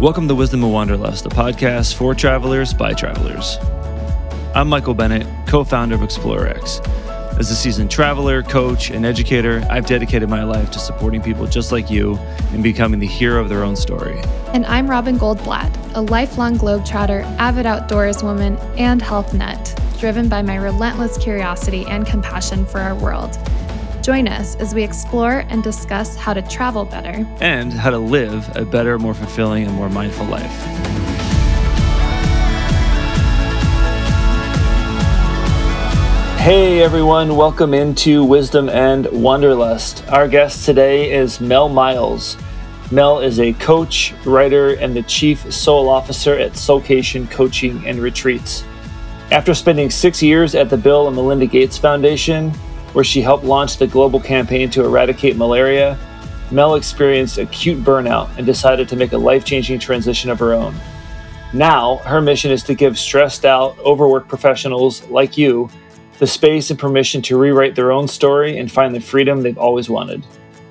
Welcome 0.00 0.28
to 0.28 0.34
Wisdom 0.34 0.64
of 0.64 0.70
Wanderlust, 0.70 1.26
a 1.26 1.28
podcast 1.28 1.92
for 1.92 2.14
travelers 2.14 2.72
by 2.72 2.94
travelers. 2.94 3.58
I'm 4.54 4.66
Michael 4.66 4.94
Bennett, 4.94 5.26
co 5.46 5.62
founder 5.62 5.96
of 5.96 6.00
ExplorerX. 6.00 6.80
As 7.38 7.50
a 7.50 7.54
seasoned 7.54 7.90
traveler, 7.90 8.42
coach, 8.42 8.90
and 8.90 9.04
educator, 9.04 9.62
I've 9.68 9.84
dedicated 9.84 10.30
my 10.30 10.42
life 10.42 10.70
to 10.70 10.78
supporting 10.78 11.20
people 11.20 11.46
just 11.46 11.70
like 11.70 11.90
you 11.90 12.18
in 12.54 12.62
becoming 12.62 12.98
the 12.98 13.06
hero 13.06 13.42
of 13.42 13.50
their 13.50 13.62
own 13.62 13.76
story. 13.76 14.18
And 14.54 14.64
I'm 14.64 14.88
Robin 14.88 15.18
Goldblatt, 15.18 15.94
a 15.94 16.00
lifelong 16.00 16.56
globetrotter, 16.56 17.22
avid 17.36 17.66
outdoors 17.66 18.22
woman, 18.22 18.56
and 18.78 19.02
health 19.02 19.34
nut, 19.34 19.78
driven 19.98 20.30
by 20.30 20.40
my 20.40 20.56
relentless 20.56 21.18
curiosity 21.18 21.84
and 21.88 22.06
compassion 22.06 22.64
for 22.64 22.80
our 22.80 22.94
world. 22.94 23.36
Join 24.02 24.28
us 24.28 24.56
as 24.56 24.74
we 24.74 24.82
explore 24.82 25.44
and 25.50 25.62
discuss 25.62 26.16
how 26.16 26.32
to 26.32 26.40
travel 26.40 26.86
better 26.86 27.26
and 27.42 27.70
how 27.70 27.90
to 27.90 27.98
live 27.98 28.50
a 28.56 28.64
better, 28.64 28.98
more 28.98 29.12
fulfilling, 29.12 29.66
and 29.66 29.74
more 29.74 29.90
mindful 29.90 30.24
life. 30.24 30.50
Hey 36.40 36.80
everyone, 36.80 37.36
welcome 37.36 37.74
into 37.74 38.24
Wisdom 38.24 38.70
and 38.70 39.06
Wanderlust. 39.08 40.08
Our 40.08 40.26
guest 40.26 40.64
today 40.64 41.12
is 41.12 41.38
Mel 41.38 41.68
Miles. 41.68 42.38
Mel 42.90 43.20
is 43.20 43.38
a 43.38 43.52
coach, 43.52 44.14
writer, 44.24 44.76
and 44.76 44.96
the 44.96 45.02
chief 45.02 45.52
soul 45.52 45.90
officer 45.90 46.38
at 46.38 46.52
Soulcation 46.52 47.30
Coaching 47.30 47.86
and 47.86 47.98
Retreats. 47.98 48.64
After 49.30 49.52
spending 49.52 49.90
six 49.90 50.22
years 50.22 50.54
at 50.54 50.70
the 50.70 50.78
Bill 50.78 51.06
and 51.06 51.14
Melinda 51.14 51.44
Gates 51.44 51.76
Foundation, 51.76 52.50
where 52.92 53.04
she 53.04 53.20
helped 53.20 53.44
launch 53.44 53.76
the 53.76 53.86
global 53.86 54.20
campaign 54.20 54.70
to 54.70 54.84
eradicate 54.84 55.36
malaria, 55.36 55.98
Mel 56.50 56.74
experienced 56.74 57.38
acute 57.38 57.82
burnout 57.84 58.28
and 58.36 58.44
decided 58.44 58.88
to 58.88 58.96
make 58.96 59.12
a 59.12 59.18
life 59.18 59.44
changing 59.44 59.78
transition 59.78 60.30
of 60.30 60.38
her 60.38 60.52
own. 60.52 60.74
Now, 61.52 61.96
her 61.98 62.20
mission 62.20 62.50
is 62.50 62.62
to 62.64 62.74
give 62.74 62.98
stressed 62.98 63.44
out, 63.44 63.78
overworked 63.80 64.28
professionals 64.28 65.06
like 65.08 65.36
you 65.36 65.70
the 66.20 66.26
space 66.26 66.68
and 66.68 66.78
permission 66.78 67.22
to 67.22 67.38
rewrite 67.38 67.74
their 67.74 67.90
own 67.90 68.06
story 68.06 68.58
and 68.58 68.70
find 68.70 68.94
the 68.94 69.00
freedom 69.00 69.42
they've 69.42 69.56
always 69.56 69.88
wanted. 69.88 70.22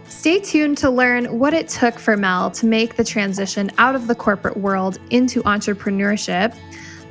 Stay 0.07 0.39
tuned 0.39 0.77
to 0.77 0.91
learn 0.91 1.39
what 1.39 1.55
it 1.55 1.67
took 1.67 1.97
for 1.97 2.15
Mel 2.15 2.51
to 2.51 2.67
make 2.67 2.95
the 2.95 3.03
transition 3.03 3.71
out 3.79 3.95
of 3.95 4.05
the 4.05 4.13
corporate 4.13 4.57
world 4.57 4.99
into 5.09 5.41
entrepreneurship, 5.43 6.55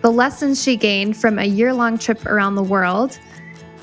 the 0.02 0.10
lessons 0.10 0.62
she 0.62 0.76
gained 0.76 1.16
from 1.16 1.40
a 1.40 1.44
year 1.44 1.74
long 1.74 1.98
trip 1.98 2.26
around 2.26 2.54
the 2.54 2.62
world 2.62 3.18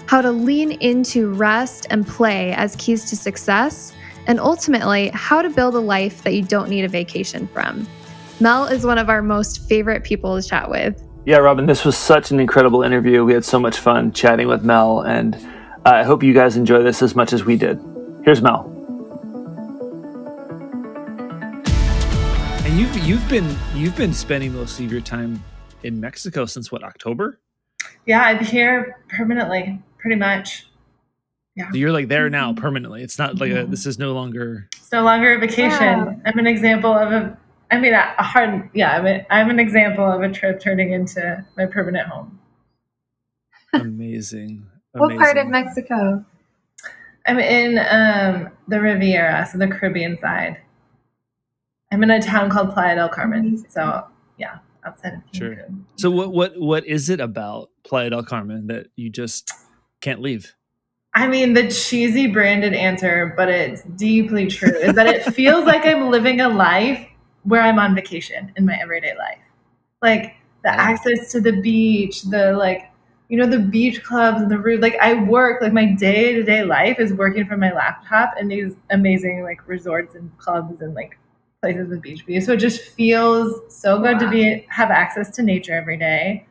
how 0.07 0.21
to 0.21 0.31
lean 0.31 0.73
into 0.73 1.33
rest 1.33 1.87
and 1.89 2.07
play 2.07 2.53
as 2.53 2.75
keys 2.75 3.05
to 3.05 3.15
success, 3.15 3.93
and 4.27 4.39
ultimately, 4.39 5.09
how 5.13 5.41
to 5.41 5.49
build 5.49 5.75
a 5.75 5.79
life 5.79 6.23
that 6.23 6.33
you 6.33 6.43
don't 6.43 6.69
need 6.69 6.83
a 6.83 6.87
vacation 6.87 7.47
from. 7.47 7.87
Mel 8.39 8.65
is 8.65 8.85
one 8.85 8.97
of 8.97 9.09
our 9.09 9.21
most 9.21 9.67
favorite 9.67 10.03
people 10.03 10.39
to 10.39 10.47
chat 10.47 10.69
with. 10.69 11.01
Yeah, 11.25 11.37
Robin, 11.37 11.65
this 11.65 11.85
was 11.85 11.97
such 11.97 12.31
an 12.31 12.39
incredible 12.39 12.83
interview. 12.83 13.23
We 13.23 13.33
had 13.33 13.45
so 13.45 13.59
much 13.59 13.77
fun 13.77 14.11
chatting 14.11 14.47
with 14.47 14.63
Mel, 14.63 15.01
and 15.01 15.35
uh, 15.85 15.91
I 15.91 16.03
hope 16.03 16.21
you 16.21 16.33
guys 16.33 16.57
enjoy 16.57 16.83
this 16.83 17.01
as 17.01 17.15
much 17.15 17.33
as 17.33 17.45
we 17.45 17.55
did. 17.55 17.79
Here's 18.23 18.41
Mel. 18.41 18.71
And 22.63 22.79
you've 22.79 22.95
you've 23.05 23.27
been 23.29 23.55
you've 23.73 23.95
been 23.95 24.13
spending 24.13 24.53
most 24.53 24.79
of 24.79 24.91
your 24.91 25.01
time 25.01 25.43
in 25.83 25.99
Mexico 25.99 26.45
since 26.45 26.71
what 26.71 26.83
October? 26.83 27.39
Yeah, 28.05 28.21
I'm 28.21 28.43
here 28.43 28.99
permanently 29.09 29.81
pretty 30.05 30.19
much. 30.19 30.67
Yeah. 31.55 31.71
So 31.71 31.77
you're 31.77 31.91
like 31.91 32.09
there 32.09 32.29
now 32.29 32.51
mm-hmm. 32.51 32.61
permanently. 32.61 33.01
It's 33.01 33.17
not 33.17 33.39
like 33.39 33.51
a, 33.51 33.65
this 33.65 33.87
is 33.87 33.97
no 33.97 34.13
longer. 34.13 34.67
It's 34.77 34.91
no 34.91 35.03
longer 35.03 35.33
a 35.33 35.39
vacation. 35.39 35.71
Yeah. 35.81 36.13
I'm 36.25 36.37
an 36.37 36.45
example 36.45 36.93
of 36.93 37.11
a. 37.11 37.35
I 37.71 37.79
mean, 37.79 37.93
a 37.93 38.21
hard. 38.21 38.69
Yeah, 38.75 38.97
I'm, 38.97 39.07
a, 39.07 39.25
I'm 39.31 39.49
an 39.49 39.59
example 39.59 40.05
of 40.05 40.21
a 40.21 40.31
trip 40.31 40.59
turning 40.59 40.91
into 40.91 41.43
my 41.57 41.65
permanent 41.65 42.07
home. 42.07 42.39
Amazing. 43.73 44.67
what 44.91 45.17
part 45.17 45.37
of 45.37 45.47
Mexico? 45.47 46.23
I'm 47.25 47.39
in 47.39 47.79
um, 47.79 48.51
the 48.67 48.79
Riviera, 48.79 49.47
so 49.51 49.57
the 49.57 49.67
Caribbean 49.67 50.19
side. 50.19 50.57
I'm 51.91 52.03
in 52.03 52.11
a 52.11 52.21
town 52.21 52.51
called 52.51 52.73
Playa 52.73 52.93
del 52.93 53.09
Carmen. 53.09 53.65
So 53.69 54.05
yeah, 54.37 54.59
outside 54.85 55.13
of 55.13 55.19
Cancun. 55.31 55.37
Sure. 55.37 55.65
So 55.95 56.11
what 56.11 56.31
what 56.31 56.59
what 56.59 56.85
is 56.85 57.09
it 57.09 57.19
about 57.19 57.71
Playa 57.83 58.11
del 58.11 58.23
Carmen 58.23 58.67
that 58.67 58.87
you 58.95 59.09
just 59.09 59.51
can't 60.01 60.21
leave? 60.21 60.55
I 61.13 61.27
mean, 61.29 61.53
the 61.53 61.69
cheesy 61.69 62.27
branded 62.27 62.73
answer, 62.73 63.33
but 63.37 63.47
it's 63.47 63.83
deeply 63.83 64.47
true, 64.47 64.77
is 64.77 64.95
that 64.95 65.07
it 65.07 65.23
feels 65.33 65.65
like 65.65 65.85
I'm 65.85 66.09
living 66.09 66.41
a 66.41 66.49
life 66.49 67.07
where 67.43 67.61
I'm 67.61 67.79
on 67.79 67.95
vacation 67.95 68.51
in 68.57 68.65
my 68.65 68.77
everyday 68.81 69.15
life. 69.17 69.39
Like 70.01 70.35
the 70.63 70.69
access 70.69 71.31
to 71.31 71.39
the 71.39 71.53
beach, 71.53 72.23
the 72.23 72.53
like, 72.53 72.91
you 73.29 73.37
know, 73.37 73.47
the 73.47 73.59
beach 73.59 74.03
clubs 74.03 74.41
and 74.41 74.51
the 74.51 74.57
roof. 74.57 74.81
Like 74.81 74.97
I 75.01 75.13
work, 75.13 75.61
like 75.61 75.71
my 75.71 75.85
day 75.85 76.33
to 76.33 76.43
day 76.43 76.63
life 76.63 76.99
is 76.99 77.13
working 77.13 77.45
from 77.45 77.61
my 77.61 77.71
laptop 77.71 78.33
in 78.37 78.49
these 78.49 78.73
amazing 78.89 79.43
like 79.43 79.65
resorts 79.67 80.15
and 80.15 80.37
clubs 80.37 80.81
and 80.81 80.93
like 80.95 81.17
places 81.61 81.89
with 81.89 82.01
beach 82.01 82.23
views. 82.23 82.45
So 82.45 82.53
it 82.53 82.57
just 82.57 82.81
feels 82.81 83.73
so 83.73 83.99
good 83.99 84.15
wow. 84.15 84.19
to 84.19 84.29
be 84.29 84.65
have 84.69 84.91
access 84.91 85.29
to 85.37 85.43
nature 85.43 85.73
every 85.73 85.97
day. 85.97 86.45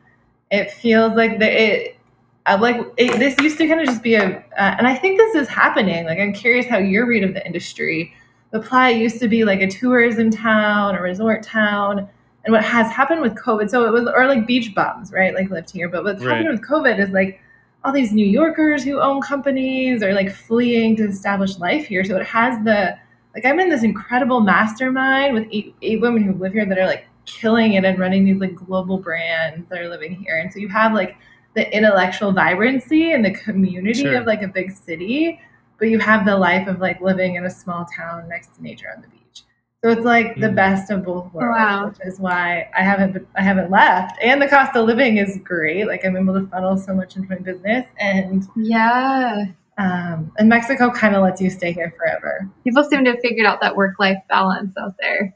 It 0.49 0.71
feels 0.71 1.15
like 1.15 1.39
the 1.39 1.49
it 1.49 1.97
uh, 2.45 2.57
like 2.59 2.77
it, 2.97 3.17
this 3.17 3.35
used 3.39 3.57
to 3.57 3.67
kind 3.67 3.79
of 3.81 3.87
just 3.87 4.03
be 4.03 4.15
a, 4.15 4.37
uh, 4.37 4.75
and 4.77 4.87
I 4.87 4.95
think 4.95 5.17
this 5.17 5.35
is 5.35 5.47
happening. 5.47 6.05
Like 6.05 6.19
I'm 6.19 6.33
curious 6.33 6.65
how 6.65 6.77
your 6.77 7.07
read 7.07 7.23
of 7.23 7.33
the 7.33 7.45
industry. 7.45 8.13
The 8.51 8.59
Playa 8.59 8.95
used 8.95 9.19
to 9.19 9.27
be 9.27 9.43
like 9.43 9.61
a 9.61 9.67
tourism 9.67 10.29
town, 10.29 10.95
a 10.95 11.01
resort 11.01 11.43
town, 11.43 12.07
and 12.45 12.53
what 12.53 12.63
has 12.63 12.91
happened 12.91 13.21
with 13.21 13.35
COVID. 13.35 13.69
So 13.69 13.85
it 13.85 13.91
was, 13.91 14.07
or 14.07 14.27
like 14.27 14.45
beach 14.45 14.73
bums, 14.75 15.11
right? 15.11 15.33
Like 15.33 15.49
lived 15.49 15.71
here, 15.71 15.89
but 15.89 16.03
what's 16.03 16.23
right. 16.23 16.37
happened 16.37 16.59
with 16.59 16.67
COVID 16.67 16.99
is 16.99 17.09
like 17.09 17.41
all 17.83 17.91
these 17.91 18.11
New 18.11 18.25
Yorkers 18.25 18.83
who 18.83 18.99
own 18.99 19.21
companies 19.21 20.01
are 20.03 20.13
like 20.13 20.31
fleeing 20.31 20.95
to 20.97 21.07
establish 21.07 21.57
life 21.57 21.85
here. 21.87 22.03
So 22.03 22.15
it 22.15 22.25
has 22.25 22.63
the 22.63 22.97
like 23.33 23.45
I'm 23.45 23.59
in 23.59 23.69
this 23.69 23.83
incredible 23.83 24.39
mastermind 24.39 25.33
with 25.33 25.47
eight, 25.51 25.75
eight 25.81 25.99
women 25.99 26.23
who 26.23 26.33
live 26.33 26.53
here 26.53 26.65
that 26.65 26.77
are 26.77 26.85
like 26.85 27.05
killing 27.25 27.73
it 27.73 27.83
and 27.83 27.99
running 27.99 28.23
these 28.23 28.37
like 28.37 28.55
global 28.55 28.97
brands 28.97 29.67
that 29.69 29.81
are 29.81 29.89
living 29.89 30.15
here. 30.15 30.37
And 30.37 30.53
so 30.53 30.59
you 30.59 30.69
have 30.69 30.93
like 30.93 31.17
the 31.55 31.75
intellectual 31.75 32.31
vibrancy 32.31 33.11
and 33.11 33.23
the 33.23 33.31
community 33.31 34.01
sure. 34.01 34.17
of 34.17 34.25
like 34.25 34.41
a 34.41 34.47
big 34.47 34.71
city, 34.71 35.39
but 35.79 35.89
you 35.89 35.99
have 35.99 36.25
the 36.25 36.37
life 36.37 36.67
of 36.67 36.79
like 36.79 37.01
living 37.01 37.35
in 37.35 37.45
a 37.45 37.49
small 37.49 37.85
town 37.95 38.27
next 38.27 38.55
to 38.55 38.63
nature 38.63 38.87
on 38.95 39.01
the 39.01 39.07
beach. 39.07 39.43
So 39.83 39.91
it's 39.91 40.01
like 40.01 40.35
the 40.39 40.47
mm. 40.47 40.55
best 40.55 40.89
of 40.89 41.05
both 41.05 41.31
worlds, 41.31 41.57
wow. 41.57 41.87
which 41.89 41.99
is 42.07 42.19
why 42.19 42.69
I 42.75 42.81
haven't 42.83 43.13
been, 43.13 43.27
I 43.35 43.43
haven't 43.43 43.69
left. 43.69 44.17
And 44.21 44.41
the 44.41 44.47
cost 44.47 44.75
of 44.75 44.87
living 44.87 45.17
is 45.17 45.39
great. 45.43 45.85
Like 45.85 46.03
I'm 46.03 46.17
able 46.17 46.33
to 46.33 46.47
funnel 46.47 46.75
so 46.77 46.93
much 46.93 47.15
into 47.15 47.29
my 47.29 47.35
business, 47.35 47.85
and 47.99 48.47
yeah, 48.55 49.45
um, 49.77 50.31
and 50.39 50.49
Mexico 50.49 50.89
kind 50.89 51.15
of 51.15 51.21
lets 51.21 51.39
you 51.39 51.51
stay 51.51 51.71
here 51.71 51.93
forever. 51.97 52.49
People 52.63 52.83
seem 52.83 53.03
to 53.05 53.11
have 53.11 53.19
figured 53.19 53.45
out 53.45 53.61
that 53.61 53.75
work 53.75 53.99
life 53.99 54.17
balance 54.27 54.75
out 54.75 54.95
there. 54.99 55.35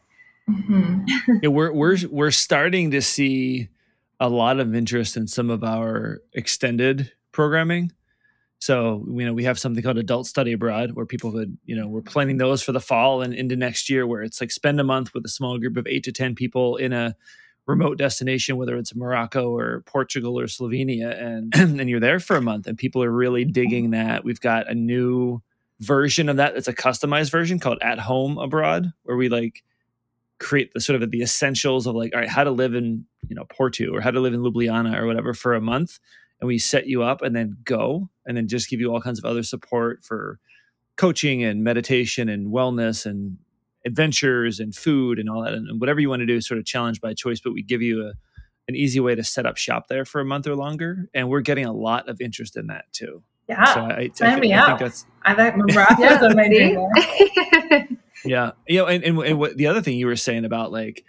Mm-hmm. 0.50 1.38
yeah, 1.44 1.50
we're 1.50 1.72
we're 1.72 1.98
we're 2.10 2.32
starting 2.32 2.90
to 2.90 3.04
see 3.04 3.70
a 4.20 4.30
lot 4.30 4.60
of 4.60 4.76
interest 4.76 5.16
in 5.16 5.28
some 5.28 5.50
of 5.50 5.64
our 5.64 6.22
extended 6.34 7.12
programming. 7.32 7.92
So, 8.60 9.06
you 9.08 9.26
know, 9.26 9.34
we 9.34 9.46
have 9.46 9.58
something 9.58 9.82
called 9.82 9.98
Adult 9.98 10.28
Study 10.28 10.52
Abroad 10.52 10.92
where 10.92 11.06
people 11.06 11.32
could, 11.32 11.58
you 11.66 11.76
know, 11.76 11.88
we're 11.88 12.02
planning 12.02 12.38
those 12.38 12.62
for 12.62 12.74
the 12.74 12.82
fall 12.82 13.22
and 13.22 13.34
into 13.34 13.56
next 13.56 13.90
year 13.90 14.06
where 14.06 14.22
it's 14.22 14.42
like 14.42 14.52
spend 14.52 14.82
a 14.82 14.84
month 14.84 15.14
with 15.14 15.26
a 15.26 15.30
small 15.30 15.58
group 15.58 15.78
of 15.78 15.88
eight 15.88 16.04
to 16.04 16.12
10 16.12 16.36
people 16.36 16.76
in 16.76 16.92
a 16.92 17.16
remote 17.66 17.98
destination, 17.98 18.58
whether 18.58 18.76
it's 18.76 18.94
Morocco 18.94 19.56
or 19.56 19.82
Portugal 19.86 20.38
or 20.38 20.48
Slovenia. 20.48 21.18
And, 21.18 21.56
and 21.80 21.90
you're 21.90 22.02
there 22.02 22.20
for 22.20 22.36
a 22.36 22.42
month 22.42 22.68
and 22.68 22.78
people 22.78 23.02
are 23.02 23.12
really 23.12 23.46
digging 23.46 23.92
that. 23.92 24.26
We've 24.26 24.42
got 24.42 24.70
a 24.70 24.76
new 24.76 25.42
version 25.80 26.28
of 26.28 26.36
that. 26.36 26.58
It's 26.58 26.68
a 26.68 26.74
customized 26.74 27.32
version 27.32 27.60
called 27.60 27.78
At 27.82 28.00
Home 28.00 28.38
Abroad 28.38 28.92
where 29.04 29.16
we 29.16 29.30
like 29.30 29.64
create 30.40 30.74
the 30.74 30.80
sort 30.80 31.02
of 31.02 31.12
the 31.12 31.22
essentials 31.22 31.86
of 31.86 31.96
like 31.96 32.14
all 32.14 32.22
right 32.22 32.30
how 32.30 32.44
to 32.44 32.52
live 32.52 32.74
in 32.74 33.06
you 33.28 33.36
know 33.36 33.46
porto 33.50 33.94
or 33.94 34.02
how 34.02 34.12
to 34.12 34.20
live 34.20 34.34
in 34.34 34.42
ljubljana 34.42 34.98
or 34.98 35.06
whatever 35.06 35.34
for 35.34 35.54
a 35.54 35.62
month. 35.62 36.00
And 36.42 36.48
we 36.48 36.58
set 36.58 36.88
you 36.88 37.04
up 37.04 37.22
and 37.22 37.36
then 37.36 37.58
go 37.66 38.10
and 38.26 38.38
then 38.38 38.48
just 38.48 38.70
give 38.70 38.80
you 38.80 38.92
all 38.94 39.02
kinds 39.02 39.20
of 39.20 39.26
other 39.26 39.44
support 39.44 40.04
for 40.04 40.40
coaching 40.96 41.44
and 41.44 41.64
meditation 41.64 42.30
and 42.30 42.48
wellness 42.48 43.06
and 43.06 43.38
adventures 43.86 44.60
and 44.60 44.74
food 44.74 45.20
and 45.20 45.30
all 45.30 45.44
that. 45.44 45.54
And 45.54 45.80
whatever 45.82 46.00
you 46.00 46.10
want 46.10 46.22
to 46.22 46.26
do 46.26 46.40
sort 46.40 46.58
of 46.58 46.66
challenge 46.66 47.02
by 47.02 47.14
choice 47.14 47.42
but 47.42 47.54
we 47.54 47.62
give 47.62 47.82
you 47.82 48.06
a, 48.06 48.14
an 48.70 48.76
easy 48.76 49.00
way 49.00 49.16
to 49.16 49.24
set 49.24 49.46
up 49.46 49.58
shop 49.58 49.88
there 49.90 50.06
for 50.06 50.22
a 50.22 50.26
month 50.26 50.48
or 50.48 50.56
longer. 50.56 51.10
And 51.14 51.30
we're 51.30 51.42
getting 51.42 51.66
a 51.66 51.74
lot 51.74 52.08
of 52.08 52.22
interest 52.22 52.56
in 52.56 52.68
that 52.68 52.86
too. 52.94 53.22
Yeah. 53.50 53.66
So 53.74 53.82
I, 53.82 54.10
I, 54.22 54.26
I, 54.26 54.40
me 54.40 54.54
I 54.54 54.66
think 54.68 54.80
that's 54.80 55.06
i 55.24 55.34
like 55.34 55.58
Morocco's 55.58 56.22
on 56.22 56.36
my 56.36 56.48
dream 56.48 57.98
yeah 58.26 58.52
you 58.68 58.80
know 58.80 58.86
and, 58.86 59.04
and, 59.04 59.20
and 59.20 59.40
what 59.40 59.58
the 59.58 59.68
other 59.68 59.82
thing 59.82 59.98
you 59.98 60.08
were 60.08 60.16
saying 60.16 60.46
about 60.46 60.72
like 60.72 61.06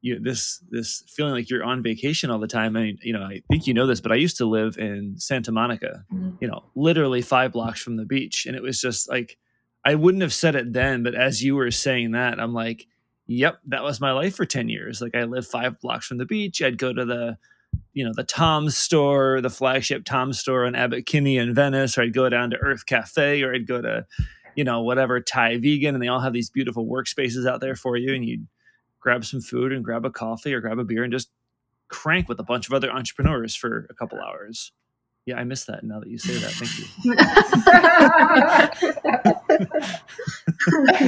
you 0.00 0.20
this 0.20 0.62
this 0.70 1.02
feeling 1.08 1.32
like 1.32 1.48
you're 1.48 1.64
on 1.64 1.82
vacation 1.82 2.30
all 2.30 2.38
the 2.38 2.46
time. 2.46 2.76
I 2.76 2.82
mean, 2.82 2.98
you 3.00 3.14
know, 3.14 3.22
I 3.22 3.40
think 3.50 3.66
you 3.66 3.72
know 3.72 3.86
this, 3.86 4.02
but 4.02 4.12
I 4.12 4.16
used 4.16 4.36
to 4.36 4.44
live 4.44 4.76
in 4.76 5.14
Santa 5.18 5.50
Monica, 5.50 6.04
mm-hmm. 6.12 6.36
you 6.40 6.46
know, 6.46 6.62
literally 6.74 7.22
five 7.22 7.52
blocks 7.52 7.80
from 7.80 7.96
the 7.96 8.04
beach, 8.04 8.44
and 8.44 8.54
it 8.54 8.62
was 8.62 8.78
just 8.78 9.08
like 9.08 9.38
I 9.82 9.94
wouldn't 9.94 10.20
have 10.20 10.34
said 10.34 10.56
it 10.56 10.74
then, 10.74 11.04
but 11.04 11.14
as 11.14 11.42
you 11.42 11.56
were 11.56 11.70
saying 11.70 12.10
that, 12.10 12.38
I'm 12.38 12.52
like, 12.52 12.86
Yep, 13.26 13.60
that 13.68 13.82
was 13.82 14.00
my 14.00 14.12
life 14.12 14.36
for 14.36 14.44
10 14.44 14.68
years. 14.68 15.00
Like 15.00 15.14
I 15.14 15.24
lived 15.24 15.46
five 15.46 15.80
blocks 15.80 16.06
from 16.06 16.18
the 16.18 16.26
beach. 16.26 16.60
I'd 16.60 16.78
go 16.78 16.92
to 16.92 17.04
the, 17.04 17.38
you 17.94 18.04
know, 18.04 18.12
the 18.14 18.24
Tom's 18.24 18.76
store, 18.76 19.40
the 19.40 19.50
flagship 19.50 20.04
Tom's 20.04 20.38
store 20.38 20.66
in 20.66 20.74
Abbot 20.74 21.06
Kinney 21.06 21.38
in 21.38 21.54
Venice, 21.54 21.96
or 21.96 22.02
I'd 22.02 22.12
go 22.12 22.28
down 22.28 22.50
to 22.50 22.58
Earth 22.58 22.84
Cafe, 22.84 23.42
or 23.42 23.54
I'd 23.54 23.66
go 23.66 23.80
to, 23.80 24.06
you 24.56 24.64
know, 24.64 24.82
whatever 24.82 25.20
Thai 25.20 25.58
vegan, 25.58 25.94
and 25.94 26.02
they 26.02 26.08
all 26.08 26.20
have 26.20 26.32
these 26.32 26.50
beautiful 26.50 26.86
workspaces 26.86 27.48
out 27.48 27.60
there 27.60 27.76
for 27.76 27.96
you, 27.96 28.14
and 28.14 28.24
you'd 28.24 28.46
grab 29.00 29.24
some 29.24 29.40
food 29.40 29.72
and 29.72 29.84
grab 29.84 30.04
a 30.04 30.10
coffee 30.10 30.54
or 30.54 30.60
grab 30.60 30.78
a 30.78 30.84
beer 30.84 31.04
and 31.04 31.12
just 31.12 31.28
crank 31.88 32.28
with 32.28 32.40
a 32.40 32.44
bunch 32.44 32.66
of 32.66 32.72
other 32.72 32.90
entrepreneurs 32.90 33.54
for 33.54 33.86
a 33.90 33.94
couple 33.94 34.18
hours. 34.18 34.72
Yeah, 35.26 35.36
I 35.36 35.44
miss 35.44 35.64
that 35.66 35.84
now 35.84 36.00
that 36.00 36.08
you 36.08 36.18
say 36.18 36.34
that. 36.34 36.50
Thank 36.52 36.78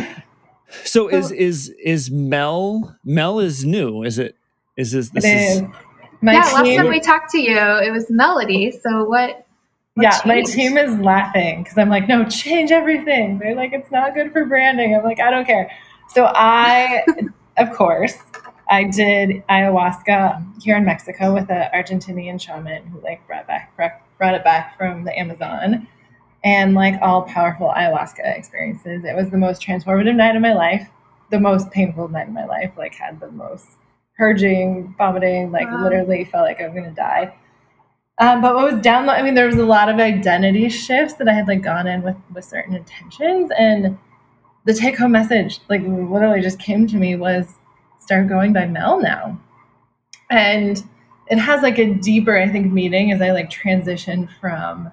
you. 0.07 0.23
so 0.85 1.09
is 1.09 1.31
is 1.33 1.69
is 1.83 2.11
Mel 2.11 2.97
Mel 3.05 3.41
is 3.41 3.65
new? 3.65 4.03
Is 4.05 4.19
it 4.19 4.37
is 4.77 4.93
this 4.93 5.11
this 5.11 5.25
It 5.25 5.29
is, 5.29 5.61
is. 5.61 5.69
My 6.23 6.33
yeah, 6.33 6.39
last 6.41 6.77
time 6.77 6.89
we 6.89 7.01
talked 7.01 7.31
to 7.33 7.39
you, 7.39 7.59
it 7.59 7.93
was 7.93 8.07
Melody. 8.11 8.71
So 8.71 9.05
what? 9.05 9.46
Yeah, 9.97 10.21
my 10.27 10.43
team 10.43 10.77
is 10.77 10.99
laughing 10.99 11.63
because 11.63 11.79
I'm 11.79 11.89
like, 11.89 12.09
no, 12.09 12.25
change 12.25 12.71
everything. 12.71 13.39
They're 13.39 13.55
like, 13.55 13.73
it's 13.73 13.91
not 13.91 14.15
good 14.15 14.33
for 14.33 14.45
branding. 14.45 14.95
I'm 14.95 15.03
like, 15.05 15.21
I 15.21 15.31
don't 15.31 15.47
care. 15.47 15.71
So 16.11 16.27
I, 16.35 17.05
of 17.57 17.73
course, 17.73 18.15
I 18.69 18.85
did 18.85 19.43
ayahuasca 19.49 20.63
here 20.63 20.77
in 20.77 20.85
Mexico 20.85 21.33
with 21.33 21.51
an 21.51 21.71
Argentinian 21.75 22.41
shaman 22.41 22.87
who 22.87 23.01
like 23.01 23.27
brought 23.27 23.47
back 23.47 23.75
brought 23.77 23.93
brought 24.19 24.35
it 24.35 24.45
back 24.45 24.77
from 24.77 25.05
the 25.05 25.19
Amazon. 25.19 25.87
And 26.45 26.75
like 26.75 27.01
all 27.03 27.23
powerful 27.23 27.73
ayahuasca 27.77 28.37
experiences, 28.37 29.05
it 29.05 29.17
was 29.17 29.31
the 29.31 29.39
most 29.39 29.63
transformative 29.63 30.15
night 30.15 30.37
of 30.37 30.43
my 30.43 30.53
life, 30.53 30.89
the 31.31 31.41
most 31.41 31.71
painful 31.71 32.09
night 32.09 32.29
of 32.29 32.35
my 32.35 32.45
life. 32.45 32.73
Like 32.77 32.95
had 32.95 33.19
the 33.21 33.31
most 33.31 33.67
purging, 34.17 34.95
vomiting, 34.99 35.51
like 35.53 35.69
Wow. 35.69 35.83
literally 35.85 36.25
felt 36.25 36.45
like 36.45 36.61
I 36.61 36.67
was 36.69 36.75
gonna 36.75 36.93
die. 36.95 37.35
Um, 38.19 38.41
but 38.41 38.55
what 38.55 38.73
was 38.73 38.81
down, 38.83 39.09
I 39.09 39.23
mean, 39.23 39.35
there 39.35 39.47
was 39.47 39.57
a 39.57 39.65
lot 39.65 39.91
of 39.91 39.99
identity 39.99 40.69
shifts 40.71 41.15
that 41.15 41.29
I 41.29 41.35
had 41.35 41.47
like 41.49 41.63
gone 41.63 41.87
in 41.87 42.03
with 42.03 42.17
with 42.33 42.45
certain 42.45 42.75
intentions, 42.75 43.51
and 43.59 43.99
the 44.65 44.73
take 44.73 44.97
home 44.99 45.13
message, 45.13 45.61
like 45.69 45.83
literally, 45.83 46.41
just 46.41 46.59
came 46.59 46.87
to 46.87 46.97
me 46.97 47.17
was 47.17 47.59
start 47.99 48.29
going 48.29 48.53
by 48.53 48.67
Mel 48.67 49.01
now, 49.01 49.39
and 50.31 50.83
it 51.29 51.39
has 51.39 51.63
like 51.63 51.79
a 51.79 51.93
deeper, 51.95 52.39
I 52.39 52.49
think, 52.49 52.73
meaning 52.73 53.13
as 53.13 53.21
I 53.21 53.33
like 53.33 53.51
transition 53.51 54.29
from 54.41 54.91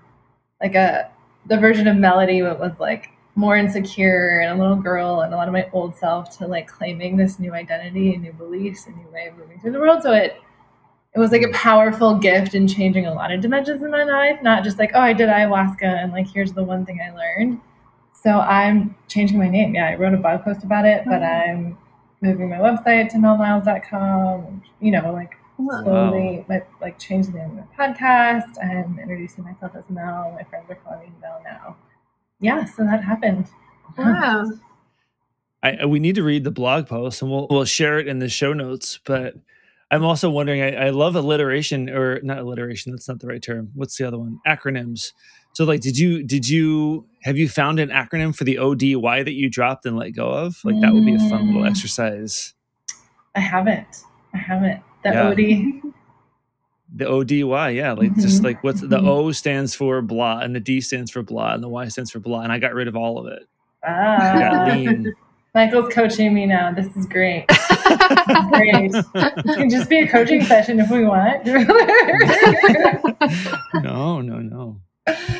like 0.62 0.76
a 0.76 1.10
the 1.46 1.58
version 1.58 1.88
of 1.88 1.98
Melody 1.98 2.42
that 2.42 2.60
was 2.60 2.80
like 2.80 3.10
more 3.36 3.58
insecure 3.58 4.42
and 4.42 4.60
a 4.60 4.62
little 4.62 4.78
girl 4.78 5.22
and 5.22 5.34
a 5.34 5.38
lot 5.38 5.48
of 5.48 5.54
my 5.54 5.68
old 5.74 5.96
self 5.96 6.38
to 6.38 6.48
like 6.48 6.68
claiming 6.68 7.18
this 7.18 7.40
new 7.40 7.54
identity 7.54 8.14
and 8.14 8.24
new 8.24 8.34
beliefs 8.34 8.86
and 8.86 8.96
new 8.96 9.08
way 9.12 9.28
of 9.28 9.38
moving 9.38 9.60
through 9.60 9.72
the 9.72 9.80
world. 9.80 10.04
So 10.04 10.14
it 10.14 10.40
it 11.16 11.20
was 11.20 11.32
like 11.32 11.44
a 11.44 11.48
mm. 11.48 11.54
powerful 11.54 12.16
gift 12.16 12.56
in 12.56 12.68
changing 12.68 13.06
a 13.06 13.14
lot 13.14 13.32
of 13.32 13.42
dimensions 13.42 13.84
in 13.84 13.92
my 13.92 14.04
life, 14.04 14.42
not 14.42 14.64
just 14.64 14.80
like, 14.80 14.92
oh, 14.94 15.02
I 15.02 15.14
did 15.14 15.30
ayahuasca 15.30 15.84
and 15.84 16.12
like 16.12 16.28
here's 16.28 16.54
the 16.54 16.64
one 16.64 16.86
thing 16.86 17.00
I 17.02 17.14
learned. 17.14 17.60
So 18.14 18.40
I'm 18.40 18.96
changing 19.08 19.38
my 19.38 19.50
name. 19.50 19.76
Yeah, 19.76 19.90
I 19.90 19.96
wrote 19.96 20.14
a 20.14 20.18
blog 20.18 20.44
post 20.44 20.64
about 20.64 20.86
it, 20.86 21.04
but 21.06 21.22
oh. 21.22 21.26
I'm 21.26 21.78
moving 22.22 22.50
my 22.50 22.58
website 22.58 23.10
to 23.10 23.18
melmiles.com. 23.18 24.64
You 24.80 24.92
know, 24.92 25.12
like 25.14 25.36
slowly 25.58 26.46
like, 26.50 26.68
like 26.82 26.98
change 26.98 27.28
the 27.28 27.34
name 27.34 27.60
of 27.60 27.78
my 27.78 27.88
podcast. 27.88 28.64
I'm 28.64 28.98
introducing 29.00 29.44
myself 29.44 29.74
as 29.76 29.84
Mel. 29.90 30.32
My 30.36 30.44
friends 30.44 30.66
are 30.70 30.76
calling 30.76 31.02
me 31.02 31.14
Mel 31.22 31.42
now. 31.44 31.76
Yeah, 32.40 32.66
so 32.66 32.84
that 32.84 33.04
happened. 33.04 33.50
Wow. 33.98 34.52
I, 35.62 35.86
we 35.86 36.00
need 36.00 36.16
to 36.16 36.24
read 36.24 36.44
the 36.44 36.52
blog 36.52 36.88
post 36.88 37.22
and 37.22 37.30
we'll 37.32 37.48
we'll 37.50 37.66
share 37.66 38.00
it 38.00 38.08
in 38.08 38.20
the 38.20 38.30
show 38.30 38.54
notes. 38.54 39.00
But 39.06 39.36
I'm 39.94 40.04
also 40.04 40.30
wondering. 40.30 40.62
I, 40.62 40.88
I 40.88 40.90
love 40.90 41.16
alliteration 41.16 41.90
or 41.90 42.20
not 42.24 42.40
alliteration. 42.40 42.92
That's 42.92 43.08
not 43.08 43.20
the 43.20 43.28
right 43.28 43.42
term. 43.42 43.70
What's 43.76 43.98
the 43.98 44.06
other 44.08 44.18
one? 44.18 44.40
Acronyms. 44.48 45.12
So 45.54 45.66
like, 45.66 45.82
did 45.82 45.98
you 45.98 46.24
did 46.24 46.50
you 46.50 47.06
have 47.24 47.38
you 47.38 47.48
found 47.48 47.80
an 47.80 47.90
acronym 47.90 48.36
for 48.36 48.44
the 48.44 48.58
ODY 48.58 49.24
that 49.24 49.34
you 49.34 49.50
dropped 49.50 49.86
and 49.86 49.96
let 49.98 50.10
go 50.12 50.28
of? 50.30 50.58
Like 50.64 50.80
that 50.82 50.94
would 50.94 51.06
be 51.06 51.14
a 51.16 51.20
fun 51.30 51.48
little 51.48 51.62
Mm. 51.62 51.70
exercise. 51.70 52.54
I 53.36 53.40
haven't. 53.40 54.04
I 54.34 54.38
haven't. 54.38 54.82
The 55.04 55.10
Yeah. 55.10 55.28
OD. 55.30 55.94
The 56.96 57.08
ODY, 57.08 57.70
yeah, 57.72 57.94
like 57.94 58.14
just 58.16 58.42
Mhm. 58.42 58.46
like 58.46 58.64
what's 58.64 58.82
the 58.82 59.00
Mhm. 59.00 59.08
O 59.08 59.32
stands 59.32 59.74
for 59.76 60.02
blah 60.02 60.40
and 60.40 60.56
the 60.56 60.60
D 60.60 60.80
stands 60.82 61.10
for 61.12 61.24
blah 61.24 61.54
and 61.54 61.64
the 61.64 61.70
Y 61.70 61.88
stands 61.88 62.12
for 62.12 62.20
blah, 62.20 62.42
and 62.42 62.52
I 62.52 62.60
got 62.60 62.74
rid 62.74 62.88
of 62.88 62.96
all 62.96 63.18
of 63.20 63.28
it. 63.32 63.44
I 63.84 64.40
got 64.40 64.54
Ah, 64.70 64.74
lean. 64.76 65.14
Michael's 65.56 65.94
coaching 65.94 66.34
me 66.34 66.48
now. 66.48 66.74
This 66.74 66.88
is 66.96 67.06
great. 67.06 67.46
Great. 67.48 68.92
It 68.94 69.56
can 69.56 69.70
just 69.70 69.88
be 69.88 70.00
a 70.00 70.08
coaching 70.08 70.44
session 70.44 70.80
if 70.80 70.90
we 70.90 71.04
want. 71.04 71.46
no, 73.84 74.22
no, 74.22 74.40
no. 74.40 74.82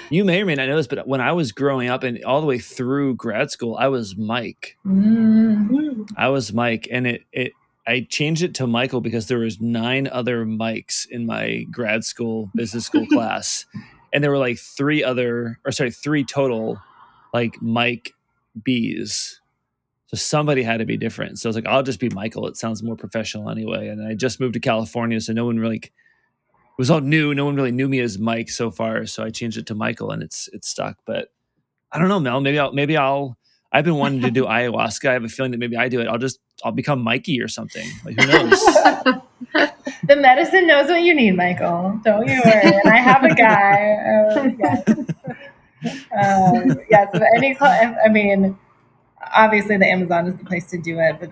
You 0.10 0.26
may 0.26 0.42
or 0.42 0.46
may 0.46 0.56
not 0.56 0.68
know 0.68 0.76
this, 0.76 0.88
but 0.88 1.08
when 1.08 1.22
I 1.22 1.32
was 1.32 1.52
growing 1.52 1.90
up 1.90 2.04
and 2.04 2.24
all 2.26 2.42
the 2.42 2.48
way 2.48 2.60
through 2.60 3.16
grad 3.16 3.50
school, 3.50 3.76
I 3.76 3.88
was 3.88 4.16
Mike. 4.16 4.78
Mm. 4.86 5.70
Mm. 5.70 6.10
I 6.18 6.30
was 6.30 6.54
Mike, 6.54 6.88
and 6.92 7.08
it 7.08 7.24
it 7.32 7.54
I 7.88 8.06
changed 8.08 8.44
it 8.44 8.54
to 8.56 8.68
Michael 8.68 9.02
because 9.02 9.28
there 9.28 9.40
was 9.40 9.62
nine 9.62 10.08
other 10.08 10.46
Mikes 10.46 11.08
in 11.10 11.26
my 11.26 11.66
grad 11.72 12.04
school 12.04 12.52
business 12.54 12.86
school 12.86 13.08
class, 13.12 13.66
and 14.12 14.24
there 14.24 14.32
were 14.32 14.38
like 14.38 14.60
three 14.60 15.04
other 15.04 15.60
or 15.66 15.72
sorry 15.72 15.92
three 15.92 16.24
total 16.24 16.80
like 17.34 17.62
Mike 17.62 18.14
B's. 18.62 19.40
So 20.14 20.18
somebody 20.18 20.62
had 20.62 20.78
to 20.78 20.86
be 20.86 20.96
different. 20.96 21.40
So 21.40 21.48
I 21.48 21.50
was 21.50 21.56
like, 21.56 21.66
I'll 21.66 21.82
just 21.82 22.00
be 22.00 22.10
Michael. 22.10 22.48
It 22.48 22.56
sounds 22.56 22.84
more 22.84 22.96
professional 22.96 23.50
anyway. 23.50 23.88
And 23.88 24.08
I 24.08 24.14
just 24.14 24.40
moved 24.40 24.54
to 24.54 24.60
California, 24.60 25.20
so 25.20 25.34
no 25.34 25.46
one 25.46 25.58
really 25.58 25.78
it 25.78 25.92
was 26.78 26.92
all 26.92 27.02
new. 27.02 27.34
No 27.34 27.46
one 27.46 27.56
really 27.56 27.72
knew 27.72 27.88
me 27.88 28.00
as 28.00 28.20
Mike 28.20 28.52
so 28.52 28.70
far. 28.70 29.08
So 29.08 29.24
I 29.24 29.32
changed 29.32 29.58
it 29.58 29.66
to 29.68 29.76
Michael, 29.76 30.12
and 30.12 30.22
it's 30.22 30.50
it's 30.54 30.68
stuck. 30.70 30.98
But 31.08 31.30
I 31.92 31.98
don't 31.98 32.10
know, 32.10 32.20
Mel. 32.20 32.42
Maybe 32.42 32.60
I'll 32.60 32.72
maybe 32.74 32.96
I'll. 32.96 33.40
I've 33.72 33.86
been 33.86 33.96
wanting 33.96 34.22
to 34.22 34.30
do 34.30 34.46
ayahuasca. 34.46 35.10
I 35.10 35.14
have 35.14 35.24
a 35.24 35.30
feeling 35.30 35.50
that 35.50 35.58
maybe 35.58 35.78
I 35.78 35.90
do 35.90 36.00
it. 36.00 36.08
I'll 36.08 36.20
just 36.20 36.40
I'll 36.64 36.72
become 36.72 37.02
Mikey 37.02 37.42
or 37.42 37.48
something. 37.48 37.90
Like 38.06 38.20
who 38.20 38.28
knows? 38.28 38.52
the 40.04 40.16
medicine 40.16 40.68
knows 40.68 40.90
what 40.90 41.02
you 41.02 41.16
need, 41.16 41.36
Michael. 41.36 42.00
Don't 42.04 42.28
you 42.28 42.40
worry. 42.46 42.72
And 42.86 42.94
I 42.94 42.98
have 42.98 43.24
a 43.24 43.34
guy. 43.34 43.96
Uh, 44.06 44.50
yes. 44.60 44.90
um, 45.90 46.80
yeah. 46.92 47.12
So 47.12 47.20
Any, 47.36 47.58
I 47.60 48.10
mean, 48.10 48.56
obviously 49.36 49.78
the 49.78 49.86
Amazon 49.88 50.28
is 50.28 50.36
the 50.36 50.46
place 50.46 50.68
to 50.72 50.78
do 50.78 51.00
it, 51.00 51.18
but 51.20 51.30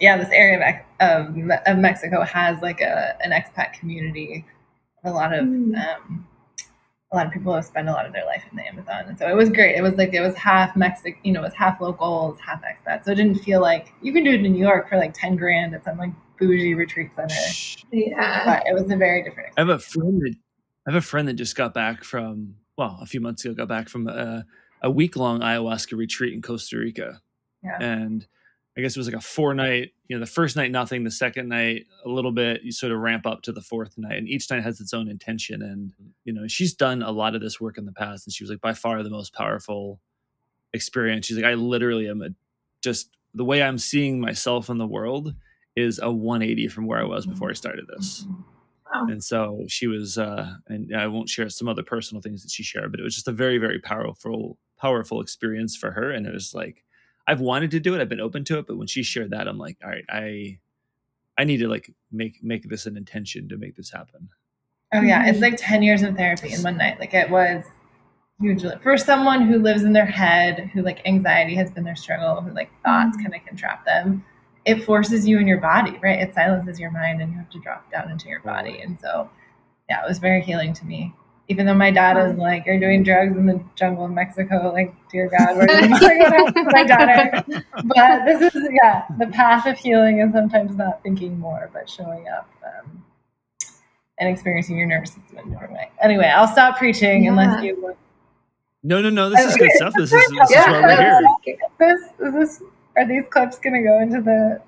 yeah, 0.00 0.16
this 0.16 0.28
area 0.32 0.82
of, 1.00 1.36
of, 1.36 1.50
of 1.66 1.78
Mexico 1.78 2.22
has 2.22 2.60
like 2.62 2.80
a 2.80 3.16
an 3.24 3.30
expat 3.30 3.72
community. 3.74 4.44
A 5.04 5.10
lot 5.10 5.32
of 5.34 5.44
Mm. 5.44 5.76
um, 5.76 6.26
a 7.12 7.16
lot 7.16 7.26
of 7.26 7.32
people 7.32 7.54
have 7.54 7.64
spent 7.64 7.88
a 7.88 7.92
lot 7.92 8.06
of 8.06 8.12
their 8.12 8.24
life 8.26 8.42
in 8.50 8.56
the 8.56 8.66
Amazon, 8.66 9.04
and 9.06 9.16
so 9.18 9.28
it 9.28 9.36
was 9.36 9.48
great. 9.50 9.76
It 9.76 9.82
was 9.82 9.94
like 9.94 10.12
it 10.14 10.20
was 10.20 10.34
half 10.34 10.74
Mexico, 10.74 11.16
you 11.22 11.32
know, 11.32 11.40
it 11.40 11.44
was 11.44 11.54
half 11.54 11.80
locals, 11.80 12.38
half 12.40 12.60
expat. 12.62 13.04
So 13.04 13.12
it 13.12 13.16
didn't 13.16 13.36
feel 13.36 13.60
like 13.60 13.92
you 14.02 14.12
can 14.12 14.24
do 14.24 14.30
it 14.30 14.44
in 14.44 14.52
New 14.52 14.58
York 14.58 14.88
for 14.88 14.96
like 14.96 15.14
ten 15.14 15.36
grand 15.36 15.74
at 15.74 15.84
some 15.84 15.96
like 15.98 16.10
bougie 16.40 16.74
retreat 16.74 17.10
center. 17.14 17.34
Yeah. 17.92 18.44
But 18.44 18.66
it 18.66 18.74
was 18.74 18.90
a 18.90 18.96
very 18.96 19.22
different 19.22 19.50
I 19.56 19.60
have 19.60 19.70
experience. 19.70 19.86
a 19.86 20.00
friend 20.00 20.22
that 20.22 20.34
I 20.88 20.92
have 20.92 21.02
a 21.02 21.06
friend 21.06 21.28
that 21.28 21.34
just 21.34 21.54
got 21.56 21.72
back 21.74 22.02
from 22.02 22.56
well, 22.76 22.98
a 23.00 23.06
few 23.06 23.20
months 23.20 23.44
ago, 23.44 23.54
got 23.54 23.68
back 23.68 23.88
from 23.88 24.08
a, 24.08 24.44
a 24.84 24.90
week 24.90 25.16
long 25.16 25.40
ayahuasca 25.40 25.96
retreat 25.98 26.32
in 26.34 26.42
Costa 26.42 26.78
Rica. 26.78 27.20
Yeah. 27.64 27.78
And 27.80 28.24
I 28.76 28.80
guess 28.80 28.94
it 28.96 29.00
was 29.00 29.06
like 29.08 29.16
a 29.16 29.20
four 29.20 29.54
night, 29.54 29.92
you 30.08 30.14
know, 30.16 30.20
the 30.20 30.30
first 30.30 30.54
night 30.56 30.70
nothing, 30.70 31.02
the 31.04 31.10
second 31.10 31.48
night 31.48 31.86
a 32.04 32.08
little 32.08 32.32
bit, 32.32 32.62
you 32.62 32.70
sort 32.70 32.92
of 32.92 32.98
ramp 32.98 33.26
up 33.26 33.42
to 33.42 33.52
the 33.52 33.62
fourth 33.62 33.96
night. 33.98 34.18
And 34.18 34.28
each 34.28 34.50
night 34.50 34.62
has 34.62 34.80
its 34.80 34.92
own 34.94 35.08
intention. 35.08 35.62
And, 35.62 35.92
you 36.24 36.32
know, 36.32 36.46
she's 36.46 36.74
done 36.74 37.02
a 37.02 37.10
lot 37.10 37.34
of 37.34 37.40
this 37.40 37.60
work 37.60 37.78
in 37.78 37.86
the 37.86 37.92
past. 37.92 38.26
And 38.26 38.34
she 38.34 38.44
was 38.44 38.50
like 38.50 38.60
by 38.60 38.74
far 38.74 39.02
the 39.02 39.10
most 39.10 39.32
powerful 39.34 40.00
experience. 40.72 41.26
She's 41.26 41.36
like, 41.36 41.46
I 41.46 41.54
literally 41.54 42.08
am 42.08 42.22
a 42.22 42.28
just 42.82 43.10
the 43.32 43.44
way 43.44 43.62
I'm 43.62 43.78
seeing 43.78 44.20
myself 44.20 44.68
in 44.68 44.78
the 44.78 44.86
world 44.86 45.34
is 45.76 45.98
a 45.98 46.10
180 46.12 46.68
from 46.68 46.86
where 46.86 47.00
I 47.00 47.04
was 47.04 47.26
before 47.26 47.50
I 47.50 47.54
started 47.54 47.86
this 47.88 48.26
Wow. 48.94 49.06
and 49.10 49.24
so 49.24 49.64
she 49.66 49.88
was 49.88 50.18
uh 50.18 50.54
and 50.68 50.94
i 50.96 51.08
won't 51.08 51.28
share 51.28 51.48
some 51.48 51.68
other 51.68 51.82
personal 51.82 52.22
things 52.22 52.42
that 52.44 52.52
she 52.52 52.62
shared 52.62 52.92
but 52.92 53.00
it 53.00 53.02
was 53.02 53.14
just 53.16 53.26
a 53.26 53.32
very 53.32 53.58
very 53.58 53.80
powerful 53.80 54.56
powerful 54.78 55.20
experience 55.20 55.76
for 55.76 55.90
her 55.90 56.10
and 56.10 56.26
it 56.26 56.32
was 56.32 56.54
like 56.54 56.84
i've 57.26 57.40
wanted 57.40 57.70
to 57.70 57.80
do 57.80 57.94
it 57.94 58.00
i've 58.00 58.08
been 58.08 58.20
open 58.20 58.44
to 58.44 58.58
it 58.58 58.66
but 58.66 58.76
when 58.76 58.86
she 58.86 59.02
shared 59.02 59.30
that 59.30 59.48
i'm 59.48 59.58
like 59.58 59.76
all 59.82 59.90
right 59.90 60.04
i 60.08 60.58
i 61.38 61.44
need 61.44 61.58
to 61.58 61.68
like 61.68 61.90
make 62.12 62.42
make 62.42 62.68
this 62.68 62.86
an 62.86 62.96
intention 62.96 63.48
to 63.48 63.56
make 63.56 63.76
this 63.76 63.90
happen 63.90 64.28
Oh 64.94 65.00
yeah, 65.00 65.26
it's 65.26 65.40
like 65.40 65.56
ten 65.56 65.82
years 65.82 66.02
of 66.02 66.16
therapy 66.16 66.52
in 66.52 66.62
one 66.62 66.76
night. 66.76 67.00
Like 67.00 67.14
it 67.14 67.28
was 67.28 67.64
huge 68.40 68.64
for 68.80 68.96
someone 68.96 69.42
who 69.46 69.58
lives 69.58 69.82
in 69.82 69.92
their 69.92 70.06
head, 70.06 70.70
who 70.72 70.82
like 70.82 71.04
anxiety 71.04 71.56
has 71.56 71.70
been 71.72 71.82
their 71.82 71.96
struggle, 71.96 72.40
who 72.40 72.52
like 72.52 72.70
thoughts 72.84 73.16
mm-hmm. 73.16 73.22
kind 73.24 73.34
of 73.34 73.44
can 73.44 73.56
trap 73.56 73.84
them. 73.84 74.24
It 74.64 74.84
forces 74.84 75.26
you 75.26 75.38
in 75.38 75.48
your 75.48 75.60
body, 75.60 75.98
right? 76.00 76.20
It 76.20 76.32
silences 76.32 76.78
your 76.78 76.92
mind, 76.92 77.20
and 77.20 77.32
you 77.32 77.38
have 77.38 77.50
to 77.50 77.58
drop 77.58 77.90
down 77.90 78.08
into 78.08 78.28
your 78.28 78.40
body. 78.40 78.80
And 78.82 78.96
so, 79.00 79.28
yeah, 79.90 80.04
it 80.04 80.08
was 80.08 80.18
very 80.18 80.40
healing 80.40 80.72
to 80.74 80.86
me. 80.86 81.12
Even 81.48 81.66
though 81.66 81.74
my 81.74 81.90
dad 81.90 82.16
is 82.30 82.36
like, 82.38 82.64
"You're 82.66 82.80
doing 82.80 83.02
drugs 83.02 83.36
in 83.36 83.46
the 83.46 83.62
jungle 83.76 84.04
of 84.06 84.10
Mexico." 84.12 84.70
Like, 84.72 84.94
dear 85.10 85.28
God, 85.28 85.56
where 85.56 85.66
did 85.66 85.90
my 86.72 86.84
daughter? 86.84 87.44
But 87.84 88.24
this 88.24 88.54
is 88.54 88.68
yeah, 88.82 89.04
the 89.18 89.26
path 89.26 89.66
of 89.66 89.78
healing 89.78 90.20
is 90.20 90.32
sometimes 90.32 90.76
not 90.76 91.02
thinking 91.02 91.38
more, 91.38 91.70
but 91.72 91.88
showing 91.88 92.28
up 92.28 92.48
um, 92.64 93.04
and 94.18 94.28
experiencing 94.28 94.76
your 94.78 94.86
nervous 94.86 95.12
system 95.12 95.38
in 95.38 95.48
a 95.48 95.50
different 95.50 95.72
way. 95.74 95.90
Anyway, 96.02 96.26
I'll 96.26 96.48
stop 96.48 96.78
preaching 96.78 97.24
Yeah. 97.24 97.30
unless 97.30 97.62
you. 97.62 97.94
No, 98.82 99.00
no, 99.00 99.10
no. 99.10 99.30
This 99.30 99.44
is 99.46 99.56
good 99.56 99.70
stuff. 99.72 99.94
This 99.96 100.12
is, 100.12 100.30
this 100.30 100.50
is 100.50 100.56
why 100.66 100.80
we're 100.82 100.96
here. 100.96 101.20
This 101.78 102.00
is 102.20 102.34
this. 102.34 102.62
Are 102.96 103.06
these 103.06 103.24
clips 103.30 103.58
going 103.58 103.74
to 103.74 103.82
go 103.82 103.98
into 104.00 104.20
the 104.22 104.60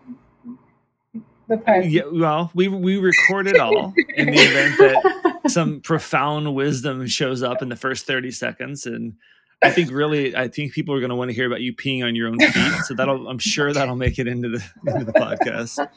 the 1.49 1.59
part? 1.59 1.85
Yeah, 1.87 2.03
well, 2.11 2.51
we 2.55 2.69
we 2.69 2.97
record 2.99 3.47
it 3.47 3.59
all 3.59 3.93
in 4.17 4.27
the 4.27 4.33
event 4.39 4.79
that 4.79 5.36
some 5.49 5.81
profound 5.81 6.55
wisdom 6.55 7.07
shows 7.07 7.43
up 7.43 7.63
in 7.63 7.69
the 7.69 7.77
first 7.77 8.07
30 8.07 8.31
seconds 8.31 8.87
and 8.87 9.15
I 9.63 9.71
think 9.71 9.91
really 9.91 10.37
I 10.37 10.49
think 10.49 10.73
people 10.73 10.95
are 10.95 11.01
going 11.01 11.11
to 11.11 11.17
want 11.17 11.31
to 11.31 11.35
hear 11.35 11.47
about 11.47 11.61
you 11.63 11.75
peeing 11.75 12.05
on 12.05 12.15
your 12.15 12.29
own 12.29 12.39
feet 12.39 12.73
so 12.85 12.95
that'll 12.95 13.29
I'm 13.29 13.39
sure 13.39 13.73
that'll 13.73 13.97
make 13.97 14.19
it 14.19 14.27
into 14.29 14.49
the 14.51 14.65
into 14.87 15.05
the 15.05 15.13
podcast. 15.13 15.89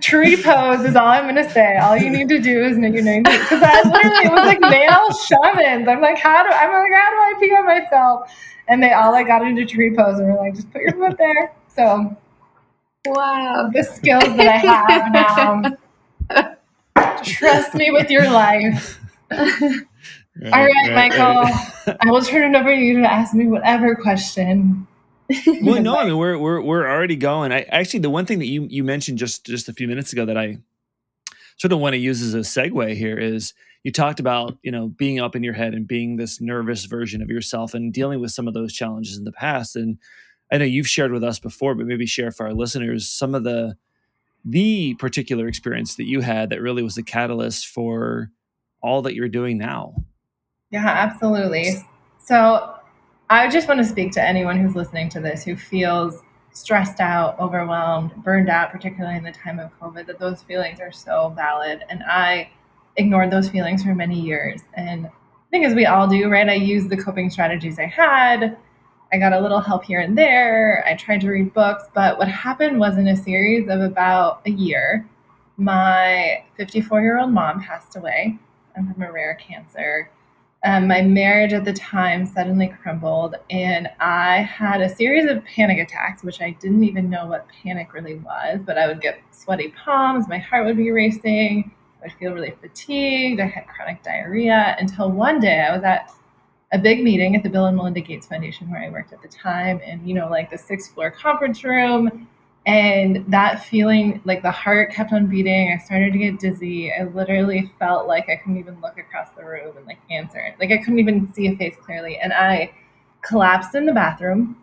Tree 0.00 0.36
pose 0.42 0.84
is 0.84 0.96
all 0.96 1.06
I'm 1.08 1.26
gonna 1.26 1.48
say. 1.50 1.76
All 1.78 1.96
you 1.96 2.10
need 2.10 2.28
to 2.28 2.38
do 2.38 2.62
is 2.64 2.76
know 2.76 2.88
your 2.88 3.02
name 3.02 3.22
because 3.22 3.62
I 3.62 3.82
literally 3.88 4.26
it 4.26 4.32
was 4.32 4.46
like 4.46 4.60
male 4.60 5.12
shamans. 5.26 5.88
I'm 5.88 6.00
like, 6.00 6.18
how 6.18 6.42
do 6.42 6.50
I'm 6.50 6.70
like, 6.70 6.92
how 6.92 7.10
do 7.10 7.16
I 7.16 7.34
pee 7.40 7.50
on 7.52 7.64
myself? 7.66 8.30
And 8.68 8.82
they 8.82 8.92
all 8.92 9.12
like 9.12 9.26
got 9.28 9.46
into 9.46 9.64
tree 9.64 9.94
pose 9.94 10.18
and 10.18 10.28
were 10.28 10.36
like, 10.38 10.54
just 10.54 10.70
put 10.72 10.82
your 10.82 10.92
foot 10.92 11.16
there. 11.18 11.52
So 11.74 12.16
Wow. 13.06 13.70
the 13.72 13.82
skills 13.84 14.24
that 14.36 14.48
I 14.48 14.56
have 14.58 15.12
now, 16.30 16.54
trust 17.26 17.74
me 17.74 17.90
with 17.90 18.10
your 18.10 18.30
life. 18.30 19.00
All 19.32 20.64
right, 20.64 20.92
Michael, 20.94 21.96
I 22.00 22.10
will 22.10 22.22
turn 22.22 22.54
it 22.54 22.58
over 22.58 22.74
to 22.74 22.80
you 22.80 23.00
to 23.00 23.10
ask 23.10 23.34
me 23.34 23.46
whatever 23.46 23.94
question. 23.96 24.86
well, 25.62 25.82
no, 25.82 25.96
I 25.96 26.04
mean 26.04 26.18
we're 26.18 26.38
we're 26.38 26.60
we're 26.60 26.88
already 26.88 27.16
going. 27.16 27.52
I 27.52 27.62
actually 27.62 28.00
the 28.00 28.10
one 28.10 28.26
thing 28.26 28.38
that 28.38 28.46
you 28.46 28.66
you 28.70 28.84
mentioned 28.84 29.18
just 29.18 29.44
just 29.44 29.68
a 29.68 29.72
few 29.72 29.88
minutes 29.88 30.12
ago 30.12 30.24
that 30.26 30.36
I 30.36 30.58
sort 31.56 31.72
of 31.72 31.80
want 31.80 31.94
to 31.94 31.98
use 31.98 32.22
as 32.22 32.34
a 32.34 32.38
segue 32.38 32.96
here 32.96 33.18
is 33.18 33.54
you 33.82 33.90
talked 33.90 34.20
about 34.20 34.58
you 34.62 34.70
know 34.70 34.88
being 34.88 35.18
up 35.18 35.34
in 35.34 35.42
your 35.42 35.54
head 35.54 35.74
and 35.74 35.88
being 35.88 36.16
this 36.16 36.40
nervous 36.40 36.84
version 36.84 37.22
of 37.22 37.30
yourself 37.30 37.74
and 37.74 37.92
dealing 37.92 38.20
with 38.20 38.30
some 38.30 38.46
of 38.46 38.54
those 38.54 38.72
challenges 38.72 39.16
in 39.16 39.24
the 39.24 39.32
past. 39.32 39.74
And 39.74 39.98
I 40.52 40.58
know 40.58 40.64
you've 40.64 40.86
shared 40.86 41.12
with 41.12 41.24
us 41.24 41.38
before, 41.38 41.74
but 41.74 41.86
maybe 41.86 42.06
share 42.06 42.30
for 42.30 42.46
our 42.46 42.54
listeners 42.54 43.08
some 43.08 43.34
of 43.34 43.42
the 43.42 43.76
the 44.48 44.94
particular 44.94 45.48
experience 45.48 45.96
that 45.96 46.06
you 46.06 46.20
had 46.20 46.50
that 46.50 46.62
really 46.62 46.82
was 46.82 46.94
the 46.94 47.02
catalyst 47.02 47.66
for 47.66 48.30
all 48.80 49.02
that 49.02 49.14
you're 49.14 49.28
doing 49.28 49.58
now. 49.58 49.94
Yeah, 50.70 50.86
absolutely. 50.86 51.84
So 52.24 52.74
I 53.28 53.48
just 53.48 53.66
want 53.66 53.78
to 53.78 53.84
speak 53.84 54.12
to 54.12 54.22
anyone 54.22 54.58
who's 54.58 54.76
listening 54.76 55.08
to 55.10 55.20
this 55.20 55.42
who 55.42 55.56
feels 55.56 56.22
stressed 56.52 57.00
out, 57.00 57.38
overwhelmed, 57.40 58.14
burned 58.22 58.48
out, 58.48 58.70
particularly 58.70 59.16
in 59.16 59.24
the 59.24 59.32
time 59.32 59.58
of 59.58 59.70
COVID, 59.80 60.06
that 60.06 60.20
those 60.20 60.42
feelings 60.42 60.80
are 60.80 60.92
so 60.92 61.32
valid. 61.36 61.84
And 61.90 62.02
I 62.04 62.50
ignored 62.96 63.30
those 63.30 63.48
feelings 63.48 63.82
for 63.82 63.94
many 63.94 64.18
years. 64.18 64.62
And 64.74 65.06
I 65.06 65.50
think 65.50 65.66
as 65.66 65.74
we 65.74 65.86
all 65.86 66.06
do, 66.06 66.28
right? 66.28 66.48
I 66.48 66.54
used 66.54 66.88
the 66.88 66.96
coping 66.96 67.30
strategies 67.30 67.78
I 67.78 67.86
had. 67.86 68.56
I 69.12 69.18
got 69.18 69.32
a 69.32 69.40
little 69.40 69.60
help 69.60 69.84
here 69.84 70.00
and 70.00 70.18
there. 70.18 70.84
I 70.86 70.94
tried 70.94 71.20
to 71.20 71.30
read 71.30 71.54
books, 71.54 71.84
but 71.94 72.18
what 72.18 72.28
happened 72.28 72.80
was 72.80 72.96
in 72.96 73.08
a 73.08 73.16
series 73.16 73.68
of 73.68 73.80
about 73.80 74.40
a 74.46 74.50
year, 74.50 75.08
my 75.56 76.44
54 76.56 77.00
year 77.00 77.20
old 77.20 77.30
mom 77.30 77.62
passed 77.62 77.96
away 77.96 78.38
um, 78.76 78.92
from 78.92 79.02
a 79.02 79.12
rare 79.12 79.34
cancer. 79.34 80.10
Um, 80.64 80.88
my 80.88 81.02
marriage 81.02 81.52
at 81.52 81.64
the 81.64 81.72
time 81.72 82.26
suddenly 82.26 82.66
crumbled, 82.82 83.36
and 83.50 83.88
I 84.00 84.38
had 84.38 84.80
a 84.80 84.88
series 84.88 85.30
of 85.30 85.44
panic 85.44 85.78
attacks, 85.78 86.24
which 86.24 86.40
I 86.40 86.50
didn't 86.60 86.82
even 86.82 87.08
know 87.08 87.26
what 87.26 87.46
panic 87.62 87.92
really 87.92 88.16
was. 88.16 88.60
But 88.64 88.76
I 88.76 88.88
would 88.88 89.00
get 89.00 89.20
sweaty 89.30 89.72
palms, 89.84 90.26
my 90.28 90.38
heart 90.38 90.66
would 90.66 90.76
be 90.76 90.90
racing, 90.90 91.70
I'd 92.04 92.12
feel 92.14 92.32
really 92.32 92.54
fatigued, 92.60 93.40
I 93.40 93.46
had 93.46 93.68
chronic 93.68 94.02
diarrhea 94.02 94.76
until 94.80 95.10
one 95.10 95.38
day 95.38 95.60
I 95.60 95.74
was 95.74 95.84
at 95.84 96.10
a 96.72 96.78
big 96.78 97.02
meeting 97.02 97.36
at 97.36 97.42
the 97.42 97.48
Bill 97.48 97.66
and 97.66 97.76
Melinda 97.76 98.00
Gates 98.00 98.26
Foundation 98.26 98.70
where 98.70 98.82
I 98.82 98.88
worked 98.90 99.12
at 99.12 99.22
the 99.22 99.28
time, 99.28 99.80
and 99.84 100.06
you 100.06 100.14
know, 100.14 100.28
like 100.28 100.50
the 100.50 100.58
sixth 100.58 100.92
floor 100.94 101.10
conference 101.10 101.64
room. 101.64 102.28
And 102.66 103.24
that 103.28 103.64
feeling, 103.64 104.20
like 104.24 104.42
the 104.42 104.50
heart 104.50 104.90
kept 104.90 105.12
on 105.12 105.28
beating. 105.28 105.72
I 105.72 105.84
started 105.84 106.12
to 106.12 106.18
get 106.18 106.40
dizzy. 106.40 106.92
I 106.92 107.04
literally 107.04 107.70
felt 107.78 108.08
like 108.08 108.28
I 108.28 108.34
couldn't 108.34 108.58
even 108.58 108.80
look 108.80 108.98
across 108.98 109.28
the 109.36 109.44
room 109.44 109.76
and 109.76 109.86
like 109.86 110.00
answer. 110.10 110.40
it. 110.40 110.56
Like 110.58 110.72
I 110.72 110.78
couldn't 110.78 110.98
even 110.98 111.32
see 111.32 111.46
a 111.46 111.56
face 111.56 111.76
clearly. 111.80 112.18
And 112.18 112.32
I 112.32 112.72
collapsed 113.22 113.76
in 113.76 113.86
the 113.86 113.92
bathroom. 113.92 114.56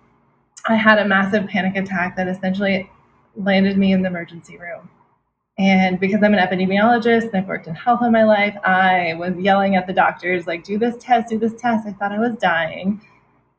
I 0.67 0.75
had 0.75 0.99
a 0.99 1.05
massive 1.07 1.47
panic 1.47 1.77
attack 1.77 2.17
that 2.17 2.27
essentially 2.27 2.89
landed 3.37 3.77
me 3.77 3.93
in 3.93 4.01
the 4.01 4.09
emergency 4.09 4.57
room. 4.57 4.89
And 5.59 5.99
because 5.99 6.23
I'm 6.23 6.33
an 6.33 6.39
epidemiologist 6.39 7.27
and 7.27 7.35
I've 7.35 7.47
worked 7.47 7.67
in 7.67 7.75
health 7.75 7.99
all 8.01 8.09
my 8.09 8.23
life, 8.23 8.57
I 8.63 9.13
was 9.19 9.35
yelling 9.37 9.75
at 9.75 9.85
the 9.85 9.93
doctors, 9.93 10.47
like, 10.47 10.63
do 10.63 10.79
this 10.79 10.95
test, 10.99 11.29
do 11.29 11.37
this 11.37 11.53
test. 11.53 11.87
I 11.87 11.93
thought 11.93 12.11
I 12.11 12.19
was 12.19 12.35
dying. 12.37 13.01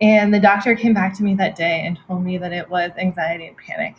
And 0.00 0.34
the 0.34 0.40
doctor 0.40 0.74
came 0.74 0.92
back 0.92 1.16
to 1.16 1.22
me 1.22 1.34
that 1.36 1.54
day 1.54 1.82
and 1.86 1.98
told 2.06 2.24
me 2.24 2.36
that 2.38 2.52
it 2.52 2.68
was 2.68 2.90
anxiety 2.98 3.46
and 3.46 3.56
panic 3.56 3.94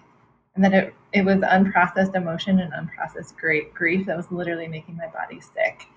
and 0.56 0.64
that 0.64 0.74
it, 0.74 0.94
it 1.14 1.24
was 1.24 1.38
unprocessed 1.38 2.16
emotion 2.16 2.60
and 2.60 2.74
unprocessed 2.74 3.36
great 3.38 3.74
grief 3.74 4.06
that 4.08 4.18
was 4.18 4.32
literally 4.32 4.68
making 4.68 4.98
my 4.98 5.08
body 5.08 5.40
sick. 5.40 5.88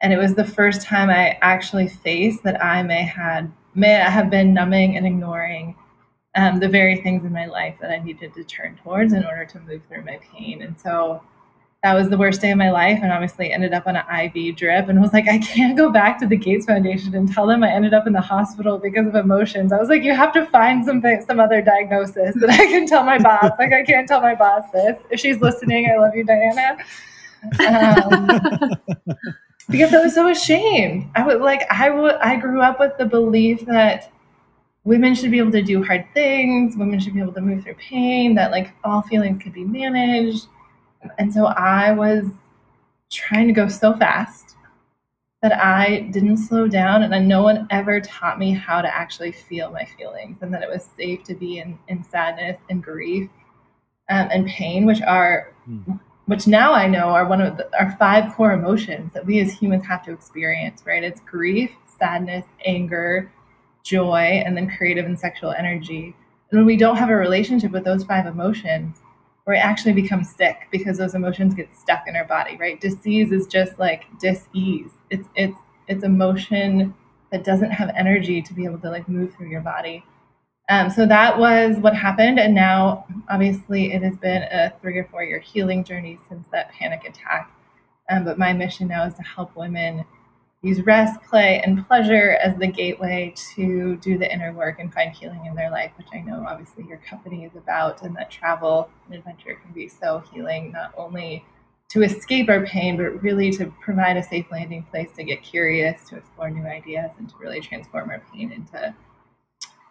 And 0.00 0.12
it 0.12 0.18
was 0.18 0.34
the 0.34 0.44
first 0.44 0.82
time 0.82 1.10
I 1.10 1.38
actually 1.42 1.88
faced 1.88 2.42
that 2.44 2.62
I 2.62 2.82
may 2.82 3.02
had 3.02 3.52
may 3.74 3.94
have 3.94 4.30
been 4.30 4.54
numbing 4.54 4.96
and 4.96 5.06
ignoring 5.06 5.74
um, 6.36 6.60
the 6.60 6.68
very 6.68 6.96
things 7.00 7.24
in 7.24 7.32
my 7.32 7.46
life 7.46 7.76
that 7.80 7.90
I 7.90 7.98
needed 7.98 8.34
to 8.34 8.44
turn 8.44 8.78
towards 8.82 9.12
in 9.12 9.24
order 9.24 9.44
to 9.46 9.60
move 9.60 9.82
through 9.86 10.04
my 10.04 10.18
pain. 10.32 10.62
And 10.62 10.78
so 10.78 11.22
that 11.84 11.92
was 11.92 12.08
the 12.08 12.16
worst 12.16 12.40
day 12.40 12.50
of 12.50 12.56
my 12.56 12.70
life 12.70 13.00
and 13.02 13.12
obviously 13.12 13.52
ended 13.52 13.74
up 13.74 13.86
on 13.86 13.94
an 13.94 14.34
IV 14.34 14.56
drip 14.56 14.88
and 14.88 15.02
was 15.02 15.12
like, 15.12 15.28
I 15.28 15.36
can't 15.38 15.76
go 15.76 15.90
back 15.90 16.18
to 16.20 16.26
the 16.26 16.34
Gates 16.34 16.64
Foundation 16.64 17.14
and 17.14 17.30
tell 17.30 17.46
them 17.46 17.62
I 17.62 17.70
ended 17.70 17.92
up 17.92 18.06
in 18.06 18.14
the 18.14 18.22
hospital 18.22 18.78
because 18.78 19.06
of 19.06 19.14
emotions. 19.14 19.70
I 19.70 19.76
was 19.76 19.90
like, 19.90 20.02
you 20.02 20.14
have 20.14 20.32
to 20.32 20.46
find 20.46 20.82
something, 20.82 21.22
some 21.26 21.38
other 21.38 21.60
diagnosis 21.60 22.34
that 22.40 22.48
I 22.48 22.56
can 22.56 22.86
tell 22.86 23.04
my 23.04 23.18
boss. 23.18 23.50
like, 23.58 23.74
I 23.74 23.82
can't 23.84 24.08
tell 24.08 24.22
my 24.22 24.34
boss 24.34 24.64
this. 24.72 24.96
If 25.10 25.20
she's 25.20 25.42
listening, 25.42 25.90
I 25.90 25.98
love 25.98 26.16
you, 26.16 26.24
Diana. 26.24 26.78
Um, 27.68 28.70
because 29.68 29.92
I 29.92 29.98
was 29.98 30.14
so 30.14 30.30
ashamed. 30.30 31.10
I 31.14 31.26
would 31.26 31.42
like, 31.42 31.70
I 31.70 31.90
I 32.22 32.36
grew 32.36 32.62
up 32.62 32.80
with 32.80 32.96
the 32.96 33.04
belief 33.04 33.60
that 33.66 34.10
women 34.84 35.14
should 35.14 35.30
be 35.30 35.38
able 35.38 35.52
to 35.52 35.62
do 35.62 35.84
hard 35.84 36.06
things, 36.14 36.78
women 36.78 36.98
should 36.98 37.12
be 37.12 37.20
able 37.20 37.34
to 37.34 37.42
move 37.42 37.62
through 37.62 37.74
pain, 37.74 38.34
that 38.36 38.52
like 38.52 38.72
all 38.84 39.02
feelings 39.02 39.42
could 39.42 39.52
be 39.52 39.64
managed 39.64 40.46
and 41.18 41.32
so 41.32 41.46
I 41.46 41.92
was 41.92 42.26
trying 43.10 43.46
to 43.46 43.52
go 43.52 43.68
so 43.68 43.94
fast 43.94 44.56
that 45.42 45.52
I 45.52 46.08
didn't 46.10 46.38
slow 46.38 46.66
down, 46.66 47.02
and 47.02 47.28
no 47.28 47.42
one 47.42 47.66
ever 47.70 48.00
taught 48.00 48.38
me 48.38 48.52
how 48.52 48.80
to 48.80 48.88
actually 48.88 49.32
feel 49.32 49.70
my 49.70 49.84
feelings, 49.98 50.38
and 50.40 50.52
that 50.54 50.62
it 50.62 50.68
was 50.70 50.88
safe 50.96 51.22
to 51.24 51.34
be 51.34 51.58
in, 51.58 51.78
in 51.88 52.02
sadness 52.02 52.56
and 52.70 52.82
grief 52.82 53.28
um, 54.08 54.28
and 54.32 54.46
pain, 54.46 54.86
which 54.86 55.02
are, 55.02 55.52
Hmm. 55.66 55.92
which 56.26 56.46
now 56.46 56.72
I 56.72 56.86
know 56.86 57.08
are 57.08 57.26
one 57.26 57.42
of 57.42 57.58
the, 57.58 57.68
our 57.78 57.94
five 57.98 58.32
core 58.34 58.52
emotions 58.52 59.12
that 59.12 59.26
we 59.26 59.40
as 59.40 59.52
humans 59.52 59.84
have 59.86 60.02
to 60.04 60.12
experience. 60.12 60.82
Right? 60.86 61.04
It's 61.04 61.20
grief, 61.20 61.70
sadness, 61.98 62.44
anger, 62.64 63.30
joy, 63.82 64.42
and 64.44 64.56
then 64.56 64.70
creative 64.70 65.04
and 65.04 65.18
sexual 65.18 65.52
energy. 65.52 66.16
And 66.50 66.58
when 66.60 66.66
we 66.66 66.76
don't 66.76 66.96
have 66.96 67.10
a 67.10 67.16
relationship 67.16 67.70
with 67.70 67.84
those 67.84 68.04
five 68.04 68.26
emotions, 68.26 68.96
we 69.46 69.56
actually 69.56 69.92
become 69.92 70.24
sick 70.24 70.68
because 70.70 70.98
those 70.98 71.14
emotions 71.14 71.54
get 71.54 71.74
stuck 71.76 72.04
in 72.06 72.16
our 72.16 72.24
body, 72.24 72.56
right? 72.56 72.80
Disease 72.80 73.30
is 73.30 73.46
just 73.46 73.78
like 73.78 74.04
dis-ease. 74.18 74.90
It's 75.10 75.28
it's 75.34 75.58
it's 75.86 76.04
emotion 76.04 76.94
that 77.30 77.44
doesn't 77.44 77.70
have 77.70 77.90
energy 77.96 78.40
to 78.40 78.54
be 78.54 78.64
able 78.64 78.78
to 78.78 78.90
like 78.90 79.08
move 79.08 79.34
through 79.34 79.48
your 79.48 79.60
body. 79.60 80.04
Um, 80.70 80.88
so 80.88 81.04
that 81.06 81.38
was 81.38 81.76
what 81.76 81.94
happened, 81.94 82.38
and 82.38 82.54
now 82.54 83.06
obviously 83.28 83.92
it 83.92 84.02
has 84.02 84.16
been 84.16 84.44
a 84.44 84.72
three 84.80 84.98
or 84.98 85.04
four 85.04 85.22
year 85.22 85.40
healing 85.40 85.84
journey 85.84 86.18
since 86.28 86.46
that 86.52 86.70
panic 86.72 87.04
attack. 87.04 87.50
Um, 88.10 88.24
but 88.24 88.38
my 88.38 88.52
mission 88.52 88.88
now 88.88 89.04
is 89.04 89.14
to 89.14 89.22
help 89.22 89.54
women 89.56 90.04
use 90.64 90.80
rest, 90.86 91.22
play, 91.24 91.60
and 91.60 91.86
pleasure 91.86 92.38
as 92.42 92.56
the 92.56 92.66
gateway 92.66 93.34
to 93.54 93.96
do 93.96 94.16
the 94.16 94.32
inner 94.32 94.52
work 94.52 94.78
and 94.80 94.92
find 94.92 95.14
healing 95.14 95.44
in 95.44 95.54
their 95.54 95.70
life, 95.70 95.92
which 95.96 96.06
I 96.14 96.20
know 96.20 96.44
obviously 96.48 96.84
your 96.88 96.96
company 97.08 97.44
is 97.44 97.54
about, 97.54 98.02
and 98.02 98.16
that 98.16 98.30
travel 98.30 98.88
and 99.04 99.14
adventure 99.14 99.56
can 99.62 99.72
be 99.74 99.88
so 99.88 100.22
healing, 100.32 100.72
not 100.72 100.94
only 100.96 101.44
to 101.90 102.02
escape 102.02 102.48
our 102.48 102.64
pain, 102.64 102.96
but 102.96 103.22
really 103.22 103.50
to 103.52 103.66
provide 103.82 104.16
a 104.16 104.22
safe 104.22 104.46
landing 104.50 104.84
place 104.90 105.10
to 105.16 105.22
get 105.22 105.42
curious, 105.42 106.08
to 106.08 106.16
explore 106.16 106.48
new 106.48 106.66
ideas, 106.66 107.10
and 107.18 107.28
to 107.28 107.34
really 107.38 107.60
transform 107.60 108.08
our 108.08 108.22
pain 108.32 108.50
into 108.50 108.94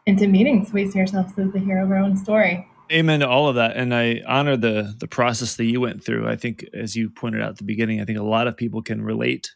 into 0.05 0.27
meaning. 0.27 0.65
So 0.65 0.73
we 0.73 0.89
see 0.89 0.99
ourselves 0.99 1.37
as 1.37 1.51
the 1.53 1.59
hero 1.59 1.83
of 1.83 1.91
our 1.91 1.97
own 1.97 2.17
story. 2.17 2.67
Amen 2.91 3.21
to 3.21 3.29
all 3.29 3.47
of 3.47 3.55
that, 3.55 3.77
and 3.77 3.93
I 3.93 4.21
honor 4.27 4.57
the 4.57 4.95
the 4.99 5.07
process 5.07 5.55
that 5.55 5.65
you 5.65 5.79
went 5.79 6.03
through. 6.03 6.27
I 6.27 6.35
think, 6.35 6.65
as 6.73 6.95
you 6.95 7.11
pointed 7.11 7.43
out 7.43 7.51
at 7.51 7.57
the 7.57 7.63
beginning, 7.63 8.01
I 8.01 8.05
think 8.05 8.17
a 8.17 8.23
lot 8.23 8.47
of 8.47 8.57
people 8.57 8.81
can 8.81 9.03
relate 9.03 9.51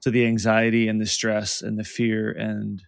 So 0.00 0.10
the 0.10 0.26
anxiety 0.26 0.88
and 0.88 1.00
the 1.00 1.06
stress 1.06 1.60
and 1.60 1.78
the 1.78 1.84
fear 1.84 2.30
and 2.30 2.82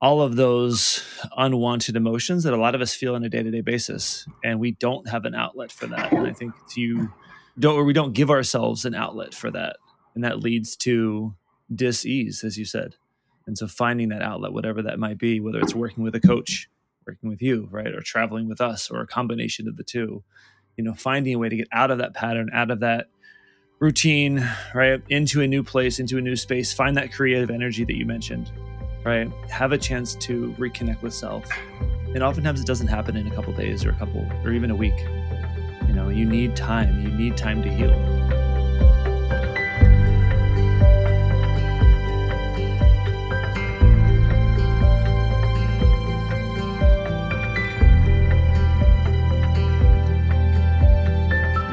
all 0.00 0.20
of 0.20 0.36
those 0.36 1.02
unwanted 1.36 1.96
emotions 1.96 2.44
that 2.44 2.52
a 2.52 2.58
lot 2.58 2.74
of 2.74 2.82
us 2.82 2.94
feel 2.94 3.14
on 3.14 3.24
a 3.24 3.28
day-to-day 3.28 3.62
basis 3.62 4.26
and 4.44 4.60
we 4.60 4.72
don't 4.72 5.08
have 5.08 5.24
an 5.24 5.34
outlet 5.34 5.72
for 5.72 5.86
that. 5.86 6.12
And 6.12 6.26
i 6.26 6.32
think 6.32 6.52
you 6.76 7.10
don't 7.58 7.76
or 7.76 7.84
we 7.84 7.94
don't 7.94 8.12
give 8.12 8.30
ourselves 8.30 8.84
an 8.84 8.94
outlet 8.94 9.32
for 9.32 9.50
that. 9.52 9.76
And 10.14 10.22
that 10.24 10.40
leads 10.40 10.76
to 10.78 11.34
dis-ease 11.74 12.44
as 12.44 12.58
you 12.58 12.66
said. 12.66 12.96
And 13.46 13.56
so 13.56 13.66
finding 13.66 14.10
that 14.10 14.20
outlet 14.20 14.52
whatever 14.52 14.82
that 14.82 14.98
might 14.98 15.16
be 15.16 15.40
whether 15.40 15.60
it's 15.60 15.74
working 15.74 16.04
with 16.04 16.14
a 16.14 16.20
coach 16.20 16.68
working 17.06 17.30
with 17.30 17.40
you 17.40 17.68
right 17.70 17.94
or 17.94 18.00
traveling 18.00 18.48
with 18.48 18.60
us 18.60 18.90
or 18.90 19.00
a 19.00 19.06
combination 19.06 19.68
of 19.68 19.76
the 19.76 19.84
two 19.84 20.22
you 20.76 20.84
know 20.84 20.94
finding 20.94 21.34
a 21.34 21.38
way 21.38 21.48
to 21.48 21.56
get 21.56 21.68
out 21.72 21.90
of 21.90 21.98
that 21.98 22.14
pattern 22.14 22.50
out 22.52 22.70
of 22.70 22.80
that 22.80 23.06
routine 23.78 24.48
right 24.74 25.02
into 25.08 25.42
a 25.42 25.46
new 25.46 25.62
place 25.62 25.98
into 25.98 26.16
a 26.16 26.20
new 26.20 26.36
space 26.36 26.72
find 26.72 26.96
that 26.96 27.12
creative 27.12 27.50
energy 27.50 27.84
that 27.84 27.96
you 27.96 28.06
mentioned 28.06 28.50
right? 29.04 29.30
Have 29.50 29.72
a 29.72 29.78
chance 29.78 30.14
to 30.16 30.54
reconnect 30.58 31.02
with 31.02 31.14
self. 31.14 31.46
And 32.14 32.22
oftentimes 32.22 32.60
it 32.60 32.66
doesn't 32.66 32.86
happen 32.86 33.16
in 33.16 33.26
a 33.26 33.34
couple 33.34 33.52
days 33.52 33.84
or 33.84 33.90
a 33.90 33.96
couple 33.96 34.26
or 34.44 34.52
even 34.52 34.70
a 34.70 34.76
week. 34.76 34.98
You 35.86 35.94
know, 35.94 36.08
you 36.08 36.24
need 36.24 36.56
time. 36.56 37.02
You 37.02 37.10
need 37.10 37.36
time 37.36 37.62
to 37.62 37.68
heal. 37.68 38.43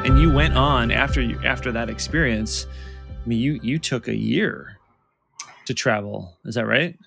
And 0.04 0.18
you 0.18 0.32
went 0.32 0.56
on 0.56 0.90
after 0.90 1.20
you 1.20 1.40
after 1.44 1.70
that 1.70 1.88
experience. 1.88 2.66
I 3.08 3.28
mean, 3.28 3.38
you 3.38 3.60
you 3.62 3.78
took 3.78 4.08
a 4.08 4.16
year 4.16 4.78
to 5.66 5.74
travel. 5.74 6.36
Is 6.44 6.56
that 6.56 6.66
right? 6.66 6.98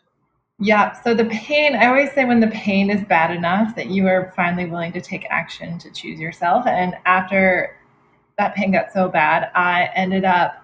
Yeah. 0.59 0.93
So 1.01 1.13
the 1.13 1.25
pain, 1.25 1.75
I 1.75 1.87
always 1.87 2.13
say 2.13 2.23
when 2.23 2.39
the 2.39 2.47
pain 2.47 2.89
is 2.89 3.03
bad 3.03 3.31
enough 3.31 3.75
that 3.75 3.87
you 3.87 4.07
are 4.07 4.31
finally 4.33 4.65
willing 4.65 4.93
to 4.93 5.01
take 5.01 5.25
action 5.29 5.77
to 5.79 5.91
choose 5.91 6.19
yourself. 6.21 6.65
And 6.65 6.95
after 7.05 7.77
that 8.37 8.55
pain 8.55 8.71
got 8.71 8.93
so 8.93 9.09
bad, 9.09 9.51
I 9.53 9.89
ended 9.93 10.23
up, 10.23 10.63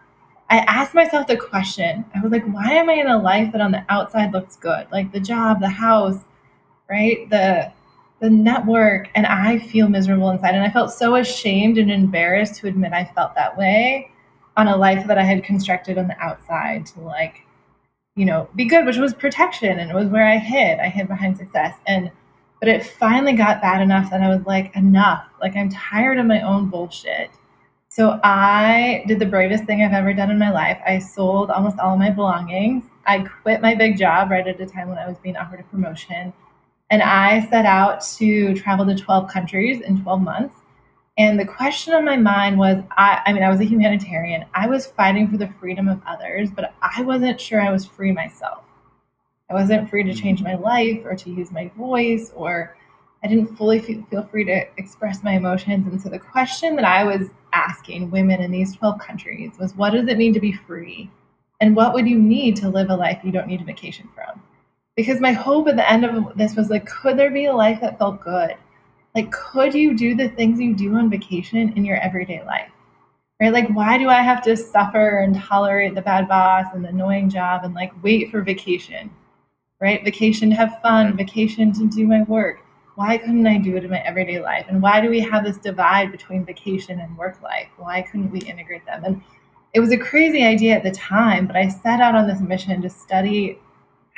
I 0.49 0.59
asked 0.59 0.93
myself 0.93 1.27
the 1.27 1.35
question 1.35 2.05
I 2.15 2.21
was 2.21 2.31
like, 2.31 2.45
why 2.45 2.71
am 2.71 2.89
I 2.89 2.93
in 2.93 3.07
a 3.07 3.21
life 3.21 3.51
that 3.51 3.59
on 3.59 3.71
the 3.71 3.83
outside 3.89 4.31
looks 4.31 4.55
good? 4.55 4.87
Like 4.89 5.11
the 5.11 5.19
job, 5.19 5.59
the 5.59 5.67
house, 5.67 6.19
right? 6.89 7.29
The, 7.29 7.73
the 8.21 8.29
network, 8.29 9.09
and 9.15 9.25
I 9.25 9.59
feel 9.59 9.89
miserable 9.89 10.29
inside. 10.29 10.55
And 10.55 10.63
I 10.63 10.69
felt 10.69 10.93
so 10.93 11.15
ashamed 11.15 11.77
and 11.77 11.91
embarrassed 11.91 12.55
to 12.61 12.67
admit 12.67 12.93
I 12.93 13.11
felt 13.15 13.35
that 13.35 13.57
way 13.57 14.11
on 14.55 14.67
a 14.67 14.77
life 14.77 15.07
that 15.07 15.17
I 15.17 15.23
had 15.23 15.43
constructed 15.43 15.97
on 15.97 16.07
the 16.07 16.19
outside 16.19 16.85
to 16.87 17.01
like 17.01 17.45
you 18.15 18.25
know, 18.25 18.49
be 18.55 18.65
good, 18.65 18.85
which 18.85 18.97
was 18.97 19.13
protection 19.13 19.79
and 19.79 19.89
it 19.89 19.95
was 19.95 20.09
where 20.09 20.25
I 20.25 20.37
hid. 20.37 20.79
I 20.79 20.89
hid 20.89 21.07
behind 21.07 21.37
success. 21.37 21.75
And 21.87 22.11
but 22.59 22.69
it 22.69 22.85
finally 22.85 23.33
got 23.33 23.61
bad 23.61 23.81
enough 23.81 24.11
that 24.11 24.21
I 24.21 24.29
was 24.29 24.45
like, 24.45 24.75
enough. 24.75 25.27
Like 25.41 25.55
I'm 25.55 25.69
tired 25.69 26.19
of 26.19 26.27
my 26.27 26.41
own 26.41 26.69
bullshit. 26.69 27.31
So 27.89 28.19
I 28.23 29.03
did 29.07 29.19
the 29.19 29.25
bravest 29.25 29.63
thing 29.63 29.81
I've 29.81 29.93
ever 29.93 30.13
done 30.13 30.29
in 30.29 30.37
my 30.37 30.51
life. 30.51 30.79
I 30.85 30.99
sold 30.99 31.49
almost 31.49 31.79
all 31.79 31.93
of 31.93 31.99
my 31.99 32.11
belongings. 32.11 32.83
I 33.07 33.19
quit 33.19 33.61
my 33.61 33.73
big 33.73 33.97
job 33.97 34.29
right 34.29 34.47
at 34.47 34.61
a 34.61 34.65
time 34.65 34.89
when 34.89 34.99
I 34.99 35.07
was 35.07 35.17
being 35.17 35.35
offered 35.35 35.59
a 35.59 35.63
promotion. 35.63 36.33
And 36.91 37.01
I 37.01 37.47
set 37.49 37.65
out 37.65 38.01
to 38.17 38.53
travel 38.53 38.85
to 38.85 38.95
12 38.95 39.29
countries 39.29 39.81
in 39.81 40.03
12 40.03 40.21
months. 40.21 40.55
And 41.17 41.39
the 41.39 41.45
question 41.45 41.93
on 41.93 42.03
my 42.03 42.17
mind 42.17 42.57
was 42.57 42.83
I, 42.97 43.21
I 43.25 43.33
mean, 43.33 43.43
I 43.43 43.49
was 43.49 43.61
a 43.61 43.65
humanitarian. 43.65 44.45
I 44.53 44.67
was 44.67 44.87
fighting 44.87 45.29
for 45.29 45.37
the 45.37 45.47
freedom 45.59 45.87
of 45.87 46.01
others, 46.05 46.51
but 46.51 46.73
I 46.81 47.01
wasn't 47.01 47.39
sure 47.39 47.61
I 47.61 47.71
was 47.71 47.85
free 47.85 48.11
myself. 48.11 48.65
I 49.49 49.53
wasn't 49.53 49.89
free 49.89 50.03
to 50.03 50.13
change 50.13 50.41
my 50.41 50.55
life 50.55 51.01
or 51.05 51.15
to 51.15 51.29
use 51.29 51.51
my 51.51 51.71
voice, 51.77 52.31
or 52.35 52.77
I 53.23 53.27
didn't 53.27 53.55
fully 53.57 53.79
feel 53.79 54.23
free 54.23 54.45
to 54.45 54.65
express 54.77 55.23
my 55.23 55.33
emotions. 55.33 55.87
And 55.87 56.01
so 56.01 56.09
the 56.09 56.19
question 56.19 56.75
that 56.75 56.85
I 56.85 57.03
was 57.03 57.29
asking 57.53 58.11
women 58.11 58.41
in 58.41 58.51
these 58.51 58.75
12 58.75 58.99
countries 58.99 59.51
was 59.59 59.75
what 59.75 59.91
does 59.91 60.07
it 60.07 60.17
mean 60.17 60.33
to 60.33 60.39
be 60.41 60.51
free? 60.53 61.09
And 61.61 61.75
what 61.75 61.93
would 61.93 62.07
you 62.07 62.19
need 62.19 62.55
to 62.57 62.69
live 62.69 62.89
a 62.89 62.95
life 62.95 63.21
you 63.23 63.31
don't 63.31 63.47
need 63.47 63.61
a 63.61 63.65
vacation 63.65 64.09
from? 64.13 64.41
Because 65.01 65.19
my 65.19 65.31
hope 65.31 65.67
at 65.67 65.75
the 65.75 65.89
end 65.89 66.05
of 66.05 66.37
this 66.37 66.55
was 66.55 66.69
like, 66.69 66.85
could 66.85 67.17
there 67.17 67.31
be 67.31 67.45
a 67.45 67.55
life 67.55 67.81
that 67.81 67.97
felt 67.97 68.21
good? 68.21 68.55
like 69.15 69.31
could 69.31 69.73
you 69.73 69.95
do 69.95 70.15
the 70.15 70.29
things 70.29 70.59
you 70.59 70.73
do 70.73 70.95
on 70.95 71.09
vacation 71.09 71.73
in 71.75 71.85
your 71.85 71.97
everyday 71.97 72.43
life? 72.45 72.69
Right? 73.39 73.51
Like 73.51 73.69
why 73.69 73.97
do 73.97 74.07
i 74.07 74.21
have 74.21 74.41
to 74.43 74.55
suffer 74.55 75.19
and 75.19 75.35
tolerate 75.35 75.95
the 75.95 76.01
bad 76.01 76.27
boss 76.27 76.67
and 76.73 76.83
the 76.83 76.89
annoying 76.89 77.29
job 77.29 77.63
and 77.63 77.73
like 77.73 77.91
wait 78.03 78.31
for 78.31 78.41
vacation? 78.41 79.09
Right? 79.79 80.03
Vacation 80.03 80.49
to 80.51 80.55
have 80.55 80.79
fun 80.81 81.07
mm-hmm. 81.07 81.17
vacation 81.17 81.73
to 81.73 81.89
do 81.89 82.07
my 82.07 82.23
work. 82.23 82.59
Why 82.95 83.17
couldn't 83.17 83.47
i 83.47 83.57
do 83.57 83.75
it 83.77 83.83
in 83.83 83.89
my 83.89 84.01
everyday 84.01 84.39
life? 84.39 84.65
And 84.69 84.81
why 84.81 85.01
do 85.01 85.09
we 85.09 85.19
have 85.21 85.43
this 85.43 85.57
divide 85.57 86.11
between 86.11 86.45
vacation 86.45 86.99
and 86.99 87.17
work 87.17 87.41
life? 87.41 87.69
Why 87.77 88.01
couldn't 88.03 88.31
we 88.31 88.39
integrate 88.41 88.85
them? 88.85 89.03
And 89.03 89.21
it 89.73 89.79
was 89.79 89.91
a 89.91 89.97
crazy 89.97 90.43
idea 90.43 90.75
at 90.75 90.83
the 90.83 90.91
time 90.91 91.47
but 91.47 91.55
i 91.55 91.67
set 91.67 92.01
out 92.01 92.13
on 92.13 92.27
this 92.27 92.41
mission 92.41 92.81
to 92.81 92.89
study 92.89 93.57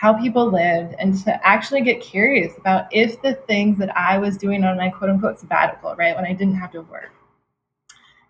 how 0.03 0.11
people 0.11 0.51
lived 0.51 0.93
and 0.99 1.17
to 1.23 1.47
actually 1.47 1.79
get 1.79 2.01
curious 2.01 2.57
about 2.57 2.87
if 2.91 3.21
the 3.21 3.35
things 3.47 3.77
that 3.77 3.95
I 3.97 4.17
was 4.17 4.35
doing 4.35 4.65
on 4.65 4.75
my 4.75 4.89
quote 4.89 5.09
unquote 5.09 5.39
sabbatical, 5.39 5.95
right, 5.95 6.13
when 6.13 6.25
I 6.25 6.33
didn't 6.33 6.55
have 6.55 6.73
to 6.73 6.81
work, 6.81 7.13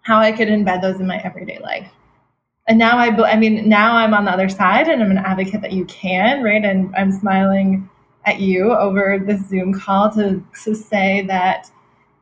how 0.02 0.20
I 0.20 0.32
could 0.32 0.50
embed 0.50 0.84
those 0.84 1.00
in 1.00 1.08
my 1.08 1.18
everyday 1.24 1.58
life. 1.58 1.90
And 2.68 2.78
now 2.78 3.00
I, 3.00 3.08
I 3.24 3.38
mean, 3.38 3.68
now 3.68 3.96
I'm 3.96 4.14
on 4.14 4.26
the 4.26 4.32
other 4.32 4.50
side 4.50 4.88
and 4.88 5.02
I'm 5.02 5.10
an 5.10 5.18
advocate 5.18 5.62
that 5.62 5.72
you 5.72 5.86
can, 5.86 6.44
right? 6.44 6.64
And 6.64 6.96
I'm 6.96 7.12
smiling 7.12 7.90
at 8.28 8.40
you 8.40 8.72
over 8.72 9.18
this 9.18 9.44
Zoom 9.50 9.74
call 9.74 10.12
to, 10.12 10.46
to 10.66 10.76
say 10.76 11.24
that 11.26 11.72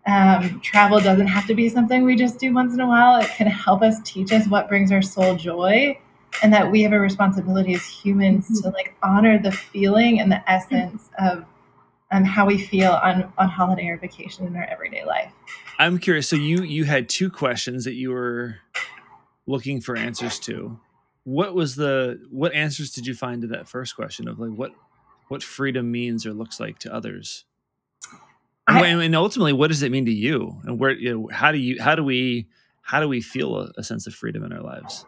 um, 0.08 0.62
travel 0.62 1.02
doesn't 1.02 1.28
have 1.28 1.46
to 1.48 1.56
be 1.56 1.68
something 1.68 2.06
we 2.06 2.16
just 2.16 2.40
do 2.40 2.54
once 2.54 2.74
in 2.74 2.80
a 2.80 2.88
while. 2.88 3.20
It 3.20 3.28
can 3.32 3.48
help 3.48 3.82
us 3.82 3.98
teach 4.06 4.32
us 4.32 4.48
what 4.48 4.70
brings 4.70 4.94
our 4.94 5.02
soul 5.02 5.36
joy 5.36 6.00
and 6.44 6.54
that 6.54 6.72
we 6.72 6.82
have 6.84 6.94
a 6.94 7.00
responsibility 7.00 7.74
as 7.74 7.86
humans 7.86 8.46
mm-hmm. 8.46 8.70
to 8.70 8.70
like 8.70 8.96
honor 9.04 9.40
the 9.42 9.52
feeling 9.52 10.20
and 10.20 10.32
the 10.32 10.50
essence 10.50 11.10
of 11.20 11.46
um, 12.12 12.26
how 12.26 12.46
we 12.46 12.58
feel 12.58 12.92
on 12.92 13.32
on 13.38 13.48
holiday 13.48 13.88
or 13.88 13.98
vacation 13.98 14.46
in 14.46 14.56
our 14.56 14.66
everyday 14.66 15.06
life. 15.06 15.32
I'm 15.80 15.98
curious. 15.98 16.28
So 16.28 16.36
you 16.36 16.64
you 16.64 16.84
had 16.86 17.10
two 17.10 17.30
questions 17.30 17.86
that 17.86 17.94
you 17.94 18.12
were 18.12 18.58
looking 19.48 19.82
for 19.82 19.96
answers 19.96 20.40
to. 20.40 20.80
What 21.24 21.54
was 21.54 21.76
the 21.76 22.22
what 22.30 22.54
answers 22.54 22.92
did 22.92 23.08
you 23.08 23.14
find 23.14 23.42
to 23.42 23.48
that 23.50 23.68
first 23.68 23.96
question 23.96 24.28
of 24.28 24.40
like 24.40 24.52
what 24.52 24.72
what 25.30 25.42
freedom 25.42 25.92
means 25.92 26.26
or 26.26 26.34
looks 26.34 26.60
like 26.60 26.80
to 26.80 26.94
others? 26.94 27.46
I, 28.68 28.86
and 28.88 29.16
ultimately, 29.16 29.54
what 29.54 29.68
does 29.68 29.82
it 29.82 29.92
mean 29.92 30.06
to 30.06 30.12
you? 30.12 30.62
And 30.64 30.80
where 30.80 30.92
you 30.92 31.14
know, 31.14 31.30
how 31.32 31.52
do 31.52 31.58
you 31.58 31.82
how 31.82 31.96
do 31.96 32.04
we 32.04 32.48
how 32.82 33.00
do 33.00 33.08
we 33.08 33.22
feel 33.22 33.58
a, 33.58 33.72
a 33.78 33.84
sense 33.84 34.08
of 34.08 34.14
freedom 34.14 34.44
in 34.44 34.54
our 34.54 34.62
lives? 34.62 35.06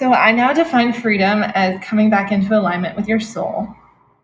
So 0.00 0.14
I 0.14 0.32
now 0.32 0.54
define 0.54 0.94
freedom 0.94 1.42
as 1.54 1.78
coming 1.84 2.08
back 2.08 2.32
into 2.32 2.58
alignment 2.58 2.96
with 2.96 3.06
your 3.06 3.20
soul. 3.20 3.68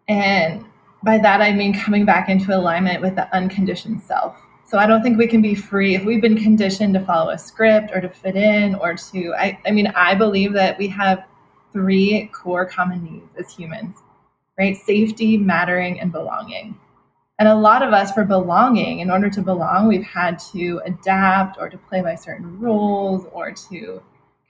And 0.08 0.64
by 1.02 1.18
that, 1.18 1.42
I 1.42 1.52
mean 1.52 1.78
coming 1.78 2.06
back 2.06 2.30
into 2.30 2.56
alignment 2.56 3.02
with 3.02 3.14
the 3.14 3.30
unconditioned 3.36 4.00
self. 4.00 4.40
So 4.64 4.78
I 4.78 4.86
don't 4.86 5.02
think 5.02 5.18
we 5.18 5.26
can 5.26 5.42
be 5.42 5.54
free 5.54 5.94
if 5.94 6.02
we've 6.02 6.22
been 6.22 6.38
conditioned 6.38 6.94
to 6.94 7.00
follow 7.00 7.28
a 7.28 7.36
script 7.36 7.90
or 7.92 8.00
to 8.00 8.08
fit 8.08 8.36
in 8.36 8.74
or 8.76 8.94
to, 8.94 9.34
I, 9.34 9.60
I 9.66 9.70
mean, 9.70 9.88
I 9.88 10.14
believe 10.14 10.54
that 10.54 10.78
we 10.78 10.88
have 10.88 11.26
three 11.74 12.30
core 12.32 12.64
common 12.64 13.04
needs 13.04 13.36
as 13.38 13.52
humans, 13.54 13.96
right? 14.58 14.78
Safety, 14.78 15.36
mattering, 15.36 16.00
and 16.00 16.10
belonging. 16.10 16.80
And 17.38 17.50
a 17.50 17.54
lot 17.54 17.82
of 17.82 17.92
us, 17.92 18.12
for 18.12 18.24
belonging, 18.24 19.00
in 19.00 19.10
order 19.10 19.28
to 19.28 19.42
belong, 19.42 19.88
we've 19.88 20.02
had 20.02 20.38
to 20.52 20.80
adapt 20.86 21.58
or 21.58 21.68
to 21.68 21.76
play 21.76 22.00
by 22.00 22.14
certain 22.14 22.58
rules 22.58 23.26
or 23.30 23.52
to 23.68 24.00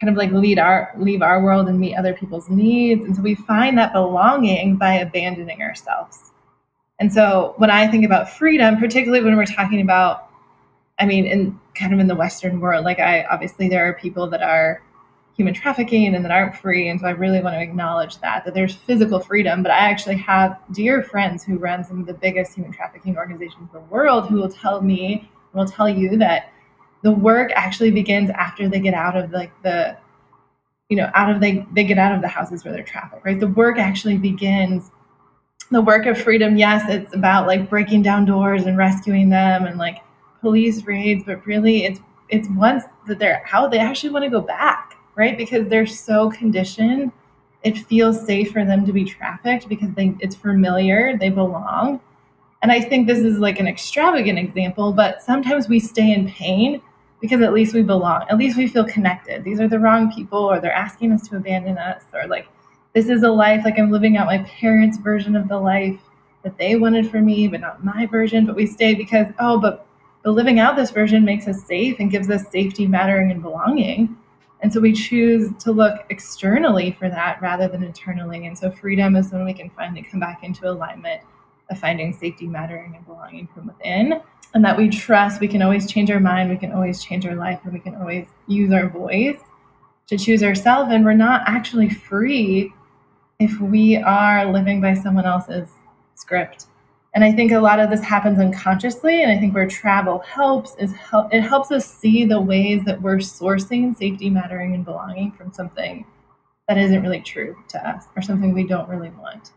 kind 0.01 0.11
of 0.11 0.17
like 0.17 0.31
lead 0.33 0.59
our 0.59 0.93
leave 0.99 1.23
our 1.23 1.43
world 1.43 1.69
and 1.69 1.81
meet 1.81 1.97
other 1.97 2.15
people's 2.15 2.49
needs. 2.49 3.05
And 3.05 3.17
so 3.17 3.23
we 3.23 3.35
find 3.35 3.79
that 3.79 3.93
belonging 3.93 4.77
by 4.77 4.95
abandoning 4.95 5.63
ourselves. 5.63 6.33
And 6.99 7.13
so 7.13 7.55
when 7.59 7.71
i 7.71 7.87
think 7.87 8.05
about 8.05 8.31
freedom 8.31 8.79
particularly 8.79 9.23
when 9.23 9.37
we're 9.37 9.45
talking 9.45 9.83
about 9.83 10.29
i 10.99 11.05
mean 11.05 11.27
in 11.27 11.61
kind 11.75 11.93
of 11.93 12.01
in 12.01 12.07
the 12.07 12.15
western 12.15 12.59
world 12.59 12.87
like 12.87 12.99
i 12.99 13.25
obviously 13.25 13.69
there 13.69 13.87
are 13.87 13.93
people 13.93 14.27
that 14.31 14.43
are 14.43 14.83
human 15.37 15.53
trafficking 15.53 16.15
and 16.15 16.25
that 16.25 16.33
aren't 16.33 16.57
free. 16.57 16.89
And 16.89 16.99
so 16.99 17.07
i 17.07 17.11
really 17.11 17.41
want 17.41 17.55
to 17.55 17.61
acknowledge 17.61 18.19
that 18.21 18.45
that 18.45 18.55
there's 18.55 18.75
physical 18.75 19.21
freedom. 19.21 19.63
But 19.63 19.73
i 19.73 19.79
actually 19.79 20.17
have 20.17 20.59
dear 20.73 21.03
friends 21.03 21.45
who 21.45 21.59
run 21.59 21.85
some 21.85 22.01
of 22.01 22.07
the 22.07 22.15
biggest 22.15 22.55
human 22.55 22.73
trafficking 22.73 23.17
organizations 23.17 23.69
in 23.73 23.81
the 23.81 23.87
world 23.87 24.29
who 24.29 24.37
will 24.37 24.51
tell 24.51 24.81
me 24.81 25.31
will 25.53 25.67
tell 25.67 25.89
you 25.89 26.17
that 26.19 26.53
the 27.03 27.13
work 27.13 27.53
actually 27.55 27.91
begins 27.91 28.31
after 28.31 28.69
they 28.69 28.81
get 28.81 28.95
out 28.95 29.17
of 29.17 29.31
like 29.33 29.51
the 29.63 29.97
you 30.89 30.97
know 30.97 31.11
out 31.15 31.31
of 31.31 31.41
they 31.41 31.67
they 31.73 31.85
get 31.85 31.99
out 31.99 32.15
of 32.15 32.21
the 32.21 32.29
houses 32.29 32.65
where 32.65 32.73
they're 32.73 32.83
trafficked 32.83 33.25
right 33.25 33.41
the 33.41 33.49
work 33.49 33.79
actually 33.79 34.17
begins 34.17 34.91
the 35.71 35.81
work 35.81 36.07
of 36.07 36.17
freedom 36.19 36.57
yes 36.57 36.85
it's 36.89 37.15
about 37.15 37.47
like 37.47 37.69
breaking 37.69 38.03
down 38.03 38.25
doors 38.25 38.67
and 38.67 38.77
rescuing 38.77 39.29
them 39.29 39.65
and 39.65 39.79
like 39.79 39.99
police 40.41 40.85
raids 40.85 41.25
but 41.25 41.45
really 41.47 41.85
it's 41.85 42.01
it's 42.29 42.49
once 42.51 42.85
that 43.07 43.19
they're 43.19 43.43
how 43.45 43.67
they 43.67 43.79
actually 43.79 44.11
want 44.11 44.25
to 44.25 44.31
go 44.31 44.41
back 44.41 44.97
right 45.17 45.37
because 45.37 45.69
they're 45.69 45.87
so 45.87 46.31
conditioned 46.31 47.11
it 47.67 47.79
feels 47.79 48.25
safe 48.25 48.53
for 48.53 48.65
them 48.65 48.87
to 48.87 48.93
be 48.93 49.05
trafficked 49.05 49.69
because 49.69 49.91
they 49.95 50.15
it's 50.21 50.37
familiar, 50.37 51.17
they 51.19 51.31
belong. 51.31 52.01
And 52.63 52.73
I 52.73 52.81
think 52.81 53.07
this 53.07 53.19
is 53.19 53.39
like 53.39 53.61
an 53.61 53.69
extravagant 53.69 54.39
example, 54.39 54.93
but 54.93 55.23
sometimes 55.23 55.69
we 55.69 55.79
stay 55.79 56.13
in 56.13 56.29
pain 56.31 56.81
because 57.21 57.41
at 57.41 57.53
least 57.53 57.75
we 57.75 57.83
belong. 57.83 58.25
At 58.29 58.39
least 58.39 58.57
we 58.57 58.67
feel 58.67 58.85
connected. 58.85 59.45
These 59.45 59.61
are 59.61 59.69
the 59.69 59.79
wrong 59.79 60.13
people 60.13 60.39
or 60.39 60.61
they're 60.61 60.73
asking 60.73 61.13
us 61.13 61.29
to 61.29 61.37
abandon 61.37 61.79
us 61.79 62.03
or 62.13 62.27
like 62.27 62.49
this 62.95 63.09
is 63.09 63.23
a 63.23 63.31
life 63.31 63.63
like 63.65 63.79
I'm 63.79 63.91
living 63.91 64.17
out 64.17 64.27
my 64.27 64.39
parents' 64.39 64.97
version 64.99 65.37
of 65.37 65.49
the 65.49 65.59
life 65.59 66.01
that 66.43 66.57
they 66.57 66.77
wanted 66.77 67.11
for 67.11 67.21
me, 67.21 67.47
but 67.47 67.61
not 67.61 67.85
my 67.85 68.07
version. 68.07 68.47
But 68.47 68.57
we 68.57 68.67
stay 68.67 68.95
because, 68.95 69.27
oh, 69.39 69.61
but, 69.61 69.87
but 70.23 70.31
living 70.31 70.61
out 70.61 70.77
this 70.77 70.91
version 70.91 71.25
makes 71.25 71.47
us 71.47 71.63
safe 71.65 71.97
and 71.99 72.11
gives 72.11 72.31
us 72.31 72.49
safety, 72.51 72.87
mattering, 72.87 73.31
and 73.31 73.43
belonging. 73.43 74.17
And 74.61 74.73
so 74.73 74.81
we 74.81 74.93
choose 74.93 75.51
to 75.59 75.73
look 75.73 76.07
externally 76.09 76.93
for 76.93 77.11
that 77.11 77.41
rather 77.43 77.69
than 77.69 77.83
internally. 77.83 78.47
And 78.47 78.57
so 78.57 78.71
freedom 78.71 79.15
is 79.17 79.31
when 79.31 79.45
we 79.45 79.53
can 79.53 79.69
finally 79.71 80.03
come 80.03 80.21
back 80.21 80.43
into 80.43 80.67
alignment 80.69 81.21
of 81.71 81.79
finding 81.79 82.13
safety, 82.13 82.47
mattering, 82.47 82.95
and 82.97 83.07
belonging 83.07 83.49
from 83.49 83.67
within. 83.67 84.21
And 84.55 84.65
that 84.65 84.77
we 84.77 84.89
trust 84.89 85.41
we 85.41 85.49
can 85.49 85.63
always 85.63 85.91
change 85.91 86.11
our 86.11 86.21
mind, 86.21 86.51
we 86.51 86.57
can 86.57 86.73
always 86.73 87.03
change 87.03 87.27
our 87.27 87.35
life, 87.35 87.61
and 87.65 87.73
we 87.73 87.81
can 87.81 87.95
always 87.97 88.27
use 88.47 88.73
our 88.73 88.89
voice 88.89 89.39
to 90.07 90.17
choose 90.17 90.43
ourselves. 90.43 90.93
And 90.93 91.05
we're 91.05 91.15
not 91.15 91.43
actually 91.47 91.91
free 91.91 92.73
if 93.39 93.61
we 93.61 93.97
are 93.97 94.51
living 94.51 94.81
by 94.81 94.95
someone 94.95 95.27
else's 95.27 95.69
script. 96.15 96.67
And 97.15 97.25
I 97.25 97.33
think 97.33 97.53
a 97.53 97.59
lot 97.59 97.81
of 97.81 97.89
this 97.89 98.03
happens 98.03 98.39
unconsciously. 98.39 99.23
And 99.23 99.33
I 99.33 99.39
think 99.39 99.55
where 99.55 99.67
travel 99.67 100.19
helps 100.21 100.77
is 100.77 100.93
help, 100.93 101.33
it 101.33 101.41
helps 101.41 101.71
us 101.71 101.87
see 101.87 102.25
the 102.25 102.41
ways 102.41 102.83
that 102.85 103.01
we're 103.01 103.17
sourcing 103.17 103.97
safety, 103.97 104.29
mattering, 104.29 104.75
and 104.75 104.85
belonging 104.85 105.33
from 105.33 105.53
something 105.53 106.05
that 106.69 106.77
isn't 106.77 107.03
really 107.03 107.21
true 107.21 107.57
to 107.69 107.89
us 107.89 108.05
or 108.17 108.23
something 108.23 108.53
we 108.53 108.67
don't 108.67 108.89
really 108.89 109.11
want. 109.11 109.53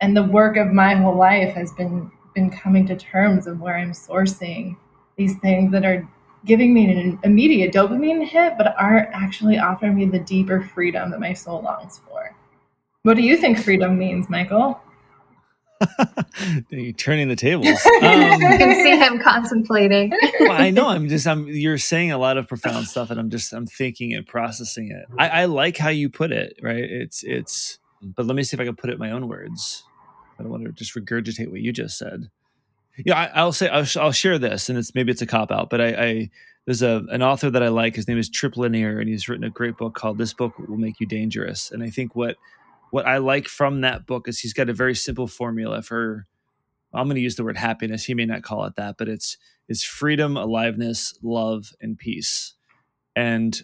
And 0.00 0.16
the 0.16 0.22
work 0.22 0.56
of 0.56 0.72
my 0.72 0.94
whole 0.94 1.16
life 1.16 1.54
has 1.54 1.72
been 1.72 2.10
been 2.34 2.50
coming 2.50 2.86
to 2.86 2.94
terms 2.94 3.46
of 3.46 3.60
where 3.60 3.76
I'm 3.76 3.92
sourcing 3.92 4.76
these 5.16 5.36
things 5.38 5.72
that 5.72 5.86
are 5.86 6.06
giving 6.44 6.72
me 6.74 6.90
an 6.90 7.18
immediate 7.24 7.72
dopamine 7.72 8.26
hit, 8.26 8.54
but 8.58 8.74
aren't 8.78 9.08
actually 9.12 9.58
offering 9.58 9.96
me 9.96 10.04
the 10.04 10.18
deeper 10.18 10.60
freedom 10.60 11.10
that 11.10 11.18
my 11.18 11.32
soul 11.32 11.62
longs 11.62 12.00
for. 12.06 12.36
What 13.02 13.16
do 13.16 13.22
you 13.22 13.36
think 13.36 13.58
freedom 13.58 13.98
means, 13.98 14.28
Michael? 14.28 14.80
You're 16.70 16.92
turning 16.92 17.28
the 17.28 17.36
tables. 17.36 17.66
Um, 18.02 18.40
you 18.40 18.58
can 18.58 18.74
see 18.74 18.96
him 18.96 19.18
contemplating. 19.18 20.12
well, 20.40 20.52
I 20.52 20.70
know. 20.70 20.88
I'm 20.88 21.08
just. 21.08 21.26
I'm. 21.26 21.48
You're 21.48 21.78
saying 21.78 22.12
a 22.12 22.18
lot 22.18 22.36
of 22.36 22.46
profound 22.46 22.86
stuff, 22.86 23.10
and 23.10 23.18
I'm 23.18 23.30
just. 23.30 23.52
I'm 23.52 23.66
thinking 23.66 24.12
and 24.12 24.26
processing 24.26 24.90
it. 24.90 25.06
I, 25.18 25.28
I 25.28 25.44
like 25.46 25.76
how 25.76 25.88
you 25.88 26.08
put 26.08 26.30
it. 26.30 26.58
Right. 26.62 26.84
It's. 26.84 27.24
It's. 27.24 27.78
But 28.02 28.26
let 28.26 28.36
me 28.36 28.42
see 28.42 28.56
if 28.56 28.60
I 28.60 28.64
can 28.64 28.76
put 28.76 28.90
it 28.90 28.94
in 28.94 28.98
my 28.98 29.10
own 29.10 29.28
words. 29.28 29.84
I 30.38 30.42
don't 30.42 30.52
want 30.52 30.64
to 30.64 30.72
just 30.72 30.94
regurgitate 30.94 31.50
what 31.50 31.60
you 31.60 31.72
just 31.72 31.98
said. 31.98 32.30
Yeah, 33.04 33.30
I, 33.34 33.44
will 33.44 33.52
say 33.52 33.68
I'll, 33.68 33.86
I'll, 34.00 34.12
share 34.12 34.38
this, 34.38 34.68
and 34.68 34.78
it's 34.78 34.94
maybe 34.94 35.12
it's 35.12 35.20
a 35.20 35.26
cop 35.26 35.50
out, 35.50 35.68
but 35.68 35.80
I, 35.80 35.86
I 35.88 36.30
there's 36.64 36.82
a 36.82 37.04
an 37.10 37.22
author 37.22 37.50
that 37.50 37.62
I 37.62 37.68
like. 37.68 37.94
His 37.94 38.08
name 38.08 38.18
is 38.18 38.30
Trip 38.30 38.56
Lanier, 38.56 38.98
and 38.98 39.08
he's 39.08 39.28
written 39.28 39.44
a 39.44 39.50
great 39.50 39.76
book 39.76 39.94
called 39.94 40.16
"This 40.18 40.32
Book 40.32 40.58
Will 40.58 40.78
Make 40.78 40.98
You 40.98 41.06
Dangerous." 41.06 41.70
And 41.70 41.82
I 41.82 41.90
think 41.90 42.16
what 42.16 42.36
what 42.90 43.06
I 43.06 43.18
like 43.18 43.48
from 43.48 43.82
that 43.82 44.06
book 44.06 44.28
is 44.28 44.40
he's 44.40 44.54
got 44.54 44.70
a 44.70 44.74
very 44.74 44.94
simple 44.94 45.26
formula 45.26 45.82
for 45.82 46.26
I'm 46.94 47.06
going 47.06 47.16
to 47.16 47.20
use 47.20 47.36
the 47.36 47.44
word 47.44 47.58
happiness. 47.58 48.04
He 48.04 48.14
may 48.14 48.24
not 48.24 48.42
call 48.42 48.64
it 48.64 48.76
that, 48.76 48.96
but 48.96 49.08
it's 49.08 49.36
it's 49.68 49.84
freedom, 49.84 50.36
aliveness, 50.36 51.18
love, 51.22 51.72
and 51.80 51.98
peace. 51.98 52.54
And 53.14 53.60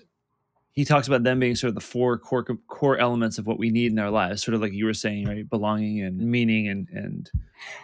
he 0.72 0.84
talks 0.84 1.06
about 1.06 1.22
them 1.22 1.38
being 1.38 1.54
sort 1.54 1.68
of 1.68 1.74
the 1.74 1.80
four 1.80 2.18
core 2.18 2.44
core 2.66 2.98
elements 2.98 3.38
of 3.38 3.46
what 3.46 3.58
we 3.58 3.70
need 3.70 3.92
in 3.92 3.98
our 3.98 4.10
lives, 4.10 4.42
sort 4.42 4.54
of 4.54 4.60
like 4.60 4.72
you 4.72 4.86
were 4.86 4.94
saying, 4.94 5.26
right? 5.26 5.48
Belonging 5.48 6.02
and 6.02 6.18
meaning 6.18 6.68
and 6.68 6.88
and 6.90 7.30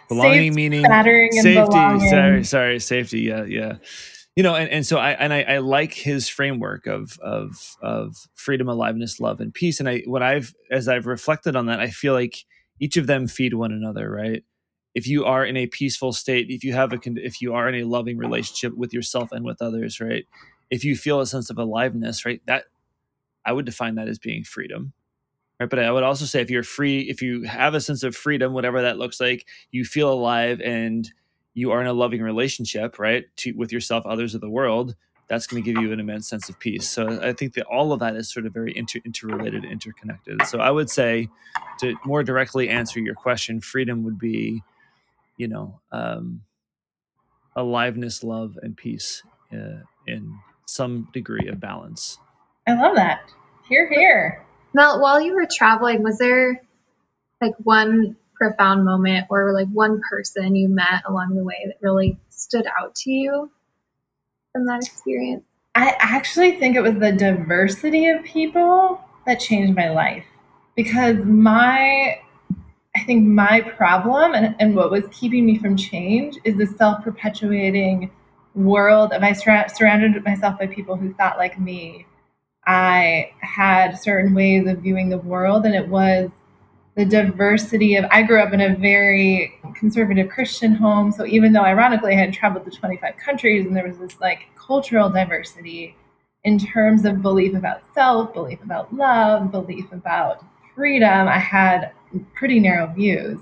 belonging, 0.07 0.53
safety, 0.53 0.55
meaning 0.55 0.85
safety. 1.41 2.09
Sorry, 2.09 2.43
sorry, 2.43 2.79
safety. 2.79 3.21
Yeah, 3.21 3.43
yeah 3.45 3.77
you 4.39 4.43
know 4.43 4.55
and, 4.55 4.69
and 4.69 4.87
so 4.87 4.97
i 4.97 5.11
and 5.11 5.33
I, 5.33 5.41
I, 5.41 5.57
like 5.57 5.93
his 5.93 6.29
framework 6.29 6.87
of 6.87 7.19
of 7.19 7.75
of 7.81 8.15
freedom 8.35 8.69
aliveness 8.69 9.19
love 9.19 9.41
and 9.41 9.53
peace 9.53 9.81
and 9.81 9.89
i 9.89 10.01
what 10.05 10.23
i've 10.23 10.55
as 10.71 10.87
i've 10.87 11.07
reflected 11.07 11.57
on 11.57 11.65
that 11.65 11.81
i 11.81 11.89
feel 11.89 12.13
like 12.13 12.45
each 12.79 12.95
of 12.95 13.05
them 13.05 13.27
feed 13.27 13.53
one 13.53 13.73
another 13.73 14.09
right 14.09 14.45
if 14.95 15.07
you 15.07 15.25
are 15.25 15.43
in 15.43 15.57
a 15.57 15.67
peaceful 15.67 16.13
state 16.13 16.47
if 16.49 16.63
you 16.63 16.71
have 16.71 16.93
a 16.93 16.99
if 17.17 17.41
you 17.41 17.53
are 17.53 17.67
in 17.67 17.75
a 17.75 17.83
loving 17.83 18.17
relationship 18.17 18.73
with 18.77 18.93
yourself 18.93 19.33
and 19.33 19.43
with 19.43 19.61
others 19.61 19.99
right 19.99 20.25
if 20.69 20.85
you 20.85 20.95
feel 20.95 21.19
a 21.19 21.27
sense 21.27 21.49
of 21.49 21.57
aliveness 21.57 22.23
right 22.23 22.41
that 22.45 22.63
i 23.45 23.51
would 23.51 23.65
define 23.65 23.95
that 23.95 24.07
as 24.07 24.19
being 24.19 24.43
freedom 24.43 24.93
right 25.59 25.69
but 25.69 25.79
i 25.79 25.91
would 25.91 26.03
also 26.03 26.25
say 26.25 26.41
if 26.41 26.49
you're 26.49 26.63
free 26.63 27.01
if 27.01 27.21
you 27.21 27.43
have 27.43 27.73
a 27.73 27.81
sense 27.81 28.03
of 28.03 28.15
freedom 28.15 28.53
whatever 28.53 28.81
that 28.81 28.97
looks 28.97 29.19
like 29.19 29.45
you 29.71 29.83
feel 29.85 30.11
alive 30.11 30.61
and 30.61 31.11
you 31.53 31.71
are 31.71 31.81
in 31.81 31.87
a 31.87 31.93
loving 31.93 32.21
relationship, 32.21 32.99
right, 32.99 33.25
to, 33.37 33.51
with 33.53 33.71
yourself, 33.71 34.05
others 34.05 34.35
of 34.35 34.41
the 34.41 34.49
world, 34.49 34.95
that's 35.27 35.45
going 35.45 35.61
to 35.63 35.71
give 35.71 35.81
you 35.81 35.91
an 35.91 35.99
immense 35.99 36.27
sense 36.27 36.49
of 36.49 36.57
peace. 36.59 36.89
So 36.89 37.21
I 37.21 37.33
think 37.33 37.53
that 37.53 37.65
all 37.65 37.91
of 37.93 37.99
that 37.99 38.15
is 38.15 38.31
sort 38.31 38.45
of 38.45 38.53
very 38.53 38.75
inter- 38.75 39.01
interrelated, 39.05 39.63
interconnected. 39.63 40.41
So 40.47 40.59
I 40.59 40.71
would 40.71 40.89
say, 40.89 41.29
to 41.81 41.95
more 42.05 42.23
directly 42.23 42.69
answer 42.69 42.99
your 42.99 43.13
question, 43.13 43.61
freedom 43.61 44.03
would 44.03 44.17
be, 44.17 44.63
you 45.37 45.47
know, 45.47 45.79
um, 45.91 46.41
aliveness, 47.55 48.23
love, 48.23 48.57
and 48.63 48.75
peace 48.75 49.21
uh, 49.53 49.83
in 50.07 50.33
some 50.65 51.09
degree 51.13 51.47
of 51.47 51.59
balance. 51.59 52.17
I 52.69 52.79
love 52.79 52.95
that. 52.95 53.31
Hear, 53.67 53.89
hear. 53.89 54.45
Mel, 54.73 55.01
while 55.01 55.19
you 55.19 55.33
were 55.33 55.47
traveling, 55.51 56.03
was 56.03 56.19
there 56.19 56.61
like 57.41 57.55
one 57.63 58.15
profound 58.35 58.85
moment 58.85 59.27
or 59.29 59.53
like 59.53 59.67
one 59.69 60.01
person 60.09 60.55
you 60.55 60.69
met 60.69 61.03
along 61.07 61.35
the 61.35 61.43
way 61.43 61.57
that 61.65 61.75
really 61.81 62.19
stood 62.29 62.65
out 62.79 62.95
to 62.95 63.11
you 63.11 63.51
from 64.53 64.65
that 64.67 64.83
experience? 64.83 65.43
I 65.73 65.95
actually 65.99 66.59
think 66.59 66.75
it 66.75 66.81
was 66.81 66.95
the 66.95 67.11
diversity 67.11 68.07
of 68.07 68.23
people 68.23 69.01
that 69.25 69.39
changed 69.39 69.75
my 69.75 69.89
life 69.89 70.25
because 70.75 71.17
my 71.25 72.19
I 72.95 73.03
think 73.05 73.25
my 73.25 73.61
problem 73.61 74.33
and, 74.33 74.55
and 74.59 74.75
what 74.75 74.91
was 74.91 75.03
keeping 75.11 75.45
me 75.45 75.57
from 75.57 75.77
change 75.77 76.37
is 76.43 76.57
the 76.57 76.65
self 76.65 77.03
perpetuating 77.03 78.11
world 78.55 79.13
of 79.13 79.23
I 79.23 79.33
sur- 79.33 79.67
surrounded 79.73 80.23
myself 80.23 80.59
by 80.59 80.67
people 80.67 80.95
who 80.95 81.13
thought 81.13 81.37
like 81.37 81.59
me. 81.59 82.05
I 82.69 83.31
had 83.41 83.99
certain 83.99 84.35
ways 84.35 84.67
of 84.67 84.77
viewing 84.77 85.09
the 85.09 85.17
world, 85.17 85.65
and 85.65 85.73
it 85.73 85.87
was 85.87 86.29
the 86.95 87.03
diversity 87.03 87.95
of 87.95 88.05
I 88.11 88.21
grew 88.21 88.39
up 88.39 88.53
in 88.53 88.61
a 88.61 88.75
very 88.75 89.59
conservative 89.73 90.29
Christian 90.29 90.75
home. 90.75 91.11
So 91.11 91.25
even 91.25 91.51
though 91.51 91.63
ironically 91.63 92.13
I 92.13 92.19
had 92.19 92.31
traveled 92.31 92.65
to 92.65 92.71
25 92.71 93.17
countries 93.17 93.65
and 93.65 93.75
there 93.75 93.87
was 93.87 93.97
this 93.97 94.19
like 94.21 94.49
cultural 94.55 95.09
diversity 95.09 95.95
in 96.43 96.59
terms 96.59 97.05
of 97.05 97.23
belief 97.23 97.55
about 97.55 97.81
self, 97.95 98.33
belief 98.35 98.61
about 98.63 98.93
love, 98.93 99.49
belief 99.49 99.91
about 99.91 100.45
freedom, 100.75 101.27
I 101.27 101.39
had 101.39 101.91
pretty 102.35 102.59
narrow 102.59 102.93
views. 102.93 103.39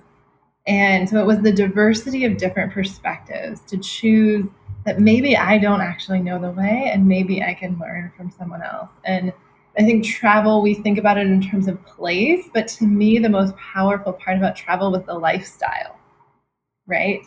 And 0.68 1.10
so 1.10 1.20
it 1.20 1.26
was 1.26 1.42
the 1.42 1.52
diversity 1.52 2.24
of 2.24 2.38
different 2.38 2.72
perspectives 2.72 3.60
to 3.62 3.78
choose 3.78 4.46
that 4.88 5.02
maybe 5.02 5.36
I 5.36 5.58
don't 5.58 5.82
actually 5.82 6.22
know 6.22 6.40
the 6.40 6.52
way 6.52 6.90
and 6.94 7.06
maybe 7.06 7.44
I 7.44 7.54
can 7.54 7.78
learn 7.78 8.10
from 8.16 8.32
someone 8.32 8.62
else. 8.62 8.90
And 9.04 9.34
I 9.78 9.84
think 9.84 10.06
travel, 10.06 10.62
we 10.62 10.76
think 10.76 10.98
about 10.98 11.18
it 11.18 11.28
in 11.28 11.42
terms 11.42 11.68
of 11.68 11.86
place, 11.86 12.46
but 12.54 12.70
to 12.70 12.86
me, 12.86 13.20
the 13.20 13.28
most 13.28 13.54
powerful 13.58 14.14
part 14.14 14.38
about 14.38 14.56
travel 14.56 14.90
was 14.90 15.04
the 15.04 15.14
lifestyle, 15.14 15.98
right? 16.88 17.20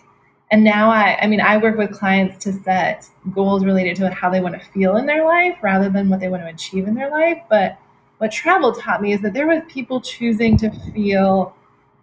And 0.50 0.64
now 0.64 0.88
I, 0.90 1.18
I 1.20 1.26
mean, 1.26 1.42
I 1.42 1.58
work 1.58 1.76
with 1.76 1.92
clients 1.92 2.42
to 2.44 2.52
set 2.54 3.06
goals 3.30 3.62
related 3.62 3.94
to 3.96 4.08
how 4.08 4.30
they 4.30 4.40
want 4.40 4.54
to 4.54 4.66
feel 4.70 4.96
in 4.96 5.04
their 5.04 5.26
life 5.26 5.58
rather 5.60 5.90
than 5.90 6.08
what 6.08 6.20
they 6.20 6.28
want 6.28 6.42
to 6.42 6.48
achieve 6.48 6.88
in 6.88 6.94
their 6.94 7.10
life. 7.10 7.42
But 7.50 7.76
what 8.16 8.32
travel 8.32 8.72
taught 8.72 9.02
me 9.02 9.12
is 9.12 9.20
that 9.20 9.34
there 9.34 9.46
was 9.46 9.62
people 9.68 10.00
choosing 10.00 10.56
to 10.56 10.70
feel 10.92 11.54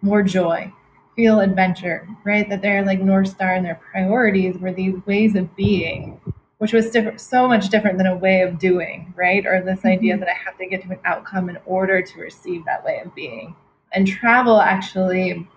more 0.02 0.22
joy, 0.22 0.72
feel 1.18 1.40
adventure, 1.40 2.06
right? 2.24 2.48
That 2.48 2.62
their 2.62 2.84
like 2.84 3.00
North 3.00 3.28
Star 3.28 3.54
and 3.54 3.66
their 3.66 3.80
priorities 3.90 4.56
were 4.58 4.72
these 4.72 4.94
ways 5.04 5.34
of 5.34 5.54
being 5.56 6.20
which 6.58 6.72
was 6.72 6.90
different, 6.90 7.20
so 7.20 7.48
much 7.48 7.68
different 7.68 7.98
than 7.98 8.06
a 8.06 8.16
way 8.16 8.42
of 8.42 8.58
doing, 8.58 9.12
right? 9.16 9.46
Or 9.46 9.62
this 9.62 9.84
idea 9.84 10.14
mm-hmm. 10.14 10.20
that 10.20 10.28
I 10.28 10.34
have 10.34 10.58
to 10.58 10.66
get 10.66 10.82
to 10.82 10.90
an 10.90 10.98
outcome 11.04 11.48
in 11.48 11.58
order 11.64 12.02
to 12.02 12.20
receive 12.20 12.64
that 12.64 12.84
way 12.84 13.00
of 13.04 13.14
being. 13.14 13.54
And 13.92 14.06
travel 14.06 14.60
actually, 14.60 15.48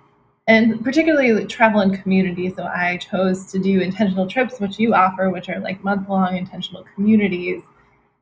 and 0.47 0.83
particularly 0.83 1.45
travel 1.47 1.81
in 1.81 1.97
community. 1.97 2.49
So 2.49 2.63
I 2.63 2.97
chose 2.97 3.51
to 3.51 3.59
do 3.59 3.81
intentional 3.81 4.27
trips, 4.27 4.59
which 4.59 4.79
you 4.79 4.93
offer, 4.93 5.29
which 5.29 5.49
are 5.49 5.59
like 5.59 5.83
month 5.83 6.07
long 6.07 6.37
intentional 6.37 6.85
communities, 6.95 7.61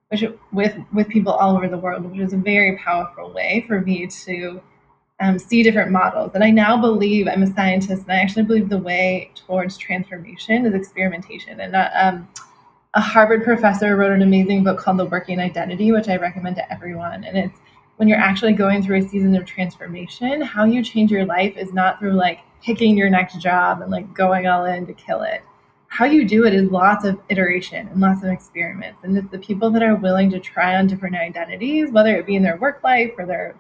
which 0.08 0.24
with 0.52 0.76
with 0.92 1.10
people 1.10 1.34
all 1.34 1.56
over 1.56 1.68
the 1.68 1.78
world, 1.78 2.06
which 2.10 2.20
is 2.20 2.34
a 2.34 2.38
very 2.38 2.78
powerful 2.78 3.32
way 3.34 3.66
for 3.68 3.82
me 3.82 4.08
to 4.08 4.62
um, 5.20 5.38
see 5.38 5.64
different 5.64 5.92
models. 5.92 6.32
And 6.34 6.44
I 6.44 6.50
now 6.50 6.80
believe 6.80 7.28
I'm 7.28 7.44
a 7.44 7.54
scientist, 7.54 8.04
and 8.04 8.12
I 8.12 8.18
actually 8.18 8.44
believe 8.44 8.70
the 8.70 8.78
way 8.78 9.32
towards 9.36 9.78
transformation 9.78 10.66
is 10.66 10.74
experimentation 10.74 11.60
and 11.60 11.72
not. 11.72 11.92
Um, 11.96 12.28
a 12.96 13.02
Harvard 13.02 13.44
professor 13.44 13.96
wrote 13.96 14.12
an 14.12 14.24
amazing 14.24 14.64
book 14.64 14.80
called 14.80 14.98
The 14.98 15.06
Working 15.06 15.40
Identity, 15.40 15.92
which 15.92 16.10
I 16.10 16.18
recommend 16.18 16.56
to 16.56 16.74
everyone. 16.74 17.24
And 17.24 17.38
it's 17.38 17.56
when 17.98 18.08
you're 18.08 18.18
actually 18.18 18.54
going 18.54 18.82
through 18.82 18.98
a 18.98 19.08
season 19.08 19.36
of 19.36 19.46
transformation, 19.46 20.42
how 20.42 20.66
you 20.66 20.84
change 20.84 21.12
your 21.12 21.26
life 21.26 21.56
is 21.56 21.72
not 21.72 22.00
through 22.00 22.14
like 22.14 22.40
picking 22.64 22.98
your 22.98 23.10
next 23.10 23.40
job 23.40 23.82
and 23.82 23.92
like 23.92 24.12
going 24.14 24.48
all 24.48 24.66
in 24.66 24.88
to 24.88 24.94
kill 24.94 25.22
it. 25.22 25.44
How 25.88 26.06
you 26.06 26.28
do 26.28 26.46
it 26.46 26.54
is 26.54 26.72
lots 26.72 27.06
of 27.06 27.20
iteration 27.30 27.88
and 27.90 28.02
lots 28.02 28.24
of 28.24 28.30
experiments. 28.30 29.00
And 29.04 29.18
it's 29.18 29.30
the 29.30 29.40
people 29.40 29.70
that 29.72 29.84
are 29.84 29.96
willing 29.96 30.32
to 30.32 30.40
try 30.40 30.78
on 30.78 30.88
different 30.88 31.16
identities, 31.16 31.92
whether 31.92 32.16
it 32.16 32.26
be 32.26 32.36
in 32.36 32.44
their 32.44 32.58
work 32.58 32.84
life 32.84 33.12
or 33.18 33.26
their 33.26 33.56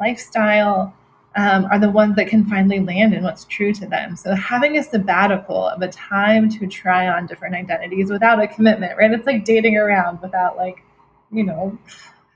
lifestyle, 0.00 0.94
um, 1.36 1.66
are 1.66 1.78
the 1.78 1.90
ones 1.90 2.16
that 2.16 2.28
can 2.28 2.44
finally 2.44 2.80
land 2.80 3.12
in 3.12 3.24
what's 3.24 3.44
true 3.44 3.72
to 3.74 3.86
them. 3.86 4.16
So 4.16 4.34
having 4.34 4.78
a 4.78 4.82
sabbatical 4.82 5.68
of 5.68 5.82
a 5.82 5.88
time 5.88 6.48
to 6.50 6.66
try 6.66 7.08
on 7.08 7.26
different 7.26 7.54
identities 7.54 8.10
without 8.10 8.40
a 8.40 8.46
commitment, 8.46 8.96
right? 8.96 9.10
It's 9.10 9.26
like 9.26 9.44
dating 9.44 9.76
around 9.76 10.20
without 10.22 10.56
like, 10.56 10.84
you 11.32 11.44
know, 11.44 11.76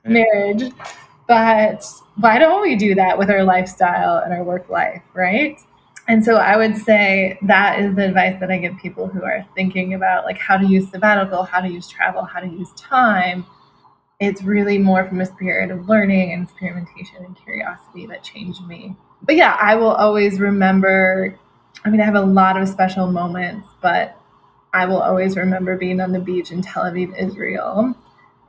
marriage. 0.05 0.73
But 1.27 1.85
why 2.17 2.39
don't 2.39 2.63
we 2.63 2.75
do 2.75 2.95
that 2.97 3.19
with 3.19 3.31
our 3.31 3.45
lifestyle 3.45 4.19
and 4.19 4.33
our 4.33 4.43
work 4.43 4.69
life, 4.69 5.03
right? 5.15 5.61
And 6.09 6.25
so 6.25 6.37
I 6.37 6.57
would 6.57 6.77
say 6.77 7.39
that 7.43 7.81
is 7.81 7.95
the 7.95 8.07
advice 8.07 8.41
that 8.41 8.51
I 8.51 8.57
give 8.57 8.79
people 8.79 9.07
who 9.07 9.23
are 9.23 9.47
thinking 9.55 9.93
about 9.93 10.25
like 10.25 10.39
how 10.39 10.57
to 10.57 10.67
use 10.67 10.91
sabbatical, 10.91 11.43
how 11.43 11.61
to 11.61 11.69
use 11.69 11.87
travel, 11.87 12.25
how 12.25 12.41
to 12.41 12.49
use 12.49 12.73
time 12.73 13.45
it's 14.21 14.43
really 14.43 14.79
more 14.79 15.07
from 15.07 15.21
a 15.21 15.27
spirit 15.27 15.71
of 15.71 15.89
learning 15.89 16.33
and 16.33 16.43
experimentation 16.43 17.25
and 17.25 17.37
curiosity 17.37 18.07
that 18.07 18.23
changed 18.23 18.67
me. 18.67 18.97
But 19.23 19.37
yeah, 19.37 19.57
I 19.61 19.77
will 19.77 19.93
always 19.93 20.41
remember. 20.41 21.39
I 21.85 21.91
mean, 21.91 22.01
I 22.01 22.05
have 22.05 22.17
a 22.17 22.21
lot 22.21 22.61
of 22.61 22.69
special 22.69 23.07
moments, 23.07 23.69
but 23.81 24.17
I 24.73 24.87
will 24.87 25.01
always 25.01 25.37
remember 25.37 25.77
being 25.77 26.01
on 26.01 26.13
the 26.13 26.19
beach 26.19 26.51
in 26.51 26.63
Tel 26.63 26.85
Aviv, 26.85 27.17
Israel. 27.17 27.95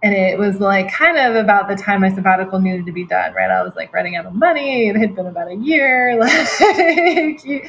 And 0.01 0.15
it 0.15 0.39
was 0.39 0.59
like 0.59 0.91
kind 0.91 1.17
of 1.17 1.35
about 1.35 1.67
the 1.67 1.75
time 1.75 2.01
my 2.01 2.13
sabbatical 2.13 2.59
needed 2.59 2.85
to 2.85 2.91
be 2.91 3.03
done, 3.03 3.33
right? 3.33 3.51
I 3.51 3.61
was 3.61 3.75
like 3.75 3.93
running 3.93 4.15
out 4.15 4.25
of 4.25 4.33
money. 4.33 4.87
It 4.87 4.95
had 4.95 5.15
been 5.15 5.27
about 5.27 5.49
a 5.49 5.55
year. 5.55 6.17
Like, 6.19 7.63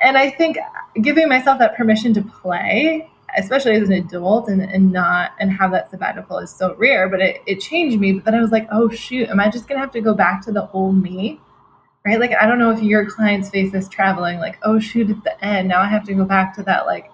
and 0.00 0.18
I 0.18 0.30
think 0.30 0.58
giving 1.00 1.28
myself 1.28 1.60
that 1.60 1.76
permission 1.76 2.12
to 2.14 2.22
play 2.22 3.08
especially 3.36 3.72
as 3.72 3.88
an 3.88 3.94
adult 3.94 4.48
and, 4.48 4.62
and 4.62 4.92
not 4.92 5.32
and 5.40 5.50
have 5.52 5.70
that 5.70 5.90
sabbatical 5.90 6.38
is 6.38 6.50
so 6.50 6.74
rare 6.74 7.08
but 7.08 7.20
it, 7.20 7.42
it 7.46 7.60
changed 7.60 7.98
me 7.98 8.12
but 8.12 8.24
then 8.24 8.34
i 8.34 8.40
was 8.40 8.50
like 8.50 8.68
oh 8.70 8.88
shoot 8.88 9.28
am 9.28 9.40
i 9.40 9.50
just 9.50 9.68
gonna 9.68 9.80
have 9.80 9.90
to 9.90 10.00
go 10.00 10.14
back 10.14 10.44
to 10.44 10.52
the 10.52 10.68
old 10.70 11.00
me? 11.00 11.40
Right? 12.04 12.18
Like 12.18 12.32
i 12.40 12.46
don't 12.46 12.58
know 12.58 12.72
if 12.72 12.82
your 12.82 13.08
clients 13.08 13.48
face 13.48 13.70
this 13.70 13.88
traveling 13.88 14.38
like 14.38 14.58
oh 14.64 14.80
shoot 14.80 15.08
at 15.08 15.22
the 15.22 15.44
end. 15.44 15.68
Now 15.68 15.80
i 15.80 15.86
have 15.86 16.04
to 16.06 16.14
go 16.14 16.24
back 16.24 16.54
to 16.56 16.62
that 16.64 16.86
like 16.86 17.10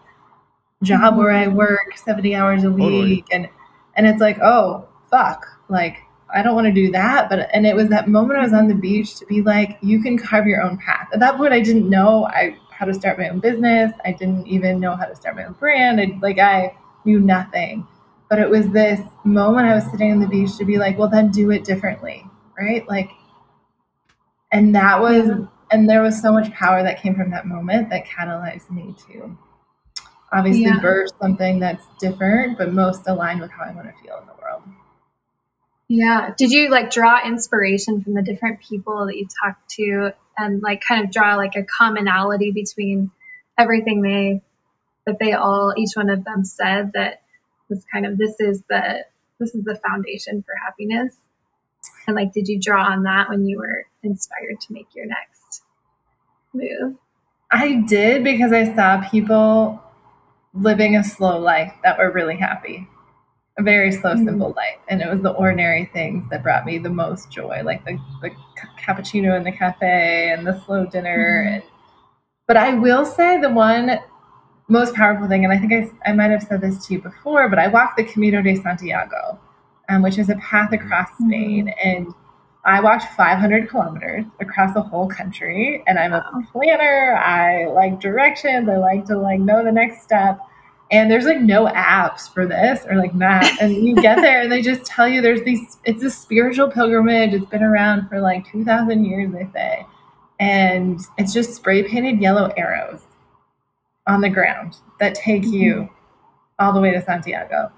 job 0.83 1.17
where 1.17 1.31
i 1.31 1.47
mm-hmm. 1.47 1.57
work 1.57 1.97
70 1.97 2.35
hours 2.35 2.65
a 2.65 2.71
week 2.71 2.85
totally. 2.85 3.25
and 3.33 3.49
and 3.97 4.07
it's 4.07 4.21
like 4.21 4.39
oh 4.41 4.87
fuck 5.11 5.45
like 5.69 5.99
i 6.33 6.43
don't 6.43 6.55
want 6.55 6.67
to 6.67 6.73
do 6.73 6.91
that 6.91 7.29
but 7.29 7.51
and 7.53 7.67
it 7.67 7.75
was 7.75 7.89
that 7.89 8.09
moment 8.09 8.39
i 8.39 8.43
was 8.43 8.53
on 8.53 8.69
the 8.69 8.75
beach 8.75 9.17
to 9.17 9.27
be 9.27 9.43
like 9.43 9.77
you 9.83 10.01
can 10.01 10.17
carve 10.17 10.47
your 10.47 10.63
own 10.63 10.79
path. 10.79 11.09
At 11.13 11.21
that 11.21 11.37
point 11.37 11.53
i 11.53 11.61
didn't 11.61 11.89
know 11.89 12.27
i 12.27 12.57
how 12.79 12.87
to 12.87 12.95
start 12.95 13.19
my 13.19 13.29
own 13.29 13.41
business. 13.41 13.93
I 14.05 14.13
didn't 14.13 14.47
even 14.47 14.79
know 14.79 14.95
how 14.95 15.07
to 15.07 15.17
start 15.17 15.35
my 15.35 15.45
own 15.45 15.55
brand. 15.55 16.01
I, 16.01 16.17
like 16.23 16.39
I 16.39 16.77
knew 17.05 17.19
nothing. 17.19 17.87
But 18.31 18.39
it 18.39 18.49
was 18.49 18.69
this 18.69 19.01
moment 19.25 19.67
I 19.67 19.75
was 19.75 19.91
sitting 19.91 20.13
on 20.13 20.21
the 20.21 20.29
beach 20.29 20.57
to 20.59 20.65
be 20.65 20.79
like, 20.79 20.97
well, 20.97 21.09
then 21.09 21.31
do 21.31 21.51
it 21.51 21.65
differently, 21.65 22.25
right? 22.59 22.87
Like, 22.89 23.11
and 24.53 24.75
that 24.77 25.01
was, 25.01 25.29
and 25.73 25.91
there 25.91 26.03
was 26.03 26.21
so 26.21 26.33
much 26.33 26.53
power 26.53 26.83
that 26.83 27.03
came 27.03 27.17
from 27.17 27.31
that 27.33 27.47
moment 27.47 27.91
that 27.91 28.05
catalyzed 28.07 28.71
me 28.71 28.95
to 29.09 29.37
obviously 30.33 30.65
yeah. 30.65 30.79
birth 30.81 31.11
something 31.21 31.59
that's 31.59 31.85
different, 31.99 32.59
but 32.59 32.73
most 32.73 33.09
aligned 33.09 33.41
with 33.41 33.51
how 33.51 33.65
I 33.65 33.73
want 33.73 33.89
to 33.89 34.03
feel 34.03 34.19
in 34.19 34.27
the 34.27 34.35
world. 34.41 34.63
Yeah. 35.89 36.35
Did 36.37 36.51
you 36.51 36.71
like 36.71 36.91
draw 36.91 37.27
inspiration 37.27 38.03
from 38.03 38.15
the 38.15 38.23
different 38.23 38.61
people 38.61 39.07
that 39.07 39.17
you 39.17 39.27
talked 39.43 39.71
to 39.77 40.13
and 40.37 40.63
like 40.63 40.83
kind 40.87 41.03
of 41.03 41.11
draw 41.11 41.37
like 41.37 41.57
a 41.57 41.65
commonality 41.65 42.53
between 42.53 43.11
everything 43.57 44.03
they 44.03 44.43
that 45.07 45.19
they 45.19 45.33
all 45.33 45.73
each 45.77 45.93
one 45.95 46.11
of 46.11 46.25
them 46.25 46.45
said 46.45 46.93
that 46.93 47.23
was 47.71 47.83
kind 47.91 48.05
of 48.05 48.19
this 48.19 48.39
is 48.39 48.63
the 48.69 49.05
this 49.41 49.55
is 49.55 49.65
the 49.65 49.77
foundation 49.77 50.43
for 50.43 50.55
happiness? 50.63 51.15
And 52.07 52.15
like 52.15 52.35
did 52.35 52.49
you 52.49 52.61
draw 52.61 52.85
on 52.85 53.05
that 53.05 53.31
when 53.31 53.47
you 53.47 53.59
were 53.59 53.87
inspired 54.03 54.61
to 54.61 54.73
make 54.75 54.95
your 54.95 55.07
next 55.07 55.63
move? 56.53 56.97
I 57.51 57.83
did 57.89 58.25
because 58.25 58.53
i 58.53 58.75
saw 58.75 59.09
people 59.09 59.83
living 60.53 60.97
a 60.97 61.05
slow 61.05 61.39
life 61.39 61.73
that 61.83 61.97
were 61.97 62.11
really 62.11 62.37
happy 62.37 62.87
a 63.59 63.63
very 63.63 63.93
slow, 63.93 64.15
mm-hmm. 64.15 64.25
simple 64.25 64.55
life. 64.57 64.79
And 64.89 65.03
it 65.03 65.11
was 65.11 65.21
the 65.21 65.33
ordinary 65.33 65.91
things 65.93 66.25
that 66.31 66.43
brought 66.43 66.65
me 66.65 66.79
the 66.79 66.91
most 66.91 67.31
joy, 67.31 67.63
like 67.65 67.85
the, 67.85 67.99
the 68.23 68.31
cappuccino 68.81 69.37
in 69.37 69.45
the 69.45 69.53
cafe 69.53 70.33
and 70.33 70.47
the 70.47 70.63
slow 70.65 70.87
dinner. 70.87 71.45
Mm-hmm. 71.45 71.55
And, 71.55 71.63
but 72.47 72.57
I 72.57 72.75
will 72.75 73.05
say 73.05 73.41
the 73.41 73.51
one 73.51 73.99
most 74.69 74.95
powerful 74.95 75.27
thing, 75.29 75.45
and 75.45 75.53
I 75.53 75.59
think 75.59 75.73
I, 75.73 76.11
I 76.11 76.13
might 76.13 76.31
have 76.31 76.43
said 76.43 76.61
this 76.61 76.87
to 76.87 76.95
you 76.95 77.03
before, 77.03 77.49
but 77.49 77.59
I 77.59 77.69
walked 77.69 77.97
the 77.97 78.05
Camino 78.05 78.43
de 78.43 78.55
Santiago, 78.55 79.39
um, 79.89 80.03
which 80.03 80.19
is 80.19 80.29
a 80.29 80.37
path 80.37 80.73
across 80.73 81.09
mm-hmm. 81.11 81.29
Spain. 81.29 81.75
And 81.83 82.15
I 82.65 82.81
walked 82.81 83.05
500 83.17 83.71
kilometers 83.71 84.25
across 84.41 84.75
the 84.75 84.83
whole 84.83 85.09
country. 85.09 85.83
And 85.87 85.99
I'm 85.99 86.13
a 86.13 86.23
planner. 86.53 87.17
I 87.17 87.67
like 87.67 87.99
directions. 87.99 88.69
I 88.69 88.77
like 88.77 89.07
to 89.07 89.19
like 89.19 89.41
know 89.41 89.65
the 89.65 89.73
next 89.73 90.03
step 90.03 90.39
and 90.91 91.11
there's 91.11 91.27
like 91.27 91.41
no 91.41 91.67
apps 91.67 92.33
for 92.33 92.47
this 92.47 92.87
or 92.89 92.97
like 92.97 93.15
map 93.15 93.45
and 93.61 93.75
you 93.75 93.95
get 93.97 94.17
there 94.17 94.43
and 94.43 94.51
they 94.51 94.63
just 94.63 94.87
tell 94.87 95.09
you 95.09 95.21
there's 95.21 95.43
these 95.43 95.79
it's 95.85 96.03
a 96.03 96.11
spiritual 96.11 96.71
pilgrimage. 96.71 97.35
It's 97.35 97.47
been 97.47 97.63
around 97.63 98.09
for 98.09 98.21
like 98.21 98.51
2000 98.51 99.05
years 99.05 99.33
they 99.33 99.49
say. 99.53 99.87
And 100.41 101.01
it's 101.19 101.33
just 101.33 101.55
spray 101.55 101.83
painted 101.83 102.21
yellow 102.21 102.53
arrows 102.57 103.01
on 104.07 104.21
the 104.21 104.31
ground 104.31 104.77
that 105.01 105.15
take 105.15 105.45
you 105.45 105.75
mm-hmm. 105.75 105.95
all 106.59 106.73
the 106.73 106.81
way 106.81 106.93
to 106.93 107.05
santiago. 107.05 107.73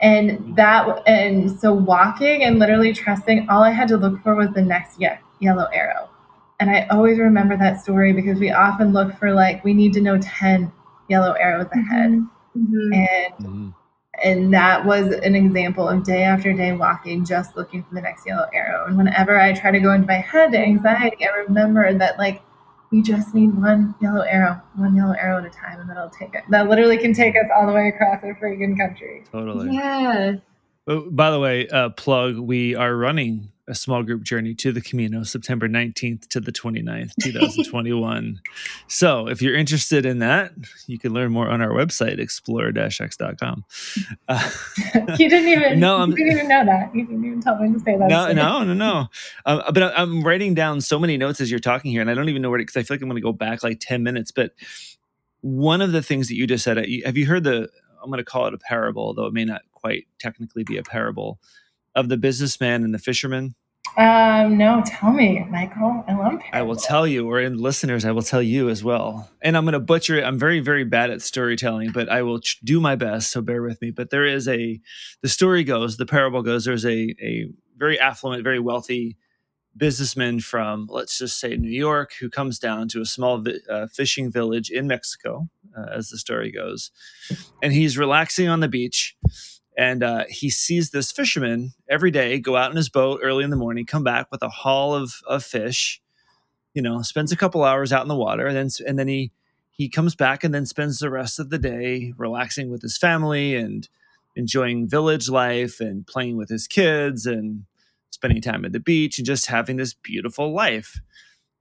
And 0.00 0.56
that 0.56 1.02
and 1.06 1.50
so 1.50 1.72
walking 1.72 2.42
and 2.42 2.58
literally 2.58 2.92
trusting 2.92 3.48
all 3.48 3.62
i 3.62 3.70
had 3.70 3.88
to 3.88 3.96
look 3.96 4.22
for 4.22 4.34
was 4.34 4.50
the 4.50 4.60
next 4.60 5.00
ye- 5.00 5.08
yellow 5.40 5.68
arrow. 5.72 6.10
And 6.58 6.68
i 6.68 6.86
always 6.90 7.18
remember 7.18 7.56
that 7.56 7.80
story 7.80 8.12
because 8.12 8.38
we 8.38 8.50
often 8.50 8.92
look 8.92 9.16
for 9.18 9.32
like 9.32 9.64
we 9.64 9.72
need 9.72 9.92
to 9.94 10.00
know 10.00 10.18
10 10.18 10.72
yellow 11.08 11.32
arrows 11.32 11.68
ahead. 11.72 12.10
Mm-hmm 12.10 12.35
Mm-hmm. 12.56 12.92
And 12.92 13.34
mm-hmm. 13.34 13.68
and 14.22 14.54
that 14.54 14.84
was 14.84 15.08
an 15.08 15.34
example 15.34 15.88
of 15.88 16.04
day 16.04 16.22
after 16.22 16.52
day 16.52 16.72
walking, 16.72 17.24
just 17.24 17.56
looking 17.56 17.82
for 17.84 17.94
the 17.94 18.00
next 18.00 18.26
yellow 18.26 18.48
arrow. 18.52 18.86
And 18.86 18.96
whenever 18.96 19.38
I 19.38 19.52
try 19.52 19.70
to 19.70 19.80
go 19.80 19.92
into 19.92 20.06
my 20.06 20.14
head 20.14 20.52
to 20.52 20.58
anxiety, 20.58 21.26
I 21.26 21.36
remember 21.46 21.92
that 21.96 22.18
like 22.18 22.42
we 22.90 23.02
just 23.02 23.34
need 23.34 23.54
one 23.54 23.94
yellow 24.00 24.22
arrow, 24.22 24.60
one 24.76 24.96
yellow 24.96 25.14
arrow 25.14 25.38
at 25.38 25.44
a 25.44 25.50
time, 25.50 25.80
and 25.80 25.90
that'll 25.90 26.10
take 26.10 26.34
it. 26.34 26.44
That 26.50 26.68
literally 26.68 26.98
can 26.98 27.12
take 27.12 27.34
us 27.34 27.46
all 27.54 27.66
the 27.66 27.72
way 27.72 27.88
across 27.88 28.22
our 28.22 28.34
freaking 28.40 28.76
country. 28.76 29.24
Totally. 29.30 29.74
Yeah. 29.74 30.36
Oh, 30.86 31.10
by 31.10 31.30
the 31.30 31.40
way, 31.40 31.66
uh, 31.68 31.90
plug, 31.90 32.38
we 32.38 32.76
are 32.76 32.94
running 32.94 33.50
a 33.68 33.74
small 33.74 34.02
group 34.02 34.22
journey 34.22 34.54
to 34.54 34.70
the 34.70 34.80
Camino, 34.80 35.22
September 35.24 35.68
19th 35.68 36.28
to 36.28 36.40
the 36.40 36.52
29th, 36.52 37.12
2021. 37.22 38.40
so 38.86 39.28
if 39.28 39.42
you're 39.42 39.56
interested 39.56 40.06
in 40.06 40.20
that, 40.20 40.52
you 40.86 40.98
can 40.98 41.12
learn 41.12 41.32
more 41.32 41.48
on 41.48 41.60
our 41.60 41.70
website, 41.70 42.18
explorer-x.com. 42.18 43.64
Uh, 44.28 44.50
you 45.18 45.28
didn't 45.28 45.48
even, 45.48 45.80
no, 45.80 45.96
I'm, 45.96 46.10
you 46.10 46.16
didn't 46.16 46.32
even 46.32 46.48
know 46.48 46.64
that. 46.64 46.94
You 46.94 47.06
didn't 47.06 47.24
even 47.24 47.40
tell 47.40 47.58
me 47.58 47.72
to 47.72 47.80
say 47.80 47.96
that. 47.96 48.08
No, 48.08 48.32
no, 48.32 48.62
no, 48.62 48.74
no. 48.74 49.06
Um, 49.46 49.62
but 49.72 49.98
I'm 49.98 50.22
writing 50.22 50.54
down 50.54 50.80
so 50.80 50.98
many 50.98 51.16
notes 51.16 51.40
as 51.40 51.50
you're 51.50 51.60
talking 51.60 51.90
here, 51.90 52.00
and 52.00 52.10
I 52.10 52.14
don't 52.14 52.28
even 52.28 52.42
know 52.42 52.50
where 52.50 52.58
to, 52.58 52.62
because 52.62 52.76
I 52.76 52.82
feel 52.82 52.96
like 52.96 53.02
I'm 53.02 53.08
going 53.08 53.20
to 53.20 53.22
go 53.22 53.32
back 53.32 53.64
like 53.64 53.78
10 53.80 54.02
minutes. 54.02 54.30
But 54.30 54.52
one 55.40 55.80
of 55.80 55.92
the 55.92 56.02
things 56.02 56.28
that 56.28 56.34
you 56.34 56.46
just 56.46 56.62
said, 56.64 56.76
have 57.04 57.16
you 57.16 57.26
heard 57.26 57.44
the, 57.44 57.68
I'm 58.02 58.10
going 58.10 58.18
to 58.18 58.24
call 58.24 58.46
it 58.46 58.54
a 58.54 58.58
parable, 58.58 59.12
though 59.14 59.26
it 59.26 59.32
may 59.32 59.44
not 59.44 59.62
quite 59.72 60.06
technically 60.20 60.62
be 60.62 60.76
a 60.76 60.82
parable 60.82 61.40
of 61.96 62.08
the 62.08 62.16
businessman 62.16 62.84
and 62.84 62.94
the 62.94 62.98
fisherman? 62.98 63.56
Um, 63.96 64.58
no, 64.58 64.82
tell 64.84 65.10
me, 65.10 65.44
Michael. 65.50 66.04
I 66.06 66.14
love 66.14 66.40
I 66.52 66.62
will 66.62 66.76
tell 66.76 67.06
you, 67.06 67.30
or 67.30 67.40
in 67.40 67.56
listeners, 67.56 68.04
I 68.04 68.12
will 68.12 68.22
tell 68.22 68.42
you 68.42 68.68
as 68.68 68.84
well. 68.84 69.30
And 69.40 69.56
I'm 69.56 69.64
going 69.64 69.72
to 69.72 69.80
butcher 69.80 70.18
it. 70.18 70.24
I'm 70.24 70.38
very, 70.38 70.60
very 70.60 70.84
bad 70.84 71.10
at 71.10 71.22
storytelling, 71.22 71.92
but 71.92 72.08
I 72.08 72.22
will 72.22 72.40
ch- 72.40 72.60
do 72.62 72.80
my 72.80 72.94
best. 72.94 73.30
So 73.30 73.40
bear 73.40 73.62
with 73.62 73.80
me. 73.80 73.90
But 73.92 74.10
there 74.10 74.26
is 74.26 74.48
a, 74.48 74.80
the 75.22 75.28
story 75.28 75.64
goes, 75.64 75.96
the 75.96 76.04
parable 76.04 76.42
goes, 76.42 76.66
there's 76.66 76.84
a, 76.84 77.14
a 77.22 77.48
very 77.76 77.98
affluent, 77.98 78.44
very 78.44 78.58
wealthy 78.58 79.16
businessman 79.74 80.40
from, 80.40 80.88
let's 80.90 81.18
just 81.18 81.38
say, 81.38 81.56
New 81.56 81.70
York, 81.70 82.12
who 82.20 82.28
comes 82.28 82.58
down 82.58 82.88
to 82.88 83.00
a 83.00 83.06
small 83.06 83.38
vi- 83.38 83.60
uh, 83.70 83.86
fishing 83.86 84.30
village 84.30 84.68
in 84.68 84.86
Mexico, 84.86 85.48
uh, 85.76 85.90
as 85.94 86.10
the 86.10 86.18
story 86.18 86.50
goes. 86.50 86.90
And 87.62 87.72
he's 87.72 87.96
relaxing 87.96 88.48
on 88.48 88.60
the 88.60 88.68
beach 88.68 89.16
and 89.76 90.02
uh, 90.02 90.24
he 90.28 90.48
sees 90.48 90.90
this 90.90 91.12
fisherman 91.12 91.72
every 91.88 92.10
day 92.10 92.38
go 92.38 92.56
out 92.56 92.70
in 92.70 92.76
his 92.76 92.88
boat 92.88 93.20
early 93.22 93.44
in 93.44 93.50
the 93.50 93.56
morning, 93.56 93.84
come 93.84 94.04
back 94.04 94.28
with 94.30 94.42
a 94.42 94.48
haul 94.48 94.94
of, 94.94 95.14
of 95.26 95.44
fish. 95.44 96.00
You 96.72 96.82
know, 96.82 97.02
spends 97.02 97.32
a 97.32 97.36
couple 97.36 97.64
hours 97.64 97.92
out 97.92 98.02
in 98.02 98.08
the 98.08 98.16
water, 98.16 98.46
and 98.46 98.56
then 98.56 98.68
and 98.86 98.98
then 98.98 99.08
he 99.08 99.32
he 99.70 99.88
comes 99.88 100.14
back 100.14 100.44
and 100.44 100.54
then 100.54 100.66
spends 100.66 100.98
the 100.98 101.10
rest 101.10 101.38
of 101.38 101.50
the 101.50 101.58
day 101.58 102.12
relaxing 102.16 102.70
with 102.70 102.82
his 102.82 102.96
family 102.96 103.54
and 103.54 103.88
enjoying 104.34 104.88
village 104.88 105.28
life 105.28 105.80
and 105.80 106.06
playing 106.06 106.36
with 106.36 106.50
his 106.50 106.66
kids 106.66 107.26
and 107.26 107.64
spending 108.10 108.42
time 108.42 108.64
at 108.64 108.72
the 108.72 108.80
beach 108.80 109.18
and 109.18 109.26
just 109.26 109.46
having 109.46 109.76
this 109.76 109.94
beautiful 109.94 110.52
life. 110.52 111.00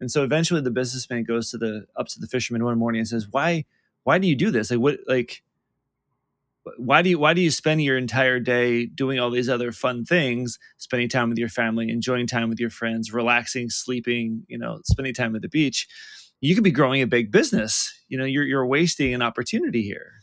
And 0.01 0.12
so 0.12 0.23
eventually 0.23 0.62
the 0.62 0.71
businessman 0.71 1.23
goes 1.23 1.49
to 1.51 1.58
the 1.58 1.86
up 1.95 2.08
to 2.10 2.19
the 2.19 2.28
fisherman 2.28 2.63
one 2.63 2.78
morning 2.78 2.99
and 2.99 3.08
says, 3.08 3.28
"Why 3.30 3.65
why 4.04 4.17
do 4.19 4.28
you 4.28 4.36
do 4.36 4.51
this? 4.51 4.71
Like 4.71 4.80
what 4.80 4.99
like 5.08 5.43
why 6.78 7.01
do 7.01 7.10
you 7.10 7.19
why 7.19 7.34
do 7.34 7.41
you 7.41 7.51
spend 7.51 7.82
your 7.84 7.97
entire 7.97 8.39
day 8.39 8.86
doing 8.86 9.19
all 9.19 9.30
these 9.30 9.49
other 9.49 9.71
fun 9.71 10.04
things? 10.04 10.58
Spending 10.78 11.10
time 11.10 11.30
with 11.30 11.38
your 11.38 11.49
family 11.49 11.89
enjoying 11.89 12.28
time 12.28 12.49
with 12.49 12.60
your 12.60 12.69
friends 12.69 13.13
relaxing 13.13 13.69
sleeping 13.69 14.43
you 14.47 14.58
know 14.58 14.80
spending 14.86 15.13
time 15.13 15.36
at 15.36 15.41
the 15.41 15.49
beach. 15.49 15.88
You 16.41 16.54
could 16.56 16.63
be 16.63 16.71
growing 16.71 17.01
a 17.01 17.08
big 17.08 17.32
business. 17.32 17.93
You 18.08 18.17
know 18.17 18.25
you're, 18.25 18.43
you're 18.43 18.65
wasting 18.65 19.13
an 19.13 19.21
opportunity 19.21 19.84
here. 19.84 20.13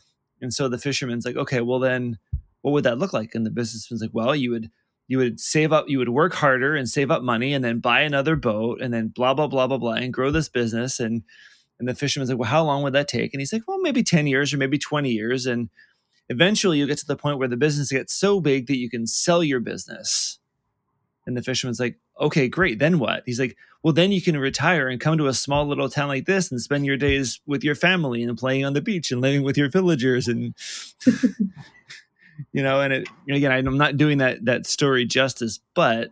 And 0.41 0.53
so 0.53 0.67
the 0.67 0.77
fisherman's 0.77 1.25
like 1.25 1.37
okay 1.37 1.61
well 1.61 1.79
then 1.79 2.17
what 2.61 2.71
would 2.71 2.83
that 2.85 2.99
look 2.99 3.13
like? 3.13 3.35
And 3.35 3.45
the 3.45 3.51
businessman's 3.51 4.01
like 4.01 4.13
well 4.13 4.35
you 4.35 4.51
would 4.51 4.69
you 5.07 5.17
would 5.17 5.39
save 5.39 5.71
up 5.71 5.85
you 5.87 5.97
would 5.97 6.09
work 6.09 6.33
harder 6.33 6.75
and 6.75 6.89
save 6.89 7.09
up 7.09 7.23
money 7.23 7.53
and 7.53 7.63
then 7.63 7.79
buy 7.79 8.01
another 8.01 8.35
boat 8.35 8.81
and 8.81 8.93
then 8.93 9.07
blah 9.07 9.33
blah 9.33 9.47
blah 9.47 9.67
blah 9.67 9.77
blah 9.77 9.93
and 9.93 10.13
grow 10.13 10.29
this 10.29 10.49
business. 10.49 10.99
And 10.99 11.23
and 11.79 11.87
the 11.87 11.95
fisherman's 11.95 12.29
like 12.29 12.39
well 12.39 12.49
how 12.49 12.65
long 12.65 12.83
would 12.83 12.93
that 12.93 13.07
take? 13.07 13.33
And 13.33 13.39
he's 13.39 13.53
like 13.53 13.65
well 13.65 13.79
maybe 13.79 14.03
10 14.03 14.27
years 14.27 14.53
or 14.53 14.57
maybe 14.57 14.77
20 14.77 15.09
years. 15.09 15.45
And 15.45 15.69
eventually 16.29 16.77
you 16.77 16.87
get 16.87 16.97
to 16.99 17.05
the 17.05 17.15
point 17.15 17.37
where 17.37 17.47
the 17.47 17.57
business 17.57 17.91
gets 17.91 18.13
so 18.13 18.39
big 18.39 18.67
that 18.67 18.77
you 18.77 18.89
can 18.89 19.07
sell 19.07 19.43
your 19.43 19.59
business. 19.59 20.39
And 21.25 21.37
the 21.37 21.41
fisherman's 21.41 21.79
like, 21.79 21.97
okay, 22.19 22.47
great. 22.47 22.79
Then 22.79 22.99
what? 22.99 23.23
He's 23.25 23.39
like, 23.39 23.55
well, 23.81 23.93
then 23.93 24.11
you 24.11 24.21
can 24.21 24.37
retire 24.37 24.87
and 24.87 24.99
come 24.99 25.17
to 25.17 25.27
a 25.27 25.33
small 25.33 25.65
little 25.65 25.89
town 25.89 26.07
like 26.07 26.25
this 26.25 26.51
and 26.51 26.59
spend 26.61 26.85
your 26.85 26.97
days 26.97 27.39
with 27.45 27.63
your 27.63 27.75
family 27.75 28.23
and 28.23 28.37
playing 28.37 28.65
on 28.65 28.73
the 28.73 28.81
beach 28.81 29.11
and 29.11 29.21
living 29.21 29.43
with 29.43 29.57
your 29.57 29.69
villagers. 29.69 30.27
And, 30.27 30.53
you 32.53 32.63
know, 32.63 32.81
and 32.81 32.93
it, 32.93 33.07
again, 33.29 33.51
I'm 33.51 33.77
not 33.77 33.97
doing 33.97 34.17
that, 34.19 34.45
that 34.45 34.65
story 34.65 35.05
justice, 35.05 35.59
but 35.73 36.11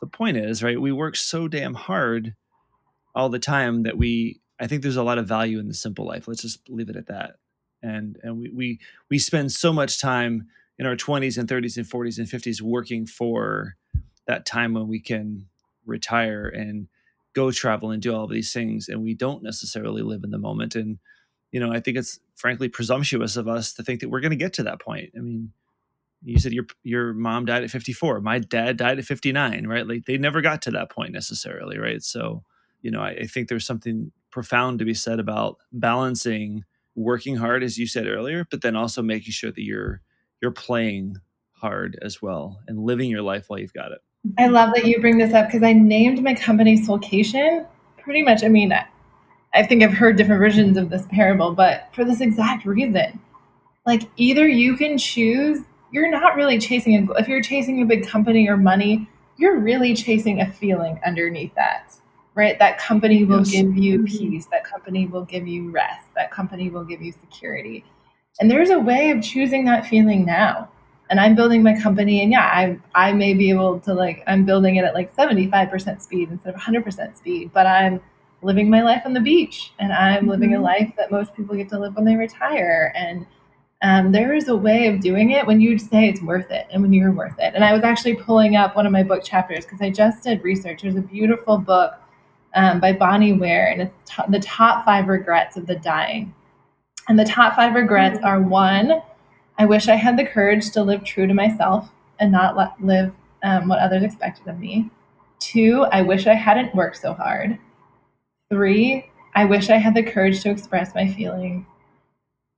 the 0.00 0.06
point 0.06 0.36
is, 0.36 0.62
right, 0.62 0.80
we 0.80 0.92
work 0.92 1.16
so 1.16 1.48
damn 1.48 1.74
hard 1.74 2.34
all 3.14 3.28
the 3.28 3.38
time 3.38 3.82
that 3.84 3.98
we, 3.98 4.40
I 4.58 4.66
think 4.66 4.82
there's 4.82 4.96
a 4.96 5.02
lot 5.02 5.18
of 5.18 5.26
value 5.26 5.58
in 5.58 5.68
the 5.68 5.74
simple 5.74 6.06
life. 6.06 6.26
Let's 6.26 6.42
just 6.42 6.68
leave 6.68 6.88
it 6.88 6.96
at 6.96 7.06
that 7.06 7.36
and 7.82 8.18
and 8.22 8.38
we 8.38 8.50
we 8.50 8.80
we 9.10 9.18
spend 9.18 9.52
so 9.52 9.72
much 9.72 10.00
time 10.00 10.48
in 10.78 10.86
our 10.86 10.96
20s 10.96 11.38
and 11.38 11.48
30s 11.48 11.76
and 11.76 11.86
40s 11.86 12.18
and 12.18 12.26
50s 12.26 12.60
working 12.60 13.06
for 13.06 13.76
that 14.26 14.46
time 14.46 14.74
when 14.74 14.88
we 14.88 15.00
can 15.00 15.46
retire 15.84 16.46
and 16.46 16.88
go 17.34 17.50
travel 17.50 17.90
and 17.90 18.02
do 18.02 18.14
all 18.14 18.26
these 18.26 18.52
things 18.52 18.88
and 18.88 19.02
we 19.02 19.14
don't 19.14 19.42
necessarily 19.42 20.02
live 20.02 20.24
in 20.24 20.30
the 20.30 20.38
moment. 20.38 20.74
And 20.74 20.98
you 21.52 21.60
know 21.60 21.70
i 21.70 21.78
think 21.78 21.96
it's 21.96 22.18
frankly 22.34 22.68
presumptuous 22.68 23.36
of 23.36 23.46
us 23.46 23.74
to 23.74 23.82
think 23.82 24.00
that 24.00 24.08
we're 24.08 24.20
going 24.20 24.30
to 24.30 24.36
get 24.36 24.54
to 24.54 24.62
that 24.64 24.80
point. 24.80 25.12
I 25.16 25.20
mean 25.20 25.52
you 26.24 26.38
said 26.38 26.52
your 26.52 26.66
your 26.82 27.12
mom 27.12 27.44
died 27.44 27.62
at 27.62 27.70
54 27.70 28.20
my 28.20 28.38
dad 28.38 28.76
died 28.76 28.98
at 28.98 29.04
59 29.04 29.66
right? 29.66 29.86
Like 29.86 30.06
they 30.06 30.16
never 30.16 30.40
got 30.40 30.62
to 30.62 30.70
that 30.72 30.90
point 30.90 31.12
necessarily 31.12 31.78
right? 31.78 32.02
So 32.02 32.42
you 32.80 32.90
know 32.90 33.00
I, 33.00 33.10
I 33.10 33.26
think 33.26 33.48
there's 33.48 33.66
something 33.66 34.12
profound 34.30 34.78
to 34.78 34.84
be 34.84 34.94
said 34.94 35.20
about 35.20 35.58
balancing 35.72 36.64
working 36.94 37.36
hard 37.36 37.62
as 37.62 37.78
you 37.78 37.86
said 37.86 38.06
earlier 38.06 38.46
but 38.50 38.62
then 38.62 38.76
also 38.76 39.02
making 39.02 39.32
sure 39.32 39.50
that 39.50 39.62
you're 39.62 40.02
you're 40.40 40.50
playing 40.50 41.16
hard 41.52 41.98
as 42.02 42.20
well 42.20 42.60
and 42.66 42.84
living 42.84 43.08
your 43.08 43.22
life 43.22 43.44
while 43.46 43.58
you've 43.58 43.72
got 43.72 43.92
it. 43.92 44.00
I 44.38 44.48
love 44.48 44.74
that 44.74 44.84
you 44.84 45.00
bring 45.00 45.18
this 45.18 45.32
up 45.32 45.46
because 45.46 45.62
i 45.62 45.72
named 45.72 46.22
my 46.22 46.34
company 46.34 46.78
soulcation 46.78 47.66
pretty 47.98 48.22
much 48.22 48.42
i 48.44 48.48
mean 48.48 48.72
i 49.54 49.62
think 49.62 49.82
i've 49.82 49.92
heard 49.92 50.16
different 50.16 50.40
versions 50.40 50.76
of 50.76 50.90
this 50.90 51.06
parable 51.10 51.54
but 51.54 51.88
for 51.92 52.04
this 52.04 52.20
exact 52.20 52.64
reason. 52.66 53.20
Like 53.84 54.08
either 54.16 54.46
you 54.46 54.76
can 54.76 54.96
choose 54.96 55.58
you're 55.92 56.10
not 56.10 56.36
really 56.36 56.58
chasing 56.58 57.08
a 57.08 57.12
if 57.14 57.28
you're 57.28 57.42
chasing 57.42 57.82
a 57.82 57.84
big 57.84 58.06
company 58.06 58.48
or 58.48 58.56
money 58.56 59.08
you're 59.38 59.58
really 59.58 59.94
chasing 59.94 60.40
a 60.40 60.50
feeling 60.52 61.00
underneath 61.04 61.54
that 61.54 61.94
right? 62.34 62.58
That 62.58 62.78
company 62.78 63.24
will 63.24 63.38
yes. 63.38 63.50
give 63.50 63.76
you 63.76 63.98
mm-hmm. 63.98 64.04
peace. 64.06 64.46
That 64.46 64.64
company 64.64 65.06
will 65.06 65.24
give 65.24 65.46
you 65.46 65.70
rest. 65.70 66.06
That 66.14 66.30
company 66.30 66.70
will 66.70 66.84
give 66.84 67.02
you 67.02 67.12
security. 67.12 67.84
And 68.40 68.50
there's 68.50 68.70
a 68.70 68.78
way 68.78 69.10
of 69.10 69.22
choosing 69.22 69.64
that 69.66 69.86
feeling 69.86 70.24
now. 70.24 70.70
And 71.10 71.20
I'm 71.20 71.34
building 71.34 71.62
my 71.62 71.78
company, 71.78 72.22
and 72.22 72.32
yeah, 72.32 72.46
I 72.46 72.78
I 72.94 73.12
may 73.12 73.34
be 73.34 73.50
able 73.50 73.78
to 73.80 73.92
like 73.92 74.22
I'm 74.26 74.46
building 74.46 74.76
it 74.76 74.84
at 74.84 74.94
like 74.94 75.14
75% 75.14 76.00
speed 76.00 76.30
instead 76.30 76.54
of 76.54 76.60
100% 76.60 77.18
speed, 77.18 77.50
but 77.52 77.66
I'm 77.66 78.00
living 78.40 78.70
my 78.70 78.82
life 78.82 79.02
on 79.04 79.12
the 79.12 79.20
beach, 79.20 79.74
and 79.78 79.92
I'm 79.92 80.20
mm-hmm. 80.20 80.30
living 80.30 80.54
a 80.54 80.56
mm-hmm. 80.56 80.64
life 80.64 80.92
that 80.96 81.10
most 81.10 81.34
people 81.34 81.54
get 81.54 81.68
to 81.68 81.78
live 81.78 81.96
when 81.96 82.06
they 82.06 82.16
retire. 82.16 82.94
And 82.96 83.26
um, 83.82 84.12
there 84.12 84.32
is 84.32 84.48
a 84.48 84.56
way 84.56 84.86
of 84.86 85.00
doing 85.00 85.32
it 85.32 85.46
when 85.46 85.60
you 85.60 85.76
say 85.76 86.08
it's 86.08 86.22
worth 86.22 86.50
it 86.50 86.66
and 86.70 86.80
when 86.80 86.92
you're 86.92 87.12
worth 87.12 87.38
it. 87.38 87.52
And 87.54 87.64
I 87.64 87.72
was 87.72 87.82
actually 87.82 88.14
pulling 88.14 88.56
up 88.56 88.76
one 88.76 88.86
of 88.86 88.92
my 88.92 89.02
book 89.02 89.24
chapters 89.24 89.64
because 89.66 89.82
I 89.82 89.90
just 89.90 90.22
did 90.22 90.42
research. 90.44 90.82
There's 90.82 90.96
a 90.96 91.02
beautiful 91.02 91.58
book 91.58 91.94
um, 92.54 92.80
by 92.80 92.92
Bronnie 92.92 93.38
Ware, 93.38 93.68
and 93.68 93.82
it's 93.82 93.94
t- 94.04 94.22
the 94.28 94.40
top 94.40 94.84
five 94.84 95.08
regrets 95.08 95.56
of 95.56 95.66
the 95.66 95.76
dying. 95.76 96.34
And 97.08 97.18
the 97.18 97.24
top 97.24 97.56
five 97.56 97.74
regrets 97.74 98.18
are 98.22 98.40
one, 98.40 99.02
I 99.58 99.66
wish 99.66 99.88
I 99.88 99.96
had 99.96 100.16
the 100.16 100.24
courage 100.24 100.70
to 100.70 100.82
live 100.82 101.04
true 101.04 101.26
to 101.26 101.34
myself 101.34 101.90
and 102.18 102.32
not 102.32 102.56
let, 102.56 102.82
live 102.82 103.12
um, 103.42 103.68
what 103.68 103.80
others 103.80 104.02
expected 104.02 104.48
of 104.48 104.58
me. 104.58 104.90
Two, 105.40 105.86
I 105.92 106.02
wish 106.02 106.26
I 106.26 106.34
hadn't 106.34 106.74
worked 106.74 106.96
so 106.96 107.12
hard. 107.12 107.58
Three, 108.50 109.10
I 109.34 109.44
wish 109.44 109.70
I 109.70 109.76
had 109.76 109.94
the 109.94 110.02
courage 110.02 110.42
to 110.42 110.50
express 110.50 110.94
my 110.94 111.06
feelings. 111.12 111.66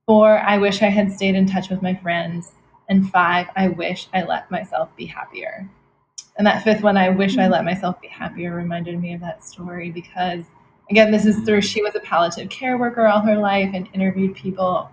Four, 0.05 0.39
I 0.39 0.57
wish 0.57 0.81
I 0.81 0.89
had 0.89 1.11
stayed 1.11 1.35
in 1.35 1.47
touch 1.47 1.69
with 1.69 1.81
my 1.81 1.95
friends. 1.95 2.51
And 2.87 3.09
five, 3.09 3.47
I 3.55 3.69
wish 3.69 4.07
I 4.13 4.23
let 4.23 4.51
myself 4.51 4.95
be 4.95 5.07
happier. 5.07 5.67
And 6.37 6.45
that 6.45 6.63
fifth 6.63 6.83
one, 6.83 6.97
I 6.97 7.09
wish 7.09 7.37
I 7.37 7.43
mm-hmm. 7.43 7.51
let 7.53 7.65
myself 7.65 8.01
be 8.01 8.07
happier, 8.07 8.53
reminded 8.53 8.99
me 9.01 9.13
of 9.13 9.21
that 9.21 9.43
story 9.43 9.91
because, 9.91 10.43
again, 10.89 11.11
this 11.11 11.25
is 11.25 11.39
through 11.41 11.61
she 11.61 11.81
was 11.81 11.95
a 11.95 12.01
palliative 12.01 12.49
care 12.49 12.77
worker 12.77 13.07
all 13.07 13.21
her 13.21 13.37
life 13.37 13.71
and 13.73 13.89
interviewed 13.93 14.35
people 14.35 14.89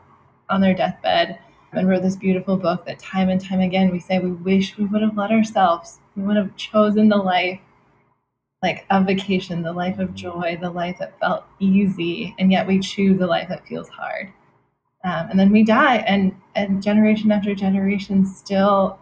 on 0.49 0.61
their 0.61 0.75
deathbed 0.75 1.39
and 1.73 1.89
wrote 1.89 2.03
this 2.03 2.17
beautiful 2.17 2.57
book 2.57 2.85
that 2.85 2.99
time 2.99 3.31
and 3.31 3.41
time 3.41 3.61
again 3.61 3.91
we 3.91 3.99
say 3.99 4.19
we 4.19 4.31
wish 4.31 4.77
we 4.77 4.85
would 4.85 5.03
have 5.03 5.17
let 5.17 5.31
ourselves, 5.31 6.01
we 6.17 6.23
would 6.23 6.37
have 6.37 6.55
chosen 6.57 7.09
the 7.09 7.17
life 7.17 7.59
like 8.63 8.87
a 8.91 9.03
vacation, 9.03 9.63
the 9.63 9.73
life 9.73 9.99
of 9.99 10.15
joy, 10.15 10.57
the 10.61 10.71
life 10.71 10.97
that 11.01 11.19
felt 11.19 11.45
easy, 11.59 12.35
and 12.39 12.53
yet 12.53 12.67
we 12.67 12.79
choose 12.79 13.21
a 13.21 13.27
life 13.27 13.49
that 13.49 13.67
feels 13.67 13.89
hard. 13.89 14.29
Um, 15.05 15.31
and 15.31 15.39
then 15.39 15.51
we 15.51 15.65
die, 15.65 15.97
and 15.97 16.35
and 16.55 16.83
generation 16.83 17.33
after 17.33 17.55
generation 17.55 18.25
still 18.25 19.01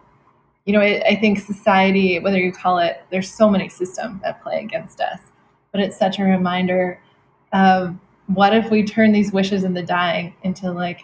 you 0.65 0.73
know, 0.73 0.79
I, 0.79 1.01
I 1.07 1.15
think 1.15 1.39
society, 1.39 2.19
whether 2.19 2.37
you 2.37 2.51
call 2.51 2.77
it, 2.79 3.01
there's 3.09 3.31
so 3.31 3.49
many 3.49 3.69
systems 3.69 4.21
that 4.21 4.43
play 4.43 4.59
against 4.59 5.01
us, 5.01 5.19
but 5.71 5.81
it's 5.81 5.97
such 5.97 6.19
a 6.19 6.23
reminder 6.23 6.99
of 7.53 7.95
what 8.27 8.55
if 8.55 8.69
we 8.69 8.83
turn 8.83 9.11
these 9.11 9.31
wishes 9.31 9.63
in 9.63 9.73
the 9.73 9.83
dying 9.83 10.35
into 10.43 10.71
like 10.71 11.01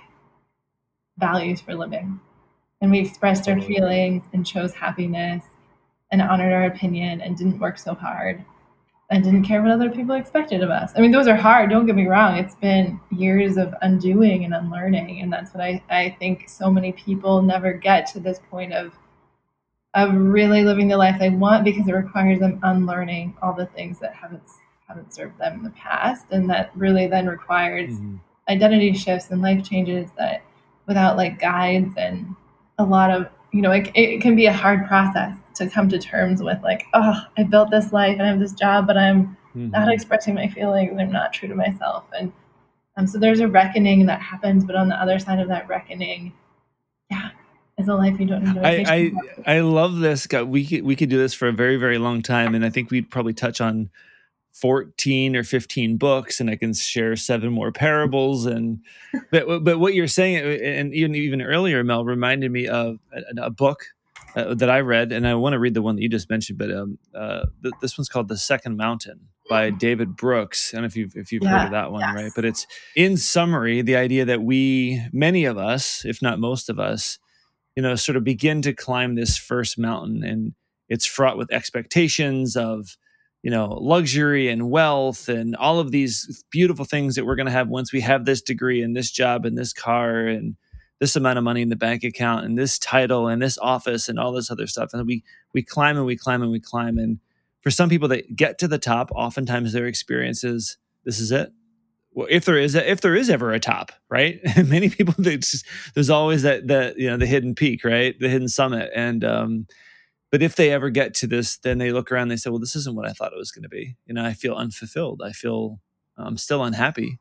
values 1.18 1.60
for 1.60 1.76
living 1.76 2.20
and 2.82 2.92
we 2.92 3.00
expressed 3.00 3.50
our 3.50 3.60
feelings 3.60 4.24
and 4.34 4.46
chose 4.46 4.74
happiness 4.74 5.44
and 6.12 6.22
honored 6.22 6.54
our 6.54 6.66
opinion 6.66 7.22
and 7.22 7.36
didn't 7.36 7.60
work 7.60 7.78
so 7.78 7.94
hard 7.94 8.44
and 9.10 9.24
didn't 9.24 9.44
care 9.44 9.62
what 9.62 9.72
other 9.72 9.90
people 9.90 10.16
expected 10.16 10.62
of 10.62 10.70
us. 10.70 10.92
I 10.96 11.02
mean, 11.02 11.12
those 11.12 11.28
are 11.28 11.36
hard, 11.36 11.70
don't 11.70 11.86
get 11.86 11.96
me 11.96 12.08
wrong. 12.08 12.38
It's 12.38 12.56
been 12.56 13.00
years 13.10 13.58
of 13.58 13.74
undoing 13.82 14.44
and 14.46 14.54
unlearning. 14.54 15.22
And 15.22 15.32
that's 15.32 15.54
what 15.54 15.64
I, 15.64 15.82
I 15.90 16.16
think 16.20 16.48
so 16.50 16.70
many 16.70 16.92
people 16.92 17.42
never 17.42 17.74
get 17.74 18.06
to 18.08 18.20
this 18.20 18.40
point 18.50 18.74
of 18.74 18.94
of 19.98 20.14
really 20.16 20.64
living 20.64 20.88
the 20.88 20.96
life 20.96 21.18
they 21.20 21.32
want 21.32 21.66
because 21.66 21.88
it 21.88 21.92
requires 21.92 22.40
them 22.40 22.60
unlearning 22.62 23.36
all 23.42 23.52
the 23.52 23.66
things 23.66 24.00
that 24.00 24.14
haven't 24.14 24.44
haven't 24.88 25.14
served 25.14 25.38
them 25.40 25.56
in 25.56 25.64
the 25.64 25.72
past 25.72 26.28
and 26.32 26.50
that 26.50 26.72
really 26.76 27.08
then 27.08 27.28
requires 27.28 27.92
mm-hmm. 27.92 28.16
identity 28.48 28.94
shifts 28.94 29.32
and 29.32 29.42
life 29.42 29.68
changes 29.68 30.10
that 30.18 30.44
without 30.86 31.18
like 31.18 31.40
guides 31.40 31.92
and 31.98 32.36
a 32.78 32.84
lot 32.84 33.10
of 33.10 33.28
you 33.52 33.62
know 33.62 33.72
it, 33.72 33.90
it 33.96 34.22
can 34.22 34.36
be 34.36 34.46
a 34.46 34.54
hard 34.54 34.86
process 34.86 35.36
to 35.56 35.68
come 35.68 35.90
to 35.90 35.98
terms 35.98 36.44
with 36.44 36.62
like 36.62 36.86
oh 36.94 37.20
i 37.38 37.44
built 37.44 37.72
this 37.72 37.92
life 37.92 38.14
and 38.14 38.22
i 38.22 38.28
have 38.28 38.40
this 38.40 38.54
job 38.54 38.86
but 38.86 38.98
i'm 38.98 39.36
mm-hmm. 39.56 39.72
not 39.72 39.92
expressing 39.92 40.36
my 40.36 40.48
feelings 40.48 40.92
and 40.92 41.02
i'm 41.02 41.12
not 41.12 41.34
true 41.34 41.50
to 41.50 41.56
myself 41.56 42.06
and 42.18 42.32
um, 42.98 43.08
so 43.08 43.18
there's 43.18 43.40
a 43.40 43.48
reckoning 43.48 44.06
that 44.06 44.22
happens 44.22 44.64
but 44.64 44.76
on 44.76 44.88
the 44.88 45.02
other 45.02 45.18
side 45.18 45.40
of 45.40 45.48
that 45.48 45.68
reckoning 45.68 46.32
is 47.78 47.88
a 47.88 47.94
life 47.94 48.20
you 48.20 48.26
don't 48.26 48.44
need 48.44 48.58
I, 48.58 49.12
I, 49.46 49.58
I 49.58 49.60
love 49.60 49.98
this. 50.00 50.28
We 50.32 50.66
could, 50.66 50.84
we 50.84 50.96
could 50.96 51.10
do 51.10 51.18
this 51.18 51.34
for 51.34 51.48
a 51.48 51.54
very, 51.54 51.78
very 51.78 51.98
long 51.98 52.22
time. 52.22 52.56
And 52.56 52.66
I 52.66 52.70
think 52.70 52.90
we'd 52.90 53.10
probably 53.10 53.34
touch 53.34 53.62
on 53.62 53.90
14 54.54 55.36
or 55.36 55.44
15 55.44 55.98
books 55.98 56.40
and 56.40 56.50
I 56.50 56.56
can 56.56 56.74
share 56.74 57.16
seven 57.16 57.52
more 57.52 57.72
parables. 57.72 58.48
And, 58.48 58.80
but, 59.32 59.64
but 59.64 59.80
what 59.80 59.94
you're 59.94 60.08
saying, 60.08 60.44
and 60.64 60.94
even, 60.94 61.14
even 61.16 61.42
earlier, 61.42 61.84
Mel 61.84 62.04
reminded 62.04 62.52
me 62.52 62.68
of 62.68 62.98
a, 63.14 63.44
a 63.44 63.50
book 63.52 63.86
uh, 64.36 64.54
that 64.56 64.70
I 64.70 64.82
read, 64.82 65.12
and 65.12 65.28
I 65.28 65.34
want 65.36 65.54
to 65.54 65.60
read 65.60 65.74
the 65.74 65.82
one 65.82 65.96
that 65.96 66.02
you 66.02 66.10
just 66.10 66.30
mentioned, 66.30 66.60
but 66.60 66.72
um, 66.72 67.00
uh, 67.16 67.46
th- 67.64 67.74
this 67.82 67.98
one's 67.98 68.10
called 68.10 68.28
The 68.28 68.38
Second 68.38 68.78
Mountain 68.78 69.22
by 69.50 69.70
David 69.80 70.16
Brooks. 70.16 70.74
I 70.74 70.78
don't 70.78 70.84
know 70.84 70.88
if 70.88 70.96
you've, 70.96 71.16
if 71.16 71.32
you've 71.32 71.44
yeah, 71.44 71.50
heard 71.50 71.66
of 71.66 71.72
that 71.72 71.92
one, 71.92 72.02
yes. 72.02 72.14
right? 72.14 72.32
But 72.36 72.46
it's 72.46 72.68
in 72.96 73.18
summary, 73.18 73.82
the 73.82 73.96
idea 73.96 74.26
that 74.26 74.44
we, 74.44 75.02
many 75.12 75.46
of 75.46 75.58
us, 75.58 76.06
if 76.06 76.22
not 76.22 76.40
most 76.40 76.70
of 76.70 76.80
us, 76.80 77.18
you 77.78 77.84
know 77.84 77.94
sort 77.96 78.16
of 78.18 78.24
begin 78.24 78.64
to 78.64 78.74
climb 78.74 79.14
this 79.14 79.38
first 79.38 79.78
mountain. 79.78 80.24
And 80.24 80.56
it's 80.90 81.06
fraught 81.06 81.38
with 81.38 81.54
expectations 81.54 82.58
of 82.58 82.98
you 83.44 83.52
know 83.52 83.68
luxury 83.80 84.50
and 84.50 84.72
wealth 84.72 85.30
and 85.30 85.56
all 85.56 85.80
of 85.80 85.92
these 85.92 86.44
beautiful 86.50 86.86
things 86.86 87.14
that 87.16 87.26
we're 87.26 87.36
going 87.36 87.46
to 87.46 87.52
have 87.52 87.70
once 87.70 87.94
we 87.94 88.02
have 88.02 88.26
this 88.26 88.42
degree 88.42 88.82
and 88.82 88.96
this 88.96 89.12
job 89.12 89.46
and 89.46 89.56
this 89.56 89.74
car 89.74 90.26
and 90.26 90.58
this 91.00 91.16
amount 91.16 91.38
of 91.38 91.44
money 91.44 91.62
in 91.62 91.70
the 91.70 91.76
bank 91.76 92.04
account 92.04 92.46
and 92.46 92.58
this 92.58 92.80
title 92.80 93.28
and 93.28 93.44
this 93.44 93.60
office 93.60 94.10
and 94.10 94.18
all 94.18 94.32
this 94.32 94.50
other 94.50 94.66
stuff. 94.66 94.90
And 94.92 95.06
we 95.06 95.24
we 95.54 95.62
climb 95.62 95.98
and 95.98 96.06
we 96.08 96.18
climb 96.18 96.42
and 96.42 96.52
we 96.52 96.60
climb. 96.60 96.98
And 96.98 97.20
for 97.62 97.70
some 97.70 97.90
people 97.90 98.08
that 98.08 98.36
get 98.36 98.58
to 98.58 98.68
the 98.68 98.80
top 98.80 99.12
oftentimes 99.14 99.72
their 99.72 99.86
experience 99.86 100.44
is 100.44 100.78
this 101.06 101.20
is 101.20 101.32
it 101.32 101.52
if 102.26 102.46
there 102.46 102.58
is 102.58 102.76
a, 102.76 102.90
if 102.90 103.02
there 103.02 103.16
is 103.16 103.30
ever 103.30 103.52
a 103.52 103.60
top 103.60 103.92
right? 104.10 104.40
Many 104.66 104.90
people 104.90 105.14
there's 105.18 106.10
always 106.10 106.42
that 106.44 106.68
that 106.68 106.98
you 106.98 107.10
know 107.10 107.18
the 107.18 107.26
hidden 107.26 107.56
peak 107.56 107.84
right? 107.84 108.20
The 108.20 108.30
hidden 108.30 108.48
summit. 108.48 108.90
And 108.96 109.24
um 109.24 109.68
but 110.32 110.42
if 110.42 110.56
they 110.56 110.72
ever 110.72 110.90
get 110.90 111.14
to 111.16 111.28
this 111.28 111.58
then 111.58 111.78
they 111.78 111.92
look 111.92 112.12
around 112.12 112.24
and 112.24 112.32
they 112.32 112.36
say 112.38 112.50
well 112.50 112.60
this 112.60 112.76
isn't 112.76 112.96
what 112.96 113.08
i 113.08 113.14
thought 113.14 113.34
it 113.34 113.38
was 113.38 113.52
going 113.52 113.64
to 113.64 113.70
be. 113.70 113.96
You 114.06 114.14
know 114.14 114.26
i 114.26 114.34
feel 114.34 114.56
unfulfilled. 114.56 115.22
I 115.24 115.32
feel 115.32 115.80
i'm 116.18 116.38
still 116.38 116.64
unhappy. 116.64 117.20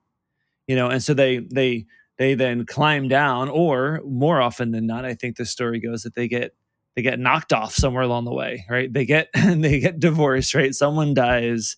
You 0.66 0.76
know 0.76 0.88
and 0.88 1.02
so 1.02 1.14
they 1.14 1.38
they 1.38 1.86
they 2.18 2.34
then 2.34 2.64
climb 2.64 3.08
down 3.08 3.48
or 3.48 4.00
more 4.06 4.40
often 4.40 4.70
than 4.70 4.86
not 4.86 5.04
i 5.04 5.14
think 5.14 5.36
the 5.36 5.44
story 5.44 5.78
goes 5.78 6.02
that 6.02 6.14
they 6.14 6.28
get 6.28 6.54
they 6.96 7.02
get 7.02 7.20
knocked 7.20 7.52
off 7.52 7.74
somewhere 7.74 8.02
along 8.02 8.24
the 8.24 8.34
way 8.34 8.64
right? 8.68 8.92
They 8.92 9.04
get 9.04 9.28
they 9.34 9.78
get 9.80 10.00
divorced 10.00 10.54
right? 10.54 10.74
Someone 10.74 11.14
dies 11.14 11.76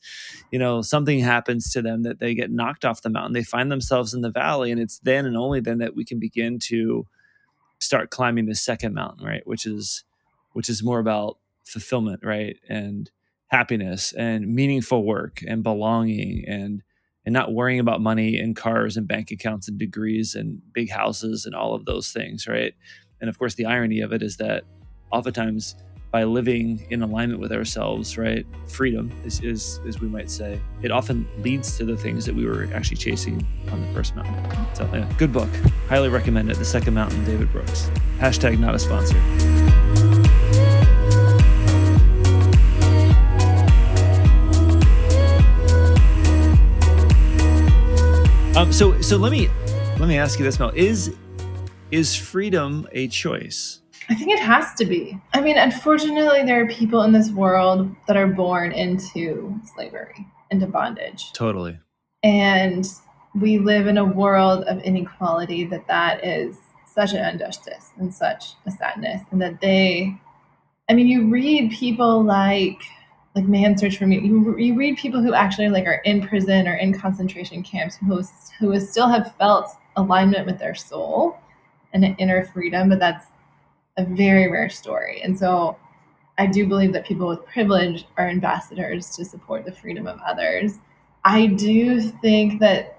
you 0.51 0.59
know 0.59 0.81
something 0.81 1.21
happens 1.21 1.73
to 1.73 1.83
them 1.83 2.05
that 2.05 2.21
they 2.21 2.35
get 2.35 2.51
knocked 2.51 2.85
off 2.85 3.03
the 3.03 3.11
mountain. 3.11 3.33
They 3.35 3.45
find 3.45 3.71
themselves 3.71 4.15
in 4.15 4.23
the 4.23 4.31
valley 4.31 4.71
and 4.71 4.81
it's 4.81 4.99
then 5.01 5.27
and 5.27 5.37
only 5.37 5.61
then 5.61 5.79
that 5.79 5.95
we 5.95 6.05
can 6.05 6.19
begin 6.19 6.59
to 6.65 7.07
start 7.81 8.11
climbing 8.11 8.47
the 8.47 8.55
second 8.55 8.95
mountain 8.95 9.27
right? 9.27 9.47
Which 9.47 9.67
is 9.67 10.05
which 10.53 10.69
is 10.69 10.83
more 10.83 11.01
about 11.01 11.39
fulfillment 11.67 12.21
right? 12.25 12.57
And 12.69 13.11
happiness 13.49 14.13
and 14.13 14.47
meaningful 14.55 15.05
work 15.05 15.43
and 15.47 15.63
belonging 15.63 16.45
and 16.47 16.83
and 17.25 17.33
not 17.35 17.53
worrying 17.53 17.81
about 17.81 18.01
money 18.01 18.39
and 18.39 18.57
cars 18.57 18.97
and 18.97 19.07
bank 19.07 19.31
accounts 19.31 19.69
and 19.69 19.79
degrees 19.79 20.35
and 20.35 20.63
big 20.73 20.91
houses 20.91 21.45
and 21.45 21.55
all 21.55 21.75
of 21.75 21.85
those 21.85 22.11
things, 22.11 22.47
right? 22.47 22.73
And 23.21 23.29
of 23.29 23.39
course, 23.39 23.55
the 23.55 23.67
irony 23.67 24.01
of 24.01 24.15
it 24.15 24.23
is 24.23 24.39
that 24.39 24.65
oftentimes 25.11 25.77
by 26.11 26.25
living 26.25 26.87
in 26.91 27.03
alignment 27.03 27.39
with 27.39 27.53
ourselves, 27.53 28.17
right? 28.17 28.47
Freedom 28.67 29.13
is, 29.25 29.41
is, 29.43 29.79
as 29.87 30.01
we 30.01 30.09
might 30.09 30.31
say, 30.31 30.59
it 30.81 30.91
often 30.91 31.29
leads 31.43 31.77
to 31.77 31.85
the 31.85 31.97
things 31.97 32.25
that 32.25 32.35
we 32.35 32.47
were 32.47 32.69
actually 32.73 32.97
chasing 32.97 33.47
on 33.71 33.81
the 33.81 33.93
first 33.93 34.17
mountain. 34.17 34.35
So, 34.75 34.89
yeah, 34.93 35.11
good 35.19 35.33
book. 35.33 35.51
Highly 35.89 36.09
recommend 36.09 36.51
it. 36.51 36.57
The 36.57 36.65
Second 36.65 36.95
Mountain, 36.95 37.25
David 37.25 37.53
Brooks. 37.53 37.91
Hashtag 38.19 38.59
not 38.59 38.75
a 38.75 38.79
sponsor. 38.79 39.19
Um, 48.59 48.73
so 48.73 49.01
so 49.01 49.17
let 49.19 49.31
me 49.31 49.49
let 50.01 50.09
me 50.09 50.19
ask 50.19 50.41
you 50.41 50.45
this, 50.45 50.59
Mel. 50.59 50.73
Is 50.75 51.15
is 51.93 52.17
freedom 52.17 52.89
a 52.91 53.07
choice? 53.07 53.83
I 54.11 54.15
think 54.15 54.31
it 54.31 54.41
has 54.41 54.75
to 54.75 54.87
be. 54.87 55.21
I 55.35 55.41
mean, 55.41 55.59
unfortunately, 55.59 56.43
there 56.45 56.63
are 56.63 56.67
people 56.67 57.03
in 57.03 57.13
this 57.13 57.31
world 57.31 57.95
that 58.07 58.17
are 58.17 58.27
born 58.27 58.73
into 58.73 59.55
slavery, 59.75 60.27
into 60.51 60.67
bondage. 60.67 61.33
Totally. 61.33 61.79
And 62.23 62.87
we 63.35 63.59
live 63.59 63.87
in 63.87 63.99
a 63.99 64.05
world 64.05 64.65
of 64.65 64.83
inequality 64.83 65.65
that 65.67 65.87
that 65.89 66.25
is 66.25 66.57
such 66.87 67.13
an 67.13 67.25
injustice 67.25 67.93
and 67.99 68.13
such 68.13 68.55
a 68.67 68.71
sadness 68.71 69.23
and 69.31 69.41
that 69.41 69.61
they 69.61 70.19
I 70.89 70.95
mean, 70.95 71.07
you 71.07 71.29
read 71.29 71.71
people 71.71 72.25
like 72.25 72.81
like 73.35 73.47
man 73.47 73.77
Search 73.77 73.99
for 73.99 74.07
Me. 74.07 74.19
You, 74.21 74.57
you 74.59 74.75
read 74.75 74.97
people 74.97 75.23
who 75.23 75.35
actually 75.35 75.69
like 75.69 75.85
are 75.85 76.01
in 76.05 76.27
prison 76.27 76.67
or 76.67 76.75
in 76.75 76.99
concentration 76.99 77.63
camps 77.63 77.97
who 77.97 78.23
who 78.59 78.81
still 78.81 79.09
have 79.09 79.35
felt 79.37 79.77
alignment 79.97 80.47
with 80.47 80.59
their 80.59 80.75
soul 80.75 81.39
and 81.93 82.05
an 82.05 82.17
inner 82.19 82.45
freedom, 82.47 82.89
but 82.89 82.99
that's 82.99 83.27
a 83.99 84.05
very 84.05 84.51
rare 84.51 84.71
story. 84.71 85.21
And 85.23 85.39
so 85.39 85.77
I 86.39 86.47
do 86.47 86.67
believe 86.67 86.93
that 86.93 87.05
people 87.05 87.29
with 87.29 87.45
privilege 87.45 88.07
are 88.17 88.29
ambassadors 88.29 89.11
to 89.17 89.25
support 89.25 89.65
the 89.65 89.73
freedom 89.73 90.07
of 90.07 90.21
others. 90.25 90.79
I 91.25 91.47
do 91.47 92.01
think 92.01 92.61
that 92.61 92.95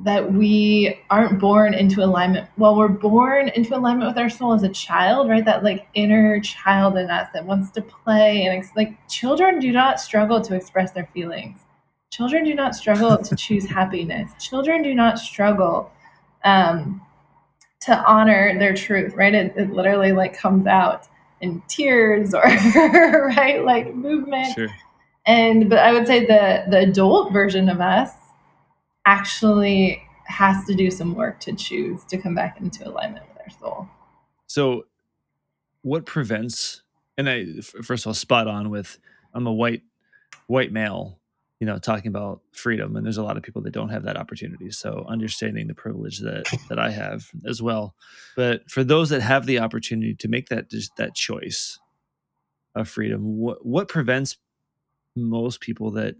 that 0.00 0.32
we 0.32 1.00
aren't 1.10 1.40
born 1.40 1.74
into 1.74 2.04
alignment. 2.04 2.48
Well, 2.56 2.76
we're 2.76 2.86
born 2.86 3.48
into 3.48 3.76
alignment 3.76 4.08
with 4.08 4.18
our 4.18 4.30
soul 4.30 4.52
as 4.52 4.62
a 4.62 4.68
child, 4.68 5.28
right? 5.28 5.44
That 5.44 5.64
like 5.64 5.88
inner 5.94 6.38
child 6.38 6.96
in 6.96 7.10
us 7.10 7.28
that 7.34 7.44
wants 7.44 7.72
to 7.72 7.82
play 7.82 8.44
and 8.44 8.58
ex- 8.58 8.76
like 8.76 8.96
children 9.08 9.58
do 9.58 9.72
not 9.72 9.98
struggle 9.98 10.40
to 10.42 10.54
express 10.54 10.92
their 10.92 11.06
feelings. 11.06 11.58
Children 12.10 12.44
do 12.44 12.54
not 12.54 12.76
struggle 12.76 13.18
to 13.18 13.34
choose 13.34 13.66
happiness. 13.70 14.30
Children 14.38 14.82
do 14.82 14.94
not 14.94 15.18
struggle 15.18 15.90
um, 16.44 17.02
to 17.80 17.96
honor 18.04 18.58
their 18.58 18.74
truth, 18.74 19.14
right? 19.14 19.34
It, 19.34 19.54
it 19.56 19.70
literally 19.70 20.12
like 20.12 20.36
comes 20.36 20.66
out 20.66 21.06
in 21.40 21.62
tears 21.68 22.34
or 22.34 22.42
right, 23.36 23.64
like 23.64 23.94
movement. 23.94 24.54
Sure. 24.54 24.68
And 25.26 25.68
but 25.68 25.78
I 25.78 25.92
would 25.92 26.06
say 26.06 26.20
the 26.26 26.64
the 26.68 26.78
adult 26.78 27.32
version 27.32 27.68
of 27.68 27.80
us 27.80 28.12
actually 29.04 30.02
has 30.24 30.64
to 30.66 30.74
do 30.74 30.90
some 30.90 31.14
work 31.14 31.40
to 31.40 31.52
choose 31.54 32.04
to 32.04 32.18
come 32.18 32.34
back 32.34 32.60
into 32.60 32.86
alignment 32.86 33.24
with 33.28 33.38
our 33.44 33.58
soul. 33.58 33.88
So, 34.46 34.84
what 35.82 36.06
prevents? 36.06 36.82
And 37.16 37.28
I 37.28 37.46
first 37.82 38.04
of 38.04 38.08
all, 38.08 38.14
spot 38.14 38.46
on 38.46 38.70
with 38.70 38.98
I'm 39.34 39.46
a 39.46 39.52
white 39.52 39.82
white 40.46 40.72
male, 40.72 41.18
you 41.60 41.66
know, 41.66 41.78
talking 41.78 42.08
about 42.08 42.40
freedom, 42.52 42.94
and 42.96 43.04
there's 43.04 43.16
a 43.16 43.22
lot 43.22 43.36
of 43.36 43.42
people 43.42 43.62
that 43.62 43.72
don't 43.72 43.88
have 43.88 44.04
that 44.04 44.16
opportunity. 44.16 44.70
So, 44.70 45.04
understanding 45.08 45.66
the 45.66 45.74
privilege 45.74 46.20
that 46.20 46.46
that 46.68 46.78
I 46.78 46.90
have 46.90 47.30
as 47.46 47.60
well. 47.60 47.94
But 48.36 48.70
for 48.70 48.84
those 48.84 49.10
that 49.10 49.22
have 49.22 49.46
the 49.46 49.58
opportunity 49.58 50.14
to 50.14 50.28
make 50.28 50.48
that 50.48 50.70
that 50.96 51.14
choice 51.14 51.78
of 52.74 52.88
freedom, 52.88 53.38
what 53.38 53.66
what 53.66 53.88
prevents 53.88 54.36
most 55.16 55.60
people 55.60 55.90
that 55.92 56.14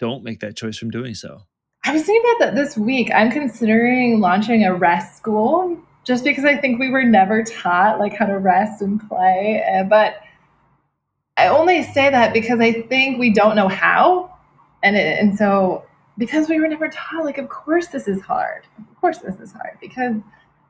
don't 0.00 0.24
make 0.24 0.40
that 0.40 0.56
choice 0.56 0.76
from 0.76 0.90
doing 0.90 1.14
so? 1.14 1.42
I 1.84 1.92
was 1.92 2.02
thinking 2.02 2.28
about 2.30 2.46
that 2.46 2.54
this 2.56 2.76
week. 2.76 3.10
I'm 3.14 3.30
considering 3.30 4.20
launching 4.20 4.64
a 4.64 4.74
rest 4.74 5.16
school 5.16 5.78
just 6.04 6.24
because 6.24 6.44
I 6.44 6.56
think 6.56 6.78
we 6.78 6.90
were 6.90 7.04
never 7.04 7.42
taught 7.42 7.98
like 7.98 8.14
how 8.14 8.26
to 8.26 8.38
rest 8.38 8.82
and 8.82 9.00
play. 9.08 9.62
Uh, 9.72 9.84
but 9.84 10.16
I 11.36 11.48
only 11.48 11.82
say 11.82 12.10
that 12.10 12.32
because 12.32 12.60
I 12.60 12.82
think 12.82 13.18
we 13.18 13.32
don't 13.32 13.56
know 13.56 13.68
how. 13.68 14.29
And 14.82 14.96
it, 14.96 15.18
and 15.18 15.36
so 15.36 15.84
because 16.18 16.48
we 16.48 16.60
were 16.60 16.68
never 16.68 16.88
taught, 16.88 17.24
like 17.24 17.38
of 17.38 17.48
course 17.48 17.88
this 17.88 18.08
is 18.08 18.20
hard. 18.20 18.64
Of 18.78 19.00
course 19.00 19.18
this 19.18 19.38
is 19.40 19.52
hard 19.52 19.78
because 19.80 20.16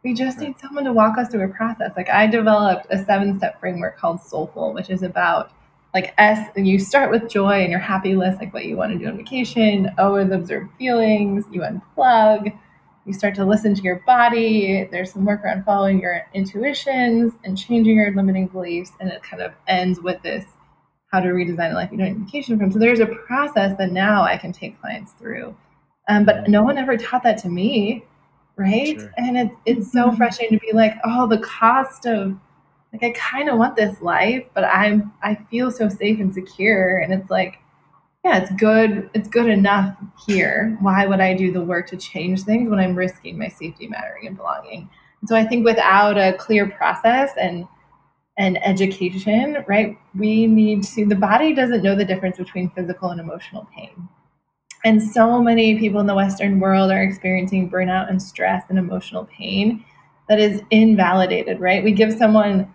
we 0.02 0.14
just 0.14 0.38
need 0.38 0.58
someone 0.58 0.84
to 0.84 0.92
walk 0.92 1.18
us 1.18 1.28
through 1.28 1.44
a 1.44 1.48
process. 1.48 1.92
Like 1.96 2.08
I 2.08 2.26
developed 2.26 2.86
a 2.90 3.04
seven 3.04 3.36
step 3.36 3.60
framework 3.60 3.98
called 3.98 4.20
Soulful, 4.20 4.72
which 4.72 4.90
is 4.90 5.02
about 5.02 5.52
like 5.92 6.14
S, 6.18 6.48
and 6.56 6.68
you 6.68 6.78
start 6.78 7.10
with 7.10 7.28
joy 7.28 7.62
and 7.62 7.70
your 7.70 7.80
happy 7.80 8.14
list, 8.14 8.38
like 8.38 8.54
what 8.54 8.64
you 8.64 8.76
want 8.76 8.92
to 8.92 8.98
do 8.98 9.06
on 9.06 9.16
vacation. 9.16 9.90
O 9.98 10.16
is 10.16 10.30
observe 10.30 10.68
feelings. 10.78 11.44
You 11.50 11.62
unplug. 11.62 12.56
You 13.06 13.12
start 13.12 13.34
to 13.36 13.44
listen 13.44 13.74
to 13.74 13.82
your 13.82 13.96
body. 14.06 14.88
There's 14.90 15.12
some 15.12 15.24
work 15.24 15.42
around 15.42 15.64
following 15.64 16.00
your 16.00 16.26
intuitions 16.32 17.32
and 17.44 17.58
changing 17.58 17.96
your 17.96 18.14
limiting 18.14 18.46
beliefs. 18.46 18.92
And 19.00 19.10
it 19.10 19.22
kind 19.22 19.42
of 19.42 19.52
ends 19.66 20.00
with 20.00 20.22
this 20.22 20.44
how 21.10 21.20
to 21.20 21.28
redesign 21.28 21.72
a 21.72 21.74
life 21.74 21.90
you 21.90 21.98
don't 21.98 22.18
need 22.18 22.24
vacation 22.26 22.58
from. 22.58 22.70
So 22.70 22.78
there's 22.78 23.00
a 23.00 23.06
process 23.06 23.76
that 23.78 23.90
now 23.90 24.22
I 24.22 24.36
can 24.36 24.52
take 24.52 24.80
clients 24.80 25.12
through. 25.12 25.56
Um, 26.08 26.24
but 26.24 26.48
no 26.48 26.62
one 26.62 26.78
ever 26.78 26.96
taught 26.96 27.22
that 27.24 27.38
to 27.38 27.48
me, 27.48 28.04
right? 28.56 28.98
Sure. 28.98 29.12
And 29.16 29.36
it's 29.36 29.56
it's 29.66 29.92
so 29.92 30.06
mm-hmm. 30.06 30.16
frustrating 30.16 30.58
to 30.58 30.66
be 30.66 30.72
like, 30.72 30.94
oh, 31.04 31.26
the 31.26 31.38
cost 31.38 32.06
of 32.06 32.36
like 32.92 33.04
I 33.04 33.10
kind 33.12 33.48
of 33.48 33.58
want 33.58 33.76
this 33.76 34.00
life, 34.00 34.46
but 34.54 34.64
I'm 34.64 35.12
I 35.22 35.34
feel 35.50 35.70
so 35.70 35.88
safe 35.88 36.20
and 36.20 36.32
secure 36.32 36.98
and 36.98 37.12
it's 37.12 37.30
like 37.30 37.58
yeah, 38.24 38.38
it's 38.38 38.50
good 38.52 39.08
it's 39.14 39.28
good 39.28 39.48
enough 39.48 39.96
here. 40.26 40.76
Why 40.80 41.06
would 41.06 41.20
I 41.20 41.34
do 41.34 41.52
the 41.52 41.62
work 41.62 41.88
to 41.88 41.96
change 41.96 42.42
things 42.42 42.68
when 42.68 42.78
I'm 42.78 42.94
risking 42.94 43.38
my 43.38 43.48
safety 43.48 43.88
mattering 43.88 44.26
and 44.26 44.36
belonging? 44.36 44.90
And 45.20 45.28
so 45.28 45.36
I 45.36 45.44
think 45.44 45.64
without 45.64 46.18
a 46.18 46.34
clear 46.34 46.68
process 46.68 47.30
and 47.40 47.66
and 48.38 48.64
education, 48.64 49.64
right? 49.66 49.98
We 50.14 50.46
need 50.46 50.84
to 50.84 51.06
the 51.06 51.14
body 51.14 51.54
doesn't 51.54 51.82
know 51.82 51.94
the 51.94 52.04
difference 52.04 52.38
between 52.38 52.70
physical 52.70 53.10
and 53.10 53.20
emotional 53.20 53.68
pain. 53.74 54.08
And 54.84 55.02
so 55.02 55.42
many 55.42 55.78
people 55.78 56.00
in 56.00 56.06
the 56.06 56.14
Western 56.14 56.58
world 56.58 56.90
are 56.90 57.02
experiencing 57.02 57.70
burnout 57.70 58.08
and 58.08 58.22
stress 58.22 58.64
and 58.70 58.78
emotional 58.78 59.26
pain 59.26 59.84
that 60.28 60.38
is 60.38 60.62
invalidated, 60.70 61.60
right? 61.60 61.84
We 61.84 61.92
give 61.92 62.14
someone 62.14 62.74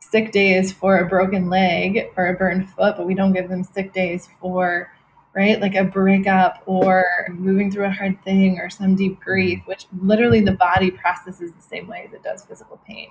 sick 0.00 0.32
days 0.32 0.72
for 0.72 0.98
a 0.98 1.08
broken 1.08 1.48
leg 1.50 2.10
or 2.16 2.28
a 2.28 2.34
burned 2.34 2.68
foot, 2.70 2.96
but 2.96 3.06
we 3.06 3.14
don't 3.14 3.32
give 3.32 3.48
them 3.48 3.64
sick 3.64 3.92
days 3.92 4.28
for 4.40 4.92
right 5.34 5.60
like 5.60 5.76
a 5.76 5.84
breakup 5.84 6.62
or 6.66 7.04
moving 7.30 7.70
through 7.70 7.84
a 7.84 7.90
hard 7.90 8.22
thing 8.24 8.58
or 8.58 8.68
some 8.68 8.96
deep 8.96 9.20
grief, 9.20 9.58
mm-hmm. 9.60 9.68
which 9.68 9.86
literally 10.00 10.40
the 10.40 10.52
body 10.52 10.90
processes 10.90 11.52
the 11.52 11.62
same 11.62 11.86
way 11.86 12.04
as 12.06 12.12
it 12.12 12.22
does 12.22 12.44
physical 12.44 12.80
pain. 12.86 13.08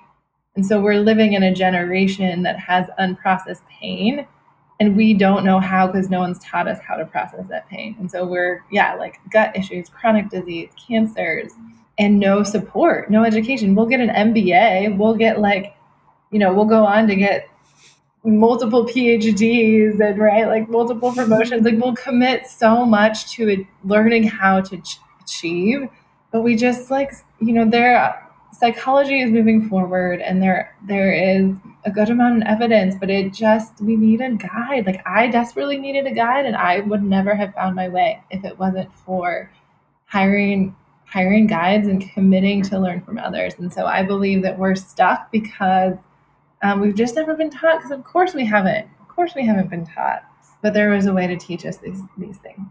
And 0.60 0.66
so 0.66 0.82
we're 0.82 1.00
living 1.00 1.32
in 1.32 1.42
a 1.42 1.56
generation 1.56 2.44
that 2.44 2.60
has 2.60 2.88
unprocessed 3.00 3.62
pain 3.70 4.28
and 4.82 4.98
we 4.98 5.14
don't 5.14 5.46
know 5.46 5.62
how 5.62 5.88
because 5.88 6.10
no 6.10 6.20
one's 6.20 6.38
taught 6.40 6.68
us 6.68 6.80
how 6.86 6.98
to 6.98 7.06
process 7.06 7.48
that 7.48 7.70
pain. 7.70 7.96
And 7.98 8.12
so 8.12 8.28
we're, 8.28 8.66
yeah, 8.70 8.96
like 8.96 9.22
gut 9.32 9.56
issues, 9.56 9.88
chronic 9.88 10.30
disease, 10.30 10.70
cancers, 10.86 11.54
and 11.98 12.20
no 12.20 12.44
support, 12.44 13.10
no 13.10 13.24
education. 13.24 13.74
We'll 13.74 13.86
get 13.86 14.02
an 14.02 14.10
MBA, 14.10 14.98
we'll 14.98 15.16
get 15.16 15.40
like, 15.40 15.78
you 16.30 16.40
know, 16.40 16.54
we'll 16.54 16.66
go 16.66 16.86
on 16.86 17.08
to 17.08 17.16
get 17.16 17.48
multiple 18.26 18.86
PhDs 18.86 19.98
and 20.02 20.20
right, 20.20 20.46
like 20.46 20.68
multiple 20.68 21.14
promotions. 21.14 21.64
Like 21.64 21.76
we'll 21.78 21.96
commit 21.96 22.48
so 22.48 22.86
much 22.86 23.32
to 23.32 23.66
learning 23.86 24.24
how 24.24 24.60
to 24.60 24.76
ch- 24.76 25.00
achieve, 25.22 25.88
but 26.34 26.42
we 26.42 26.58
just 26.58 26.92
like, 26.92 27.14
you 27.40 27.54
know, 27.54 27.64
there 27.64 28.29
psychology 28.52 29.22
is 29.22 29.32
moving 29.32 29.68
forward 29.70 30.22
and 30.22 30.42
there 30.42 30.76
there 30.88 31.14
is 31.14 31.56
a 31.86 31.92
good 31.92 32.10
amount 32.10 32.42
of 32.42 32.48
evidence 32.48 32.96
but 33.00 33.10
it 33.10 33.34
just 33.34 33.80
we 33.82 33.96
need 33.96 34.22
a 34.22 34.32
guide. 34.32 34.86
Like 34.86 35.02
i 35.08 35.28
desperately 35.28 35.78
needed 35.78 36.08
a 36.08 36.12
guide 36.12 36.46
and 36.46 36.56
i 36.56 36.80
would 36.80 37.04
never 37.04 37.36
have 37.36 37.54
found 37.54 37.76
my 37.76 37.88
way 37.88 38.22
if 38.32 38.44
it 38.44 38.58
wasn't 38.58 38.94
for 38.94 39.52
hiring 40.06 40.76
hiring 41.06 41.48
guides 41.48 41.88
and 41.88 42.08
committing 42.12 42.62
to 42.62 42.80
learn 42.80 43.02
from 43.02 43.18
others. 43.18 43.54
And 43.60 43.72
so 43.72 43.86
i 43.86 44.04
believe 44.04 44.42
that 44.44 44.58
we're 44.58 44.76
stuck 44.76 45.32
because 45.32 45.96
um, 46.62 46.82
we've 46.82 46.96
just 46.96 47.16
never 47.16 47.36
been 47.36 47.50
taught 47.50 47.78
because 47.78 47.92
of 47.92 48.04
course 48.04 48.34
we 48.34 48.46
haven't 48.46 48.88
of 49.00 49.08
course 49.08 49.34
we 49.36 49.46
haven't 49.46 49.70
been 49.70 49.86
taught 49.86 50.24
but 50.62 50.74
there 50.74 50.90
was 50.90 51.06
a 51.06 51.14
way 51.14 51.28
to 51.28 51.38
teach 51.38 51.66
us 51.66 51.78
these 51.78 52.02
these 52.18 52.38
things 52.38 52.68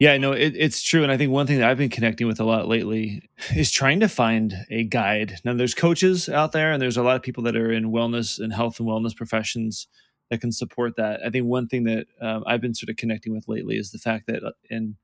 yeah, 0.00 0.16
no, 0.16 0.32
it, 0.32 0.54
it's 0.56 0.82
true. 0.82 1.02
And 1.02 1.12
I 1.12 1.18
think 1.18 1.30
one 1.30 1.46
thing 1.46 1.58
that 1.58 1.68
I've 1.68 1.76
been 1.76 1.90
connecting 1.90 2.26
with 2.26 2.40
a 2.40 2.44
lot 2.44 2.66
lately 2.66 3.28
is 3.54 3.70
trying 3.70 4.00
to 4.00 4.08
find 4.08 4.54
a 4.70 4.82
guide. 4.82 5.36
Now, 5.44 5.52
there's 5.52 5.74
coaches 5.74 6.26
out 6.26 6.52
there, 6.52 6.72
and 6.72 6.80
there's 6.80 6.96
a 6.96 7.02
lot 7.02 7.16
of 7.16 7.22
people 7.22 7.42
that 7.44 7.54
are 7.54 7.70
in 7.70 7.92
wellness 7.92 8.38
and 8.38 8.50
health 8.52 8.80
and 8.80 8.88
wellness 8.88 9.14
professions 9.14 9.86
that 10.30 10.40
can 10.40 10.52
support 10.52 10.96
that. 10.96 11.20
I 11.24 11.28
think 11.28 11.44
one 11.46 11.66
thing 11.68 11.84
that 11.84 12.06
um, 12.22 12.44
I've 12.46 12.62
been 12.62 12.74
sort 12.74 12.88
of 12.88 12.96
connecting 12.96 13.34
with 13.34 13.46
lately 13.46 13.76
is 13.76 13.90
the 13.90 13.98
fact 13.98 14.26
that 14.28 14.42
uh, 14.42 14.52
in 14.70 14.96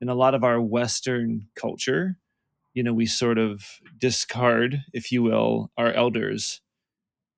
in 0.00 0.08
a 0.08 0.14
lot 0.14 0.34
of 0.34 0.44
our 0.44 0.60
Western 0.62 1.48
culture, 1.54 2.16
you 2.72 2.82
know, 2.82 2.94
we 2.94 3.04
sort 3.04 3.36
of 3.36 3.64
discard, 3.98 4.82
if 4.94 5.12
you 5.12 5.22
will, 5.22 5.70
our 5.76 5.92
elders. 5.92 6.62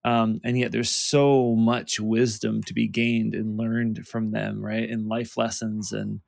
Um, 0.05 0.41
and 0.45 0.59
yet 0.59 0.71
there's 0.71 0.91
so 0.91 1.55
much 1.57 1.99
wisdom 1.99 2.63
to 2.65 2.75
be 2.75 2.87
gained 2.87 3.35
and 3.35 3.57
learned 3.57 4.07
from 4.07 4.31
them, 4.31 4.65
right? 4.65 4.89
And 4.89 5.09
life 5.09 5.37
lessons 5.37 5.93
and 5.93 6.21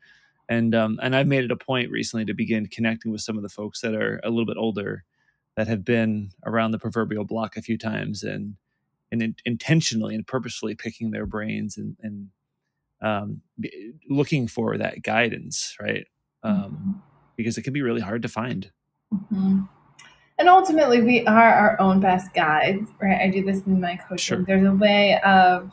and 0.49 0.75
um, 0.75 0.99
and 1.03 1.15
I've 1.15 1.27
made 1.27 1.45
it 1.45 1.51
a 1.51 1.57
point 1.57 1.91
recently 1.91 2.25
to 2.27 2.35
begin 2.35 2.67
connecting 2.67 3.13
with 3.13 3.21
some 3.21 3.37
of 3.37 3.43
the 3.43 3.49
folks 3.49 3.81
that 3.81 3.95
are 3.95 4.21
a 4.25 4.31
little 4.31 4.47
bit 4.47 4.57
older 4.57 5.05
that 5.57 5.69
have 5.69 5.85
been 5.85 6.31
around 6.47 6.71
the 6.71 6.79
proverbial 6.79 7.25
block 7.25 7.57
a 7.57 7.63
few 7.63 7.79
times 7.79 8.23
and 8.23 8.57
and 9.11 9.23
in, 9.23 9.37
intentionally 9.45 10.15
and 10.15 10.27
purposefully 10.27 10.75
picking 10.75 11.11
their 11.11 11.27
brains 11.27 11.77
and 11.77 11.97
and 12.03 12.29
um, 13.03 13.43
looking 14.09 14.47
for 14.47 14.79
that 14.79 15.03
guidance, 15.03 15.77
right? 15.81 16.07
Um, 16.43 16.57
mm-hmm. 16.57 16.93
Because 17.37 17.59
it 17.59 17.63
can 17.63 17.73
be 17.73 17.83
really 17.83 18.01
hard 18.01 18.23
to 18.23 18.29
find. 18.29 18.71
Mm-hmm. 19.13 19.63
And 20.39 20.49
ultimately, 20.49 21.03
we 21.03 21.27
are 21.27 21.55
our 21.55 21.81
own 21.81 22.01
best 22.01 22.33
guides, 22.33 22.89
right? 23.01 23.21
I 23.21 23.29
do 23.29 23.45
this 23.45 23.63
in 23.67 23.81
my 23.81 23.97
coaching. 23.97 24.17
Sure. 24.19 24.45
There's 24.45 24.67
a 24.67 24.73
way 24.73 25.21
of 25.25 25.71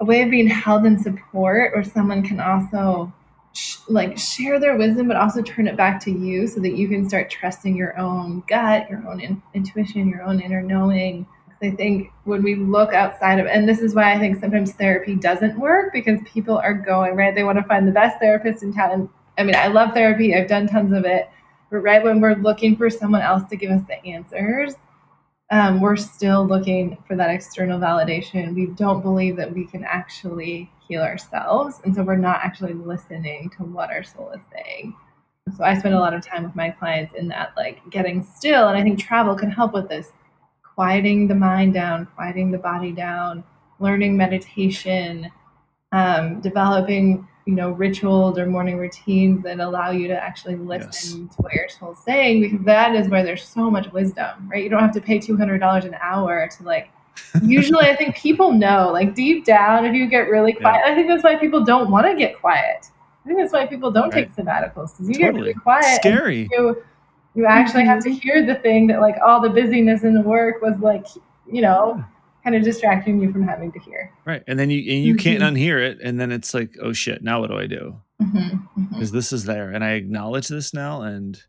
a 0.00 0.04
way 0.04 0.22
of 0.22 0.30
being 0.30 0.48
held 0.48 0.86
in 0.86 0.98
support, 0.98 1.72
or 1.74 1.84
someone 1.84 2.22
can 2.22 2.40
also 2.40 3.12
like 3.88 4.16
share 4.16 4.60
their 4.60 4.76
wisdom 4.76 5.08
but 5.08 5.16
also 5.16 5.42
turn 5.42 5.66
it 5.66 5.76
back 5.76 6.00
to 6.00 6.10
you 6.10 6.46
so 6.46 6.60
that 6.60 6.76
you 6.76 6.88
can 6.88 7.08
start 7.08 7.28
trusting 7.30 7.76
your 7.76 7.98
own 7.98 8.42
gut 8.46 8.88
your 8.88 9.06
own 9.08 9.20
in- 9.20 9.42
intuition 9.54 10.08
your 10.08 10.22
own 10.22 10.40
inner 10.40 10.62
knowing. 10.62 11.26
I 11.62 11.70
think 11.72 12.10
when 12.24 12.42
we 12.42 12.54
look 12.54 12.94
outside 12.94 13.38
of 13.38 13.46
and 13.46 13.68
this 13.68 13.80
is 13.80 13.94
why 13.94 14.14
i 14.14 14.18
think 14.18 14.40
sometimes 14.40 14.72
therapy 14.72 15.14
doesn't 15.14 15.58
work 15.58 15.92
because 15.92 16.18
people 16.24 16.56
are 16.56 16.72
going 16.72 17.16
right? 17.16 17.34
They 17.34 17.44
want 17.44 17.58
to 17.58 17.64
find 17.64 17.86
the 17.86 17.92
best 17.92 18.18
therapist 18.18 18.62
in 18.62 18.72
town 18.72 19.10
i 19.36 19.42
mean 19.42 19.54
i 19.56 19.66
love 19.66 19.92
therapy 19.92 20.34
i've 20.34 20.48
done 20.48 20.66
tons 20.66 20.92
of 20.92 21.04
it 21.04 21.28
but 21.70 21.78
right 21.78 22.02
when 22.02 22.20
we're 22.20 22.34
looking 22.36 22.76
for 22.76 22.88
someone 22.88 23.20
else 23.20 23.48
to 23.50 23.56
give 23.56 23.70
us 23.70 23.82
the 23.88 24.04
answers 24.06 24.74
um, 25.50 25.80
we're 25.80 25.96
still 25.96 26.46
looking 26.46 26.96
for 27.06 27.16
that 27.16 27.30
external 27.30 27.78
validation 27.78 28.54
we 28.54 28.66
don't 28.66 29.02
believe 29.02 29.36
that 29.36 29.52
we 29.52 29.66
can 29.66 29.84
actually 29.84 30.70
heal 30.88 31.02
ourselves. 31.02 31.80
And 31.84 31.94
so 31.94 32.02
we're 32.02 32.16
not 32.16 32.40
actually 32.42 32.74
listening 32.74 33.50
to 33.56 33.64
what 33.64 33.90
our 33.90 34.02
soul 34.02 34.30
is 34.30 34.40
saying. 34.52 34.94
So 35.56 35.64
I 35.64 35.76
spend 35.78 35.94
a 35.94 35.98
lot 35.98 36.14
of 36.14 36.24
time 36.24 36.44
with 36.44 36.54
my 36.54 36.70
clients 36.70 37.14
in 37.14 37.28
that, 37.28 37.52
like 37.56 37.80
getting 37.90 38.22
still. 38.22 38.68
And 38.68 38.76
I 38.76 38.82
think 38.82 38.98
travel 38.98 39.34
can 39.34 39.50
help 39.50 39.72
with 39.72 39.88
this 39.88 40.12
quieting 40.74 41.26
the 41.26 41.34
mind 41.34 41.74
down, 41.74 42.06
quieting 42.14 42.50
the 42.50 42.58
body 42.58 42.92
down, 42.92 43.42
learning 43.80 44.16
meditation, 44.16 45.30
um, 45.92 46.40
developing 46.40 47.26
you 47.46 47.54
know 47.54 47.70
rituals 47.70 48.38
or 48.38 48.46
morning 48.46 48.76
routines 48.76 49.42
that 49.42 49.60
allow 49.60 49.90
you 49.90 50.06
to 50.08 50.14
actually 50.14 50.56
listen 50.56 51.22
yes. 51.22 51.36
to 51.36 51.42
what 51.42 51.52
your 51.52 51.68
soul's 51.68 52.02
saying 52.04 52.40
because 52.40 52.64
that 52.64 52.94
is 52.94 53.08
where 53.08 53.24
there's 53.24 53.44
so 53.44 53.70
much 53.70 53.90
wisdom 53.92 54.48
right 54.48 54.62
you 54.62 54.68
don't 54.68 54.80
have 54.80 54.92
to 54.92 55.00
pay 55.00 55.18
$200 55.18 55.84
an 55.84 55.96
hour 56.00 56.48
to 56.56 56.62
like 56.62 56.90
usually 57.42 57.86
I 57.86 57.96
think 57.96 58.16
people 58.16 58.52
know, 58.52 58.90
like 58.92 59.14
deep 59.14 59.44
down, 59.44 59.84
if 59.84 59.94
you 59.94 60.06
get 60.08 60.28
really 60.28 60.52
quiet, 60.52 60.82
yeah. 60.84 60.92
I 60.92 60.94
think 60.94 61.08
that's 61.08 61.22
why 61.22 61.36
people 61.36 61.64
don't 61.64 61.90
want 61.90 62.06
to 62.06 62.14
get 62.14 62.38
quiet. 62.38 62.86
I 63.24 63.28
think 63.28 63.38
that's 63.38 63.52
why 63.52 63.66
people 63.66 63.90
don't 63.90 64.12
right. 64.14 64.34
take 64.34 64.34
sabbaticals 64.34 64.92
because 64.92 65.08
you 65.08 65.14
totally. 65.14 65.20
get 65.20 65.34
really 65.34 65.54
quiet. 65.54 65.96
Scary. 65.96 66.48
You, 66.50 66.82
you 67.34 67.46
actually 67.46 67.84
have 67.84 68.02
to 68.04 68.10
mm-hmm. 68.10 68.18
hear 68.18 68.46
the 68.46 68.56
thing 68.56 68.86
that 68.88 69.00
like 69.00 69.16
all 69.24 69.40
the 69.40 69.50
busyness 69.50 70.02
in 70.02 70.14
the 70.14 70.22
work 70.22 70.62
was 70.62 70.78
like, 70.80 71.06
you 71.50 71.62
know, 71.62 71.94
yeah. 71.96 72.04
Kind 72.42 72.56
of 72.56 72.62
distracting 72.62 73.20
you 73.20 73.32
from 73.32 73.46
having 73.46 73.72
to 73.72 73.78
hear. 73.80 74.12
Right, 74.24 74.42
and 74.46 74.58
then 74.58 74.70
you 74.70 74.78
and 74.78 75.04
you 75.04 75.14
mm-hmm. 75.14 75.22
can't 75.22 75.42
unhear 75.42 75.80
it, 75.80 75.98
and 76.02 76.20
then 76.20 76.32
it's 76.32 76.54
like, 76.54 76.76
oh 76.82 76.92
shit, 76.92 77.22
now 77.22 77.40
what 77.40 77.50
do 77.50 77.58
I 77.58 77.66
do? 77.66 78.00
Because 78.18 78.32
mm-hmm. 78.34 78.80
mm-hmm. 78.80 79.16
this 79.16 79.32
is 79.32 79.44
there, 79.44 79.70
and 79.70 79.84
I 79.84 79.92
acknowledge 79.92 80.48
this 80.48 80.74
now, 80.74 81.02
and 81.02 81.42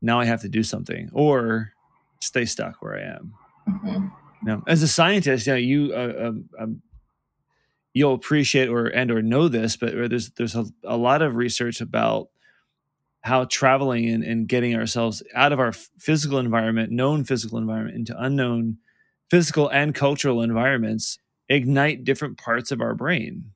now 0.00 0.20
I 0.20 0.24
have 0.24 0.42
to 0.42 0.48
do 0.48 0.62
something, 0.62 1.10
or 1.12 1.72
stay 2.20 2.44
stuck 2.44 2.82
where 2.82 2.96
I 2.96 3.16
am. 3.16 3.34
Mm-hmm. 3.68 4.06
Now, 4.44 4.62
as 4.66 4.82
a 4.82 4.88
scientist, 4.88 5.46
you 5.46 5.52
know, 5.52 5.58
you 5.58 5.92
uh, 5.94 6.28
um, 6.28 6.48
um, 6.58 6.82
you'll 7.94 8.14
appreciate 8.14 8.68
or 8.68 8.86
and 8.86 9.10
or 9.10 9.22
know 9.22 9.48
this, 9.48 9.76
but 9.76 9.92
there's 9.94 10.30
there's 10.30 10.54
a, 10.54 10.66
a 10.84 10.96
lot 10.96 11.22
of 11.22 11.36
research 11.36 11.80
about 11.80 12.28
how 13.22 13.46
traveling 13.46 14.06
and, 14.10 14.22
and 14.22 14.48
getting 14.48 14.76
ourselves 14.76 15.22
out 15.34 15.52
of 15.52 15.58
our 15.58 15.72
physical 15.72 16.38
environment, 16.38 16.92
known 16.92 17.24
physical 17.24 17.56
environment, 17.56 17.96
into 17.96 18.14
unknown 18.22 18.76
physical 19.34 19.68
and 19.70 19.96
cultural 19.96 20.42
environments 20.42 21.18
ignite 21.48 22.04
different 22.04 22.38
parts 22.38 22.70
of 22.70 22.80
our 22.80 22.94
brain, 22.94 23.50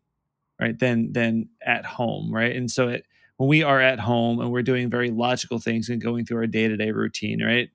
right? 0.61 0.76
Than 0.76 1.12
than 1.12 1.51
at 1.64 1.87
home, 1.87 2.35
right? 2.35 2.57
And 2.57 2.68
so 2.68 2.89
it, 2.89 3.05
when 3.37 3.49
we 3.49 3.62
are 3.62 3.81
at 3.81 4.01
home 4.01 4.41
and 4.41 4.51
we're 4.51 4.62
doing 4.62 4.91
very 4.91 5.12
logical 5.12 5.61
things 5.61 5.89
and 5.89 6.03
going 6.03 6.24
through 6.24 6.39
our 6.39 6.49
day 6.49 6.66
to 6.66 6.76
day 6.76 6.91
routine, 6.91 7.45
right? 7.45 7.68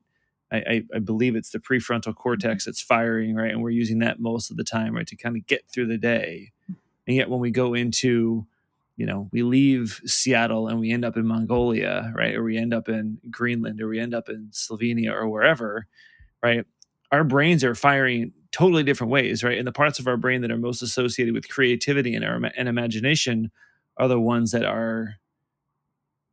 I, 0.51 0.83
I, 0.93 0.99
believe 0.99 1.37
it's 1.37 1.51
the 1.51 1.59
prefrontal 1.59 2.13
cortex 2.13 2.65
that's 2.65 2.81
firing, 2.81 3.35
right? 3.35 3.51
And 3.51 3.63
we're 3.63 3.69
using 3.69 3.99
that 3.99 4.19
most 4.19 4.51
of 4.51 4.57
the 4.57 4.65
time, 4.65 4.93
right, 4.93 5.07
to 5.07 5.15
kind 5.15 5.37
of 5.37 5.47
get 5.47 5.61
through 5.69 5.87
the 5.87 5.97
day. 5.97 6.51
And 7.07 7.15
yet, 7.15 7.29
when 7.29 7.39
we 7.39 7.51
go 7.51 7.73
into, 7.73 8.45
you 8.97 9.05
know, 9.05 9.29
we 9.31 9.43
leave 9.43 10.01
Seattle 10.05 10.67
and 10.67 10.77
we 10.77 10.91
end 10.91 11.05
up 11.05 11.15
in 11.15 11.25
Mongolia, 11.25 12.11
right, 12.13 12.35
or 12.35 12.43
we 12.43 12.57
end 12.57 12.73
up 12.73 12.89
in 12.89 13.19
Greenland, 13.31 13.79
or 13.81 13.87
we 13.87 13.99
end 13.99 14.13
up 14.13 14.27
in 14.27 14.49
Slovenia, 14.51 15.13
or 15.13 15.29
wherever, 15.29 15.87
right? 16.43 16.65
Our 17.13 17.23
brains 17.23 17.63
are 17.63 17.75
firing 17.75 18.33
totally 18.51 18.83
different 18.83 19.11
ways, 19.11 19.45
right? 19.45 19.57
And 19.59 19.67
the 19.67 19.73
parts 19.73 19.99
of 19.99 20.07
our 20.07 20.17
brain 20.17 20.41
that 20.41 20.51
are 20.51 20.57
most 20.57 20.81
associated 20.81 21.35
with 21.35 21.49
creativity 21.49 22.15
and, 22.15 22.25
our, 22.25 22.41
and 22.57 22.69
imagination 22.69 23.51
are 23.97 24.09
the 24.09 24.19
ones 24.19 24.51
that 24.51 24.65
are 24.65 25.15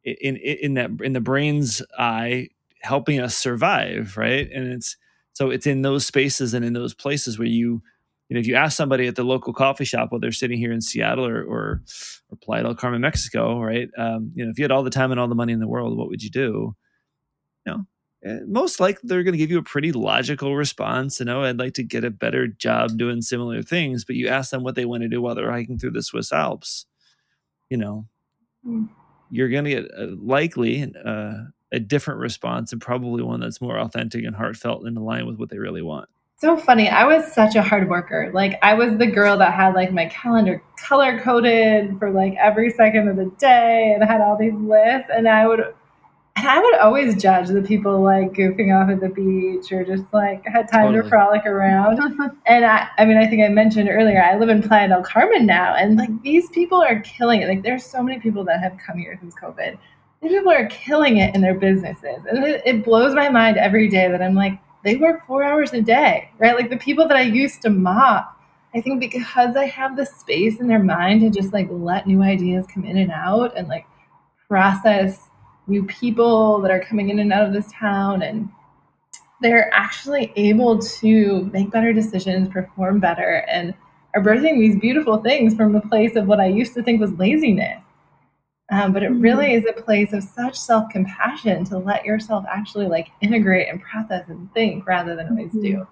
in, 0.05 0.37
in 0.39 0.75
that 0.75 0.91
in 1.03 1.15
the 1.15 1.21
brain's 1.21 1.83
eye 1.99 2.49
helping 2.83 3.21
us 3.21 3.37
survive, 3.37 4.17
right? 4.17 4.51
And 4.53 4.73
it's 4.73 4.97
so 5.35 5.51
it's 5.51 5.67
in 5.67 5.83
those 5.83 6.07
spaces 6.07 6.55
and 6.55 6.65
in 6.65 6.75
those 6.75 6.95
places 6.95 7.39
where 7.39 7.49
you, 7.49 7.83
you 8.29 8.35
know, 8.35 8.41
if 8.41 8.47
you 8.47 8.57
ask 8.57 8.77
somebody 8.77 9.09
at 9.09 9.17
the 9.17 9.25
local 9.25 9.53
coffee 9.53 9.85
shop 9.85 10.13
while 10.13 10.21
they're 10.21 10.33
sitting 10.33 10.59
here 10.59 10.73
in 10.73 10.81
Seattle 10.81 11.27
or 11.27 11.43
or, 11.45 11.83
or 12.31 12.39
Playa 12.43 12.65
del 12.65 12.75
Carmen, 12.75 13.03
Mexico, 13.03 13.61
right? 13.61 13.91
Um, 13.99 14.33
you 14.35 14.45
know, 14.45 14.51
if 14.51 14.59
you 14.59 14.65
had 14.65 14.73
all 14.73 14.85
the 14.85 14.91
time 14.91 15.13
and 15.13 15.21
all 15.21 15.29
the 15.29 15.35
money 15.35 15.53
in 15.53 15.61
the 15.61 15.69
world, 15.69 15.99
what 15.99 16.09
would 16.09 16.23
you 16.23 16.31
do? 16.31 16.75
Eh, 18.23 18.41
most 18.47 18.81
likely 18.81 19.09
they're 19.09 19.23
going 19.23 19.33
to 19.33 19.39
give 19.39 19.51
you 19.51 19.59
a 19.59 19.63
pretty 19.63 19.93
logical 19.93 20.55
response. 20.55 21.21
You 21.21 21.27
know, 21.27 21.43
I'd 21.43 21.59
like 21.59 21.75
to 21.75 21.83
get 21.83 22.05
a 22.05 22.11
better 22.11 22.47
job 22.47 22.99
doing 22.99 23.23
similar 23.23 23.63
things. 23.63 24.05
But 24.05 24.17
you 24.17 24.29
ask 24.29 24.51
them 24.51 24.63
what 24.63 24.75
they 24.75 24.85
want 24.85 25.03
to 25.03 25.09
do 25.09 25.23
while 25.23 25.35
they're 25.35 25.51
hiking 25.51 25.79
through 25.79 25.93
the 25.93 26.03
Swiss 26.03 26.33
Alps. 26.33 26.87
You 27.71 27.79
know, 27.79 28.07
mm. 28.67 28.89
you're 29.31 29.49
going 29.49 29.65
to 29.65 29.71
get 29.71 29.91
uh, 29.97 30.09
likely 30.21 30.93
uh, 31.05 31.35
a 31.73 31.81
different 31.81 32.21
response 32.21 32.73
and 32.73 32.81
probably 32.81 33.23
one 33.23 33.41
that's 33.41 33.61
more 33.61 33.79
authentic 33.79 34.25
and 34.25 34.37
heartfelt 34.37 34.85
and 34.85 34.99
aligned 34.99 35.27
with 35.27 35.39
what 35.39 35.51
they 35.51 35.59
really 35.59 35.83
want. 35.83 36.09
So 36.39 36.57
funny. 36.57 36.89
I 36.89 37.05
was 37.05 37.31
such 37.33 37.55
a 37.55 37.63
hard 37.63 37.91
worker. 37.91 38.31
Like 38.33 38.59
I 38.63 38.73
was 38.73 38.97
the 38.97 39.07
girl 39.07 39.37
that 39.39 39.53
had 39.53 39.75
like 39.75 39.93
my 39.93 40.07
calendar 40.07 40.63
color 40.79 41.21
coded 41.21 41.99
for 41.99 42.11
like 42.11 42.35
every 42.39 42.71
second 42.71 43.09
of 43.09 43.17
the 43.17 43.31
day 43.39 43.93
and 43.95 44.03
had 44.03 44.23
all 44.23 44.39
these 44.39 44.55
lists 44.55 45.11
and 45.15 45.29
I 45.29 45.47
would 45.47 45.75
And 46.41 46.49
I 46.49 46.59
would 46.59 46.79
always 46.79 47.21
judge 47.21 47.49
the 47.49 47.61
people 47.61 48.01
like 48.01 48.33
goofing 48.33 48.75
off 48.75 48.89
at 48.89 49.01
the 49.01 49.11
beach 49.11 49.71
or 49.73 49.85
just 49.85 50.05
like 50.11 50.43
had 50.47 50.71
time 50.71 50.87
Totally. 50.87 51.03
to 51.03 51.09
frolic 51.11 51.45
around. 51.45 52.01
and 52.47 52.65
I, 52.65 52.89
I 52.97 53.05
mean, 53.05 53.19
I 53.19 53.27
think 53.27 53.43
I 53.43 53.49
mentioned 53.49 53.91
earlier, 53.91 54.23
I 54.23 54.39
live 54.39 54.49
in 54.49 54.63
Playa 54.63 54.89
del 54.89 55.03
Carmen 55.03 55.45
now, 55.45 55.75
and 55.75 55.99
like 55.99 56.23
these 56.23 56.49
people 56.49 56.81
are 56.81 57.01
killing 57.01 57.43
it. 57.43 57.49
Like, 57.49 57.63
there's 57.63 57.85
so 57.85 58.03
many 58.03 58.19
people 58.21 58.43
that 58.45 58.59
have 58.61 58.79
come 58.79 58.97
here 58.97 59.19
since 59.21 59.35
COVID. 59.35 59.77
These 60.23 60.33
people 60.33 60.51
are 60.51 60.65
killing 60.69 61.19
it 61.19 61.35
in 61.35 61.43
their 61.43 61.53
businesses, 61.59 62.25
and 62.31 62.43
it, 62.43 62.63
it 62.65 62.85
blows 62.87 63.15
my 63.15 63.29
mind 63.29 63.59
every 63.59 63.89
day 63.89 64.11
that 64.11 64.23
I'm 64.23 64.35
like, 64.35 64.59
they 64.83 64.97
work 64.97 65.27
four 65.27 65.45
hours 65.45 65.75
a 65.75 65.83
day, 65.83 66.31
right? 66.39 66.57
Like 66.57 66.71
the 66.71 66.79
people 66.79 67.07
that 67.09 67.19
I 67.19 67.23
used 67.23 67.61
to 67.63 67.71
mock. 67.71 68.35
I 68.75 68.81
think 68.81 68.99
because 68.99 69.57
I 69.57 69.67
have 69.67 69.95
the 69.95 70.07
space 70.07 70.59
in 70.59 70.69
their 70.69 70.83
mind 70.83 71.21
to 71.21 71.29
just 71.29 71.53
like 71.53 71.69
let 71.71 72.07
new 72.07 72.23
ideas 72.23 72.67
come 72.73 72.85
in 72.85 72.97
and 72.97 73.11
out 73.11 73.55
and 73.59 73.69
like 73.69 73.85
process 74.49 75.30
new 75.71 75.85
people 75.85 76.61
that 76.61 76.71
are 76.71 76.81
coming 76.81 77.09
in 77.11 77.21
and 77.21 77.33
out 77.33 77.47
of 77.47 77.53
this 77.53 77.71
town 77.73 78.23
and 78.23 78.51
they're 79.41 79.73
actually 79.73 80.33
able 80.37 80.79
to 80.79 81.45
make 81.53 81.71
better 81.71 81.93
decisions, 81.93 82.49
perform 82.49 83.01
better, 83.01 83.45
and 83.49 83.73
are 84.15 84.23
birthing 84.23 84.59
these 84.59 84.79
beautiful 84.79 85.19
things 85.19 85.55
from 85.55 85.75
a 85.75 85.81
place 85.81 86.17
of 86.17 86.27
what 86.27 86.41
I 86.41 86.47
used 86.47 86.75
to 86.75 86.83
think 86.83 87.01
was 87.01 87.13
laziness. 87.13 87.83
Um, 88.71 88.93
but 88.93 89.03
it 89.03 89.09
really 89.09 89.55
is 89.55 89.65
a 89.67 89.73
place 89.73 90.13
of 90.13 90.23
such 90.23 90.57
self 90.57 90.91
compassion 90.91 91.65
to 91.67 91.79
let 91.79 92.05
yourself 92.05 92.45
actually 92.49 92.87
like 92.87 93.09
integrate 93.21 93.69
and 93.69 93.81
process 93.83 94.29
and 94.29 94.53
think 94.53 94.87
rather 94.87 95.17
than 95.17 95.29
always 95.29 95.53
do. 95.53 95.87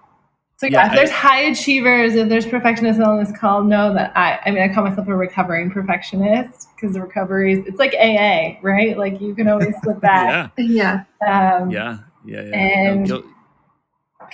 So 0.59 0.67
yeah, 0.67 0.73
Yeah, 0.81 0.87
if 0.87 0.93
I- 0.93 0.95
there's 0.97 1.11
high 1.11 1.41
achievers, 1.43 2.15
if 2.17 2.29
there's 2.29 2.45
perfectionists 2.47 3.01
on 3.01 3.19
this 3.23 3.31
call, 3.39 3.63
know 3.63 3.95
that 3.95 4.11
I, 4.17 4.41
I 4.45 4.51
mean, 4.51 4.69
I 4.69 4.73
call 4.75 4.83
myself 4.85 5.07
a 5.07 5.15
recovering 5.17 5.71
perfectionist 5.71 6.69
because 6.75 6.95
the 6.95 7.01
recovery 7.01 7.53
is, 7.61 7.67
it's 7.67 7.79
like 7.79 7.95
AA, 7.95 8.59
right? 8.61 8.99
Like 8.99 9.21
you 9.21 9.37
can 9.37 9.47
always 9.49 9.73
slip 9.83 10.01
back. 10.01 10.53
yeah, 10.59 11.05
Yeah. 11.23 11.59
Um, 11.61 11.71
yeah, 11.71 11.99
yeah, 12.25 12.43
yeah. 12.43 12.51
No, 12.51 12.91
And- 12.93 13.07
guilt- 13.07 13.25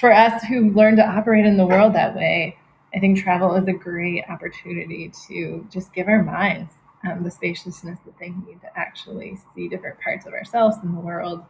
for 0.01 0.13
us 0.13 0.43
who 0.45 0.71
learn 0.71 0.97
to 0.97 1.07
operate 1.07 1.45
in 1.45 1.57
the 1.59 1.67
world 1.67 1.93
that 1.95 2.17
way, 2.17 2.57
I 2.95 3.01
think 3.01 3.19
travel 3.19 3.55
is 3.55 3.69
a 3.69 3.73
great 3.75 4.25
opportunity 4.31 5.13
to 5.29 5.67
just 5.71 5.93
give 5.93 6.09
our 6.09 6.23
minds 6.23 6.73
um, 7.07 7.23
the 7.23 7.31
spaciousness 7.31 7.99
that 8.07 8.19
they 8.19 8.31
need 8.31 8.61
to 8.63 8.69
actually 8.79 9.37
see 9.55 9.69
different 9.69 10.01
parts 10.01 10.25
of 10.27 10.33
ourselves 10.33 10.79
in 10.83 10.95
the 10.95 11.01
world. 11.01 11.45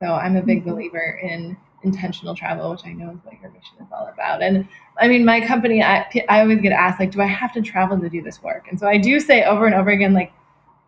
So 0.00 0.06
I'm 0.14 0.36
a 0.36 0.42
big 0.42 0.62
Mhm. 0.62 0.68
believer 0.68 1.18
in 1.22 1.56
intentional 1.82 2.34
travel, 2.34 2.70
which 2.70 2.84
I 2.84 2.92
know 2.92 3.10
is 3.10 3.18
what 3.22 3.40
your 3.40 3.50
mission 3.50 3.76
is 3.80 3.86
all 3.92 4.08
about. 4.12 4.42
And 4.42 4.66
I 5.00 5.08
mean, 5.08 5.24
my 5.24 5.46
company, 5.46 5.82
I, 5.82 6.06
I 6.28 6.40
always 6.40 6.60
get 6.60 6.72
asked, 6.72 6.98
like, 6.98 7.12
do 7.12 7.20
I 7.20 7.26
have 7.26 7.52
to 7.52 7.62
travel 7.62 7.98
to 7.98 8.08
do 8.08 8.22
this 8.22 8.42
work? 8.42 8.66
And 8.68 8.78
so 8.78 8.86
I 8.86 8.98
do 8.98 9.20
say 9.20 9.44
over 9.44 9.66
and 9.66 9.74
over 9.74 9.90
again, 9.90 10.14
like, 10.14 10.32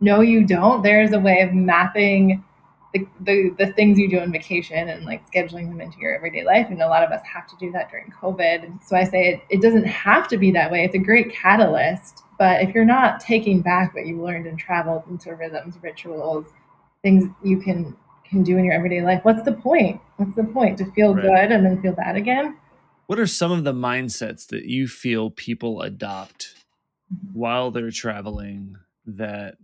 no, 0.00 0.20
you 0.20 0.44
don't. 0.46 0.82
There 0.82 1.02
is 1.02 1.12
a 1.12 1.18
way 1.20 1.40
of 1.40 1.52
mapping 1.52 2.44
the, 2.94 3.06
the, 3.20 3.54
the 3.58 3.72
things 3.74 3.98
you 3.98 4.08
do 4.08 4.18
on 4.20 4.32
vacation 4.32 4.88
and 4.88 5.04
like 5.04 5.28
scheduling 5.30 5.68
them 5.68 5.80
into 5.80 5.98
your 5.98 6.14
everyday 6.14 6.44
life. 6.44 6.68
And 6.70 6.80
a 6.80 6.88
lot 6.88 7.02
of 7.02 7.10
us 7.10 7.20
have 7.32 7.46
to 7.48 7.56
do 7.60 7.70
that 7.72 7.90
during 7.90 8.10
COVID. 8.10 8.64
And 8.64 8.80
so 8.82 8.96
I 8.96 9.04
say 9.04 9.28
it, 9.34 9.42
it 9.50 9.60
doesn't 9.60 9.84
have 9.84 10.26
to 10.28 10.38
be 10.38 10.50
that 10.52 10.70
way. 10.70 10.84
It's 10.84 10.94
a 10.94 10.98
great 10.98 11.32
catalyst. 11.32 12.22
But 12.38 12.62
if 12.62 12.74
you're 12.74 12.84
not 12.84 13.20
taking 13.20 13.60
back 13.60 13.94
what 13.94 14.06
you 14.06 14.22
learned 14.22 14.46
and 14.46 14.58
traveled 14.58 15.02
into 15.10 15.34
rhythms, 15.34 15.76
rituals, 15.82 16.46
things 17.02 17.28
you 17.42 17.58
can 17.60 17.96
can 18.28 18.42
do 18.42 18.56
in 18.56 18.64
your 18.64 18.74
everyday 18.74 19.02
life, 19.02 19.24
what's 19.24 19.42
the 19.42 19.52
point? 19.52 20.00
What's 20.16 20.34
the 20.34 20.44
point? 20.44 20.78
To 20.78 20.90
feel 20.92 21.14
Right. 21.14 21.22
good 21.22 21.52
and 21.52 21.64
then 21.64 21.80
feel 21.82 21.92
bad 21.92 22.16
again? 22.16 22.56
What 23.06 23.18
are 23.18 23.26
some 23.26 23.50
of 23.50 23.64
the 23.64 23.72
mindsets 23.72 24.46
that 24.48 24.64
you 24.66 24.86
feel 24.86 25.30
people 25.30 25.80
adopt 25.82 26.54
while 27.32 27.70
they're 27.70 27.90
traveling 27.90 28.76
that 29.06 29.56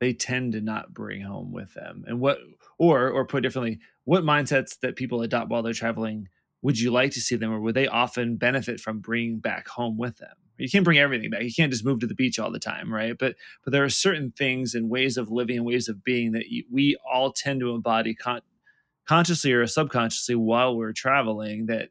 they 0.00 0.12
tend 0.12 0.52
to 0.52 0.60
not 0.60 0.92
bring 0.92 1.20
home 1.22 1.52
with 1.52 1.72
them? 1.74 2.04
And 2.08 2.20
what 2.20 2.38
or 2.78 3.08
or 3.10 3.24
put 3.24 3.42
differently, 3.42 3.78
what 4.04 4.24
mindsets 4.24 4.78
that 4.80 4.96
people 4.96 5.22
adopt 5.22 5.50
while 5.50 5.62
they're 5.62 5.72
traveling 5.72 6.28
would 6.62 6.78
you 6.78 6.90
like 6.90 7.12
to 7.12 7.20
see 7.20 7.36
them 7.36 7.52
or 7.52 7.60
would 7.60 7.76
they 7.76 7.86
often 7.86 8.34
benefit 8.36 8.80
from 8.80 8.98
bringing 8.98 9.38
back 9.38 9.68
home 9.68 9.96
with 9.96 10.18
them? 10.18 10.36
You 10.58 10.68
can't 10.68 10.84
bring 10.84 10.98
everything 10.98 11.30
back. 11.30 11.42
You 11.42 11.52
can't 11.52 11.72
just 11.72 11.84
move 11.84 12.00
to 12.00 12.06
the 12.06 12.14
beach 12.14 12.38
all 12.38 12.50
the 12.50 12.58
time, 12.58 12.92
right? 12.92 13.16
But 13.16 13.36
but 13.64 13.72
there 13.72 13.84
are 13.84 13.88
certain 13.88 14.32
things 14.32 14.74
and 14.74 14.90
ways 14.90 15.16
of 15.16 15.30
living 15.30 15.56
and 15.56 15.66
ways 15.66 15.88
of 15.88 16.02
being 16.02 16.32
that 16.32 16.48
you, 16.48 16.64
we 16.70 16.96
all 17.10 17.32
tend 17.32 17.60
to 17.60 17.74
embody 17.74 18.14
con- 18.14 18.42
consciously 19.06 19.52
or 19.52 19.66
subconsciously 19.66 20.34
while 20.34 20.76
we're 20.76 20.92
traveling 20.92 21.66
that 21.66 21.90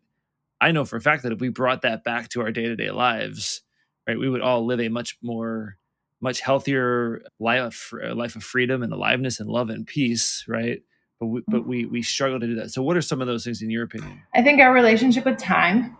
I 0.60 0.72
know 0.72 0.86
for 0.86 0.98
a 0.98 1.02
fact 1.02 1.24
that 1.24 1.32
if 1.32 1.40
we 1.40 1.50
brought 1.50 1.82
that 1.84 2.04
back 2.04 2.30
to 2.30 2.42
our 2.42 2.52
day 2.52 2.64
to 2.64 2.76
day 2.76 2.92
lives, 2.92 3.62
right, 4.08 4.18
we 4.18 4.30
would 4.30 4.42
all 4.42 4.66
live 4.66 4.80
a 4.80 4.90
much 4.90 5.18
more, 5.22 5.78
much 6.22 6.40
healthier 6.40 7.22
life, 7.40 7.94
uh, 8.04 8.16
life 8.16 8.36
of 8.36 8.44
freedom 8.44 8.84
and 8.84 8.92
aliveness 8.92 9.40
and 9.40 9.50
love 9.50 9.70
and 9.70 9.86
peace, 9.86 10.44
right? 10.48 10.82
But 11.20 11.28
we, 11.28 11.42
but 11.48 11.62
mm-hmm. 11.62 11.70
we 11.70 11.86
we 11.86 12.02
struggle 12.02 12.40
to 12.40 12.48
do 12.48 12.56
that. 12.56 12.72
So, 12.72 12.82
what 12.82 12.98
are 12.98 13.02
some 13.02 13.22
of 13.22 13.28
those 13.28 13.44
things 13.44 13.62
in 13.62 13.70
your 13.70 13.84
opinion? 13.84 14.22
I 14.36 14.44
think 14.44 14.60
our 14.62 14.74
relationship 14.74 15.26
with 15.26 15.38
time, 15.38 15.98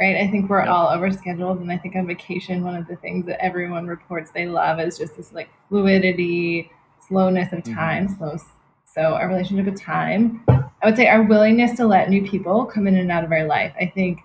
right? 0.00 0.16
I 0.16 0.28
think 0.30 0.48
we're 0.48 0.62
all 0.62 0.88
overscheduled. 0.88 1.60
And 1.60 1.72
I 1.72 1.76
think 1.76 1.96
on 1.96 2.06
vacation, 2.06 2.62
one 2.64 2.76
of 2.76 2.86
the 2.86 2.96
things 2.96 3.26
that 3.26 3.42
everyone 3.42 3.86
reports 3.86 4.30
they 4.30 4.46
love 4.46 4.78
is 4.80 4.98
just 4.98 5.16
this 5.16 5.32
like 5.32 5.50
fluidity, 5.68 6.70
slowness 7.06 7.52
of 7.52 7.60
Mhm. 7.64 7.74
time. 7.74 8.08
Slow. 8.08 8.36
So 8.84 9.14
our 9.14 9.28
relationship 9.28 9.66
with 9.66 9.80
time, 9.80 10.42
I 10.48 10.86
would 10.86 10.96
say 10.96 11.08
our 11.08 11.22
willingness 11.22 11.76
to 11.76 11.86
let 11.86 12.10
new 12.10 12.22
people 12.26 12.64
come 12.64 12.86
in 12.86 12.96
and 12.96 13.10
out 13.10 13.24
of 13.24 13.32
our 13.32 13.44
life. 13.44 13.72
I 13.80 13.86
think 13.86 14.20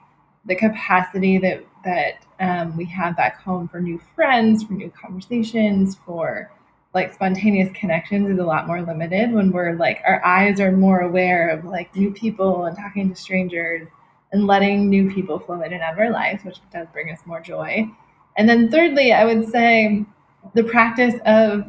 the 0.45 0.55
capacity 0.55 1.37
that 1.39 1.63
that 1.85 2.25
um, 2.39 2.77
we 2.77 2.85
have 2.85 3.17
back 3.17 3.41
home 3.41 3.67
for 3.67 3.81
new 3.81 3.99
friends, 4.15 4.63
for 4.63 4.73
new 4.73 4.89
conversations, 4.91 5.95
for 5.95 6.49
like 6.93 7.13
spontaneous 7.13 7.69
connections 7.73 8.29
is 8.29 8.39
a 8.39 8.43
lot 8.43 8.67
more 8.67 8.81
limited 8.81 9.33
when 9.33 9.51
we're 9.51 9.73
like 9.73 10.01
our 10.05 10.23
eyes 10.23 10.59
are 10.61 10.71
more 10.71 11.01
aware 11.01 11.49
of 11.49 11.65
like 11.65 11.93
new 11.95 12.11
people 12.11 12.65
and 12.65 12.77
talking 12.77 13.09
to 13.09 13.15
strangers 13.15 13.87
and 14.33 14.45
letting 14.47 14.89
new 14.89 15.13
people 15.13 15.39
flow 15.39 15.61
in 15.61 15.71
and 15.71 15.81
out 15.81 15.93
of 15.93 15.99
our 15.99 16.11
lives, 16.11 16.43
which 16.43 16.57
does 16.73 16.87
bring 16.91 17.11
us 17.11 17.19
more 17.25 17.39
joy. 17.39 17.87
And 18.35 18.49
then 18.49 18.69
thirdly, 18.69 19.13
I 19.13 19.23
would 19.23 19.47
say 19.47 20.05
the 20.55 20.63
practice 20.63 21.15
of 21.25 21.65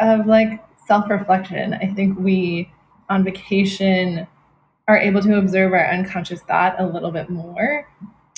of 0.00 0.26
like 0.26 0.62
self-reflection. 0.86 1.74
I 1.74 1.86
think 1.94 2.18
we 2.18 2.70
on 3.08 3.22
vacation 3.22 4.26
are 4.88 4.98
able 4.98 5.22
to 5.22 5.38
observe 5.38 5.72
our 5.72 5.86
unconscious 5.86 6.40
thought 6.42 6.74
a 6.80 6.86
little 6.86 7.12
bit 7.12 7.30
more 7.30 7.88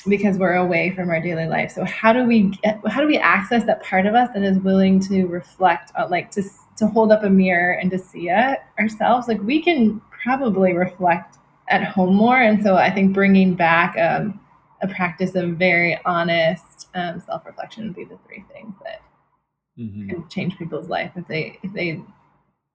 because 0.09 0.37
we're 0.37 0.57
away 0.57 0.91
from 0.91 1.09
our 1.09 1.21
daily 1.21 1.47
life. 1.47 1.71
So 1.71 1.85
how 1.85 2.13
do 2.13 2.25
we 2.25 2.51
get, 2.63 2.81
how 2.89 3.01
do 3.01 3.07
we 3.07 3.17
access 3.17 3.65
that 3.65 3.83
part 3.83 4.05
of 4.05 4.15
us 4.15 4.29
that 4.35 4.43
is 4.43 4.59
willing 4.59 4.99
to 5.01 5.27
reflect, 5.27 5.93
on, 5.97 6.11
like 6.11 6.31
to 6.33 6.43
to 6.79 6.87
hold 6.89 7.13
up 7.13 7.23
a 7.23 7.31
mirror 7.31 7.75
and 7.75 7.91
to 7.93 7.99
see 7.99 8.29
it 8.29 8.59
ourselves? 8.79 9.29
Like 9.29 9.41
we 9.43 9.63
can 9.63 10.01
probably 10.11 10.73
reflect 10.75 11.39
at 11.73 11.83
home 11.85 12.15
more, 12.15 12.41
and 12.41 12.63
so 12.63 12.77
I 12.77 12.91
think 12.91 13.13
bringing 13.15 13.55
back 13.55 13.97
um, 13.99 14.39
a 14.83 14.89
practice 14.89 15.35
of 15.35 15.51
very 15.57 15.99
honest 16.05 16.89
um, 16.95 17.21
self 17.21 17.45
reflection 17.47 17.85
would 17.85 17.97
be 17.97 18.05
the 18.05 18.19
three 18.27 18.45
things 18.53 18.75
that 18.85 19.01
Mhm. 19.79 20.09
can 20.11 20.29
change 20.29 20.59
people's 20.59 20.89
life 20.89 21.13
if 21.17 21.27
they 21.27 21.59
if 21.63 21.73
they 21.73 22.01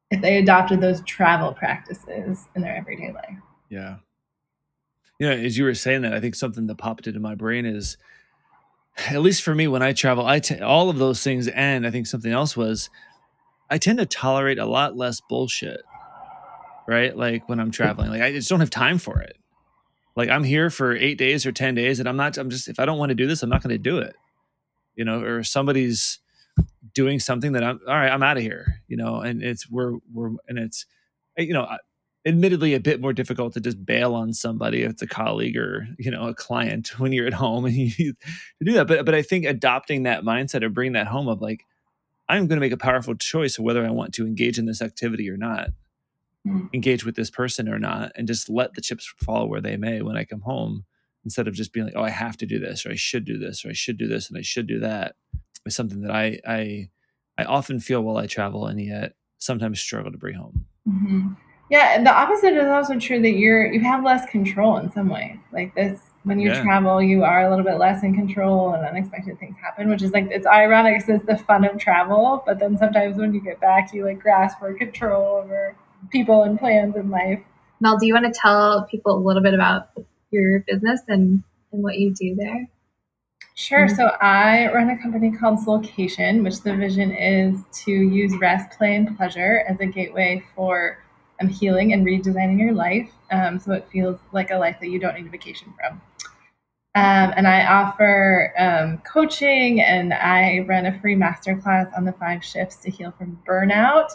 if 0.10 0.22
they 0.22 0.38
adopted 0.38 0.82
those 0.82 1.02
travel 1.02 1.54
practices 1.54 2.48
in 2.56 2.62
their 2.62 2.76
everyday 2.76 3.12
life. 3.14 3.38
Yeah. 3.70 3.98
You 5.20 5.28
know, 5.28 5.34
as 5.34 5.58
you 5.58 5.64
were 5.66 5.74
saying 5.76 6.02
that, 6.04 6.14
I 6.14 6.20
think 6.20 6.34
something 6.36 6.66
that 6.68 6.76
popped 6.78 7.06
into 7.08 7.20
my 7.20 7.36
brain 7.36 7.66
is, 7.66 7.98
at 9.10 9.22
least 9.22 9.42
for 9.44 9.54
me, 9.54 9.68
when 9.68 9.82
I 9.84 9.94
travel, 9.94 10.26
I 10.26 10.40
t- 10.40 10.60
all 10.60 10.90
of 10.90 10.98
those 10.98 11.22
things, 11.24 11.48
and 11.50 11.86
I 11.86 11.92
think 11.92 12.08
something 12.08 12.32
else 12.32 12.56
was, 12.56 12.90
I 13.70 13.78
tend 13.78 13.98
to 14.00 14.06
tolerate 14.06 14.60
a 14.60 14.66
lot 14.66 14.96
less 14.96 15.20
bullshit. 15.22 15.82
Right, 16.88 17.16
like 17.16 17.50
when 17.50 17.60
I'm 17.60 17.72
traveling, 17.72 18.10
like 18.10 18.22
I 18.22 18.32
just 18.32 18.48
don't 18.48 18.62
have 18.62 18.70
time 18.70 18.98
for 18.98 19.20
it. 19.20 19.38
Like 20.16 20.30
I'm 20.30 20.44
here 20.44 20.70
for 20.70 20.96
eight 20.96 21.18
days 21.18 21.46
or 21.46 21.52
ten 21.52 21.76
days, 21.76 22.00
and 22.00 22.08
I'm 22.08 22.18
not. 22.18 22.38
I'm 22.38 22.50
just 22.50 22.70
if 22.70 22.80
I 22.80 22.86
don't 22.86 22.98
want 22.98 23.10
to 23.10 23.16
do 23.16 23.28
this, 23.28 23.44
I'm 23.44 23.50
not 23.50 23.62
going 23.62 23.76
to 23.76 23.78
do 23.78 23.98
it. 24.00 24.16
You 24.96 25.06
know, 25.06 25.22
or 25.22 25.44
somebody's 25.44 26.20
doing 26.96 27.20
something 27.20 27.52
that 27.52 27.64
I'm 27.64 27.80
all 27.88 27.94
right. 27.94 28.10
I'm 28.10 28.24
out 28.24 28.38
of 28.38 28.44
here. 28.44 28.82
You 28.88 28.98
know, 28.98 29.20
and 29.20 29.44
it's 29.44 29.70
we're 29.70 29.98
we're 30.14 30.30
and 30.48 30.58
it's 30.58 30.86
you 31.38 31.54
know 31.54 31.68
admittedly 32.28 32.74
a 32.74 32.80
bit 32.80 33.00
more 33.00 33.14
difficult 33.14 33.54
to 33.54 33.62
just 33.62 33.86
bail 33.86 34.14
on 34.14 34.34
somebody 34.34 34.84
if 34.84 34.92
it's 34.92 35.02
a 35.02 35.08
colleague 35.08 35.56
or 35.56 35.88
you 35.98 36.12
know 36.12 36.28
a 36.28 36.34
client 36.34 36.88
when 37.00 37.14
you're 37.14 37.28
at 37.28 37.34
home 37.34 37.66
and 37.66 37.76
you 37.76 38.14
to 38.14 38.66
do 38.66 38.74
that 38.74 38.88
but 38.88 39.06
but 39.06 39.16
i 39.16 39.22
think 39.22 39.46
adopting 39.46 40.04
that 40.04 40.24
mindset 40.24 40.62
or 40.62 40.70
bringing 40.70 40.94
that 40.94 41.08
home 41.08 41.30
of 41.30 41.42
like 41.42 41.64
i'm 42.28 42.48
going 42.48 42.58
to 42.58 42.66
make 42.66 42.74
a 42.74 42.78
powerful 42.78 43.16
choice 43.16 43.58
of 43.58 43.64
whether 43.64 43.86
i 43.86 43.90
want 43.90 44.14
to 44.14 44.26
engage 44.26 44.60
in 44.60 44.66
this 44.66 44.82
activity 44.82 45.30
or 45.30 45.38
not 45.38 45.70
Mm. 46.48 46.70
engage 46.74 47.06
with 47.06 47.16
this 47.16 47.30
person 47.30 47.68
or 47.68 47.80
not 47.80 48.12
and 48.16 48.28
just 48.28 48.50
let 48.50 48.74
the 48.74 48.82
chips 48.82 49.14
fall 49.18 49.50
where 49.50 49.62
they 49.62 49.78
may 49.78 50.02
when 50.02 50.18
i 50.18 50.24
come 50.24 50.42
home 50.42 50.86
instead 51.26 51.48
of 51.48 51.54
just 51.54 51.74
being 51.74 51.86
like 51.86 51.96
oh 51.96 52.04
i 52.04 52.10
have 52.10 52.38
to 52.38 52.46
do 52.46 52.58
this 52.60 52.86
or 52.86 52.92
i 52.92 52.96
should 52.96 53.26
do 53.26 53.38
this 53.38 53.66
or 53.66 53.70
i 53.70 53.74
should 53.74 53.98
do 53.98 54.08
this 54.08 54.30
and 54.30 54.38
i 54.38 54.42
should 54.42 54.68
do 54.68 54.80
that 54.80 55.16
is 55.66 55.76
something 55.76 56.02
that 56.02 56.12
i 56.12 56.40
i 56.48 56.90
i 57.38 57.44
often 57.44 57.80
feel 57.80 58.02
while 58.02 58.18
i 58.18 58.28
travel 58.28 58.66
and 58.68 58.80
yet 58.82 59.14
sometimes 59.40 59.80
struggle 59.80 60.12
to 60.12 60.18
bring 60.18 60.36
home 60.36 60.66
hmm 60.86 61.28
Yeah, 61.70 61.96
and 61.96 62.06
the 62.06 62.12
opposite 62.14 62.54
is 62.54 62.68
also 62.70 62.98
true 62.98 63.22
that 63.22 63.32
you're 63.32 63.66
you 63.74 63.82
have 63.82 64.04
less 64.04 64.26
control 64.30 64.78
in 64.78 64.90
some 64.92 65.10
ways. 65.10 65.38
Like 65.52 65.76
this, 65.76 66.00
when 66.24 66.40
you 66.40 66.50
Yeah. 66.50 66.62
travel, 66.62 67.02
you 67.02 67.24
are 67.26 67.42
a 67.46 67.50
little 67.50 67.66
bit 67.66 67.78
less 67.78 68.04
in 68.04 68.16
control, 68.16 68.74
and 68.74 68.86
unexpected 68.86 69.38
things 69.38 69.58
happen. 69.58 69.90
Which 69.90 70.02
is 70.02 70.12
like 70.12 70.28
it's 70.32 70.46
ironic 70.48 70.94
because 71.00 71.16
it's 71.20 71.26
the 71.26 71.38
fun 71.38 71.66
of 71.66 71.78
travel, 71.78 72.42
but 72.46 72.60
then 72.60 72.78
sometimes 72.78 73.18
when 73.18 73.34
you 73.34 73.42
get 73.42 73.60
back, 73.60 73.94
you 73.94 74.06
like 74.06 74.20
grasp 74.22 74.60
for 74.60 74.74
control 74.76 75.26
over 75.44 75.76
people 76.12 76.44
and 76.44 76.60
plans 76.60 76.96
in 76.96 77.10
life. 77.10 77.40
Mel, 77.80 77.98
do 77.98 78.06
you 78.06 78.14
want 78.14 78.32
to 78.32 78.40
tell 78.40 78.88
people 78.90 79.16
a 79.16 79.22
little 79.22 79.42
bit 79.42 79.54
about 79.54 79.90
your 80.32 80.62
business 80.62 81.02
and, 81.08 81.44
and 81.72 81.84
what 81.84 81.98
you 81.98 82.14
do 82.14 82.36
there? 82.36 82.68
Sure. 83.56 83.88
So 83.88 84.06
I 84.22 84.72
run 84.72 84.90
a 84.92 85.02
company 85.02 85.32
called 85.32 85.60
Soulcation, 85.60 86.44
which 86.44 86.62
the 86.62 86.76
vision 86.76 87.12
is 87.12 87.60
to 87.86 87.92
use 87.92 88.36
rest, 88.40 88.78
play, 88.78 88.96
and 88.96 89.18
pleasure 89.18 89.64
as 89.68 89.80
a 89.80 89.86
gateway 89.88 90.44
for 90.56 91.00
um, 91.42 91.48
healing 91.48 91.94
and 91.94 92.06
redesigning 92.06 92.60
your 92.60 92.74
life, 92.74 93.10
um, 93.32 93.60
so 93.60 93.72
it 93.74 93.88
feels 93.92 94.20
like 94.32 94.52
a 94.52 94.58
life 94.58 94.78
that 94.80 94.90
you 94.90 95.00
don't 95.00 95.16
need 95.16 95.26
a 95.26 95.30
vacation 95.30 95.74
from. 95.80 96.02
Um, 96.96 97.34
and 97.36 97.48
I 97.48 97.66
offer 97.66 98.54
um, 98.58 98.98
coaching, 99.00 99.82
and 99.82 100.14
I 100.14 100.66
run 100.68 100.86
a 100.86 101.00
free 101.00 101.16
masterclass 101.16 101.96
on 101.96 102.06
the 102.06 102.14
five 102.14 102.44
shifts 102.44 102.78
to 102.78 102.92
heal 102.92 103.14
from 103.18 103.40
burnout. 103.48 104.12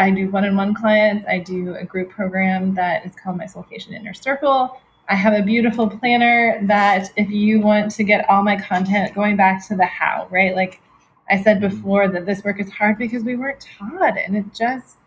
I 0.00 0.10
do 0.10 0.28
one-on-one 0.30 0.74
clients. 0.74 1.24
I 1.28 1.38
do 1.38 1.74
a 1.74 1.84
group 1.84 2.10
program 2.10 2.74
that 2.74 3.06
is 3.06 3.12
called 3.14 3.36
my 3.36 3.44
Soulcation 3.44 3.92
Inner 3.92 4.14
Circle 4.14 4.80
I 5.10 5.16
have 5.16 5.32
a 5.32 5.42
beautiful 5.42 5.90
planner 5.90 6.60
that 6.68 7.10
if 7.16 7.30
you 7.30 7.58
want 7.58 7.90
to 7.90 8.04
get 8.04 8.30
all 8.30 8.44
my 8.44 8.56
content 8.56 9.12
going 9.12 9.34
back 9.36 9.66
to 9.66 9.74
the 9.74 9.84
how, 9.84 10.28
right? 10.30 10.54
Like 10.54 10.80
I 11.28 11.42
said 11.42 11.60
before, 11.60 12.06
that 12.06 12.26
this 12.26 12.44
work 12.44 12.60
is 12.60 12.70
hard 12.70 12.96
because 12.96 13.24
we 13.24 13.34
weren't 13.34 13.60
taught, 13.60 14.16
and 14.16 14.36
it 14.36 14.44
just 14.54 14.98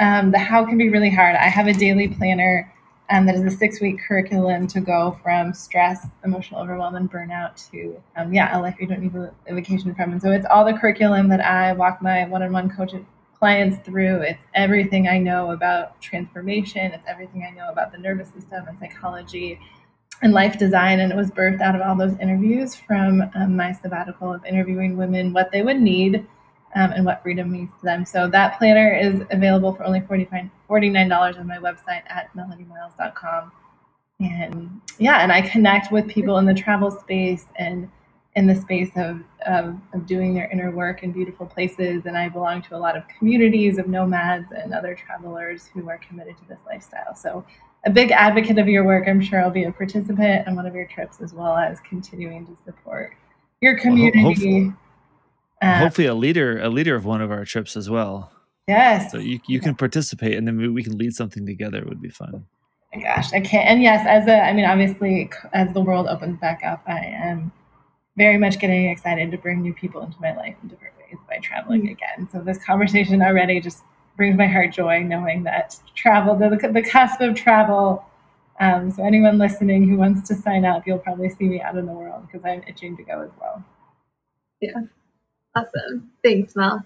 um, 0.00 0.32
the 0.32 0.38
how 0.38 0.66
can 0.66 0.76
be 0.76 0.88
really 0.88 1.10
hard. 1.10 1.36
I 1.36 1.44
have 1.44 1.68
a 1.68 1.72
daily 1.72 2.08
planner 2.08 2.72
um, 3.08 3.24
that 3.26 3.36
is 3.36 3.42
a 3.42 3.50
six 3.56 3.80
week 3.80 4.00
curriculum 4.00 4.66
to 4.66 4.80
go 4.80 5.16
from 5.22 5.54
stress, 5.54 6.08
emotional 6.24 6.60
overwhelm, 6.60 6.96
and 6.96 7.08
burnout 7.08 7.70
to, 7.70 8.02
um, 8.16 8.34
yeah, 8.34 8.58
a 8.58 8.60
life 8.60 8.74
you 8.80 8.88
don't 8.88 9.00
need 9.00 9.14
a 9.14 9.54
vacation 9.54 9.94
from. 9.94 10.10
And 10.10 10.20
so 10.20 10.32
it's 10.32 10.46
all 10.50 10.64
the 10.64 10.74
curriculum 10.74 11.28
that 11.28 11.40
I 11.40 11.72
walk 11.72 12.02
my 12.02 12.26
one 12.26 12.42
on 12.42 12.52
one 12.52 12.68
coaching 12.68 13.06
clients 13.38 13.78
through. 13.84 14.22
It's 14.22 14.42
everything 14.54 15.08
I 15.08 15.18
know 15.18 15.50
about 15.50 16.00
transformation, 16.00 16.92
it's 16.92 17.04
everything 17.06 17.46
I 17.50 17.54
know 17.54 17.68
about 17.70 17.92
the 17.92 17.98
nervous 17.98 18.28
system 18.28 18.66
and 18.68 18.78
psychology 18.78 19.58
and 20.22 20.32
life 20.32 20.58
design. 20.58 21.00
And 21.00 21.12
it 21.12 21.16
was 21.16 21.30
birthed 21.30 21.60
out 21.60 21.74
of 21.74 21.82
all 21.82 21.96
those 21.96 22.18
interviews 22.18 22.74
from 22.74 23.22
um, 23.34 23.56
my 23.56 23.72
sabbatical 23.72 24.32
of 24.32 24.44
interviewing 24.44 24.96
women 24.96 25.32
what 25.32 25.50
they 25.52 25.62
would 25.62 25.80
need 25.80 26.26
um, 26.74 26.92
and 26.92 27.04
what 27.04 27.22
freedom 27.22 27.50
means 27.50 27.70
to 27.80 27.84
them. 27.84 28.04
So 28.04 28.28
that 28.28 28.58
planner 28.58 28.94
is 28.94 29.22
available 29.30 29.74
for 29.74 29.84
only 29.84 30.00
$49 30.00 30.50
on 31.38 31.46
my 31.46 31.58
website 31.58 32.02
at 32.08 32.30
melaniemiles.com. 32.36 33.52
And 34.20 34.80
yeah, 34.98 35.18
and 35.22 35.30
I 35.30 35.42
connect 35.42 35.92
with 35.92 36.08
people 36.08 36.38
in 36.38 36.46
the 36.46 36.54
travel 36.54 36.90
space 36.90 37.46
and 37.56 37.90
in 38.36 38.46
the 38.46 38.54
space 38.54 38.90
of, 38.96 39.22
of, 39.46 39.74
of, 39.94 40.06
doing 40.06 40.34
their 40.34 40.48
inner 40.50 40.70
work 40.70 41.02
in 41.02 41.10
beautiful 41.10 41.46
places. 41.46 42.04
And 42.04 42.18
I 42.18 42.28
belong 42.28 42.60
to 42.62 42.76
a 42.76 42.78
lot 42.78 42.94
of 42.94 43.02
communities 43.08 43.78
of 43.78 43.88
nomads 43.88 44.52
and 44.52 44.74
other 44.74 44.94
travelers 44.94 45.66
who 45.72 45.88
are 45.88 45.98
committed 45.98 46.36
to 46.38 46.44
this 46.46 46.58
lifestyle. 46.66 47.14
So, 47.16 47.44
a 47.86 47.90
big 47.90 48.10
advocate 48.10 48.58
of 48.58 48.68
your 48.68 48.84
work. 48.84 49.08
I'm 49.08 49.22
sure 49.22 49.42
I'll 49.42 49.50
be 49.50 49.64
a 49.64 49.72
participant 49.72 50.46
on 50.46 50.56
one 50.56 50.66
of 50.66 50.74
your 50.74 50.86
trips 50.86 51.20
as 51.22 51.32
well 51.32 51.56
as 51.56 51.78
continuing 51.88 52.44
to 52.46 52.56
support 52.64 53.14
your 53.60 53.78
community. 53.78 54.18
Well, 54.18 54.28
hopefully, 54.32 54.72
uh, 55.62 55.78
hopefully, 55.78 56.06
a 56.08 56.14
leader, 56.14 56.60
a 56.60 56.68
leader 56.68 56.94
of 56.94 57.04
one 57.04 57.22
of 57.22 57.30
our 57.30 57.44
trips 57.44 57.76
as 57.76 57.88
well. 57.88 58.32
Yes. 58.68 59.12
So 59.12 59.18
you, 59.18 59.40
you 59.46 59.60
can 59.60 59.74
participate 59.76 60.36
and 60.36 60.46
then 60.46 60.74
we 60.74 60.82
can 60.82 60.98
lead 60.98 61.14
something 61.14 61.46
together. 61.46 61.78
It 61.78 61.88
would 61.88 62.02
be 62.02 62.10
fun. 62.10 62.44
gosh, 63.00 63.32
I 63.32 63.40
can't. 63.40 63.68
And 63.68 63.82
yes, 63.82 64.04
as 64.06 64.26
a, 64.26 64.42
I 64.42 64.52
mean, 64.52 64.64
obviously, 64.64 65.30
as 65.52 65.72
the 65.72 65.80
world 65.80 66.08
opens 66.08 66.38
back 66.40 66.62
up, 66.64 66.82
I 66.86 66.98
am 66.98 67.52
very 68.16 68.38
much 68.38 68.58
getting 68.58 68.88
excited 68.88 69.30
to 69.30 69.38
bring 69.38 69.60
new 69.60 69.74
people 69.74 70.02
into 70.02 70.16
my 70.20 70.34
life 70.34 70.56
in 70.62 70.68
different 70.68 70.94
ways 70.98 71.18
by 71.28 71.38
traveling 71.38 71.82
mm-hmm. 71.82 71.92
again. 71.92 72.28
So 72.32 72.40
this 72.40 72.58
conversation 72.58 73.22
already 73.22 73.60
just 73.60 73.82
brings 74.16 74.36
my 74.36 74.46
heart 74.46 74.72
joy 74.72 75.02
knowing 75.02 75.44
that 75.44 75.78
travel, 75.94 76.34
the, 76.34 76.48
the 76.72 76.82
cusp 76.82 77.20
of 77.20 77.34
travel. 77.34 78.04
Um, 78.58 78.90
so 78.90 79.04
anyone 79.04 79.36
listening 79.36 79.86
who 79.88 79.96
wants 79.96 80.26
to 80.28 80.34
sign 80.34 80.64
up, 80.64 80.86
you'll 80.86 80.98
probably 80.98 81.28
see 81.28 81.44
me 81.44 81.60
out 81.60 81.76
in 81.76 81.84
the 81.84 81.92
world 81.92 82.26
because 82.26 82.44
I'm 82.44 82.62
itching 82.66 82.96
to 82.96 83.02
go 83.02 83.20
as 83.20 83.30
well. 83.38 83.62
Yeah, 84.60 84.80
awesome. 85.54 86.10
Thanks, 86.24 86.56
Mel. 86.56 86.84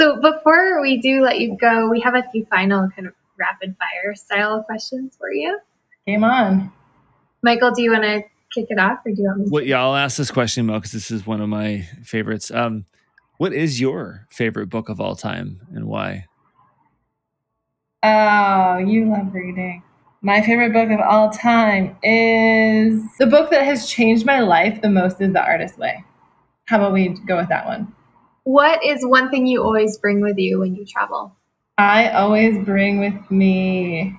So 0.00 0.20
before 0.20 0.80
we 0.80 1.00
do 1.00 1.20
let 1.20 1.40
you 1.40 1.56
go, 1.60 1.90
we 1.90 2.00
have 2.00 2.14
a 2.14 2.22
few 2.30 2.46
final 2.46 2.88
kind 2.94 3.08
of 3.08 3.14
rapid 3.36 3.76
fire 3.76 4.14
style 4.14 4.62
questions 4.62 5.16
for 5.18 5.32
you. 5.32 5.58
Game 6.06 6.22
on. 6.22 6.72
Michael, 7.42 7.72
do 7.72 7.82
you 7.82 7.90
want 7.90 8.04
to 8.04 8.22
kick 8.54 8.66
it 8.68 8.78
off, 8.78 8.98
or 9.04 9.12
do 9.12 9.22
you 9.22 9.28
want 9.28 9.40
me? 9.40 9.46
Well, 9.50 9.64
yeah, 9.64 9.82
I'll 9.82 9.96
ask 9.96 10.16
this 10.16 10.30
question, 10.30 10.66
Mel, 10.66 10.78
because 10.78 10.92
this 10.92 11.10
is 11.10 11.26
one 11.26 11.40
of 11.40 11.48
my 11.48 11.88
favorites. 12.04 12.50
Um, 12.50 12.86
what 13.38 13.52
is 13.52 13.80
your 13.80 14.26
favorite 14.30 14.68
book 14.68 14.88
of 14.88 15.00
all 15.00 15.16
time, 15.16 15.60
and 15.72 15.86
why? 15.86 16.26
Oh, 18.02 18.78
you 18.78 19.10
love 19.10 19.34
reading. 19.34 19.82
My 20.22 20.42
favorite 20.42 20.72
book 20.72 20.90
of 20.90 21.00
all 21.00 21.30
time 21.30 21.96
is 22.02 23.02
the 23.18 23.26
book 23.26 23.50
that 23.50 23.64
has 23.64 23.88
changed 23.88 24.26
my 24.26 24.40
life 24.40 24.82
the 24.82 24.90
most 24.90 25.20
is 25.20 25.32
The 25.32 25.42
Artist's 25.42 25.78
Way. 25.78 26.04
How 26.66 26.76
about 26.76 26.92
we 26.92 27.08
go 27.26 27.36
with 27.36 27.48
that 27.48 27.66
one? 27.66 27.94
What 28.44 28.84
is 28.84 29.04
one 29.04 29.30
thing 29.30 29.46
you 29.46 29.62
always 29.62 29.98
bring 29.98 30.20
with 30.20 30.36
you 30.38 30.58
when 30.58 30.74
you 30.74 30.84
travel? 30.84 31.34
I 31.78 32.10
always 32.10 32.62
bring 32.64 33.00
with 33.00 33.30
me 33.30 34.14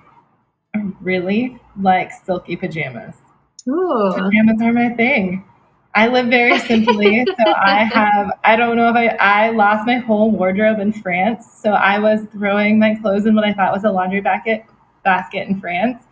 really 1.00 1.58
like 1.80 2.10
silky 2.12 2.56
pajamas. 2.56 3.14
Ooh. 3.68 4.12
Pajamas 4.14 4.60
are 4.62 4.72
my 4.72 4.90
thing. 4.90 5.44
I 5.94 6.08
live 6.08 6.26
very 6.28 6.58
simply, 6.58 7.24
so 7.38 7.52
I 7.52 7.84
have 7.84 8.32
I 8.44 8.56
don't 8.56 8.76
know 8.76 8.88
if 8.88 8.96
I 8.96 9.08
I 9.20 9.50
lost 9.50 9.86
my 9.86 9.96
whole 9.96 10.30
wardrobe 10.30 10.78
in 10.78 10.92
France, 10.92 11.46
so 11.54 11.72
I 11.72 11.98
was 11.98 12.22
throwing 12.32 12.78
my 12.78 12.94
clothes 12.94 13.26
in 13.26 13.34
what 13.34 13.44
I 13.44 13.52
thought 13.52 13.72
was 13.72 13.84
a 13.84 13.90
laundry 13.90 14.20
basket 14.20 14.64
basket 15.04 15.48
in 15.48 15.60
France 15.60 16.02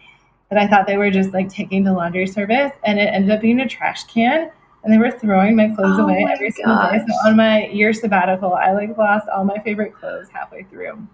that 0.50 0.58
I 0.58 0.66
thought 0.66 0.86
they 0.86 0.96
were 0.96 1.10
just 1.10 1.32
like 1.32 1.48
taking 1.48 1.84
to 1.84 1.92
laundry 1.92 2.26
service, 2.26 2.72
and 2.84 2.98
it 2.98 3.08
ended 3.12 3.30
up 3.30 3.40
being 3.40 3.60
a 3.60 3.68
trash 3.68 4.04
can, 4.04 4.50
and 4.84 4.92
they 4.92 4.98
were 4.98 5.10
throwing 5.10 5.56
my 5.56 5.68
clothes 5.68 5.98
oh 5.98 6.04
away 6.04 6.24
my 6.24 6.32
every 6.32 6.50
single 6.50 6.76
day. 6.76 7.00
So 7.06 7.14
on 7.28 7.36
my 7.36 7.66
year 7.68 7.92
sabbatical, 7.92 8.52
I 8.52 8.72
like 8.72 8.96
lost 8.98 9.28
all 9.28 9.44
my 9.44 9.58
favorite 9.60 9.94
clothes 9.94 10.28
halfway 10.28 10.64
through, 10.64 11.06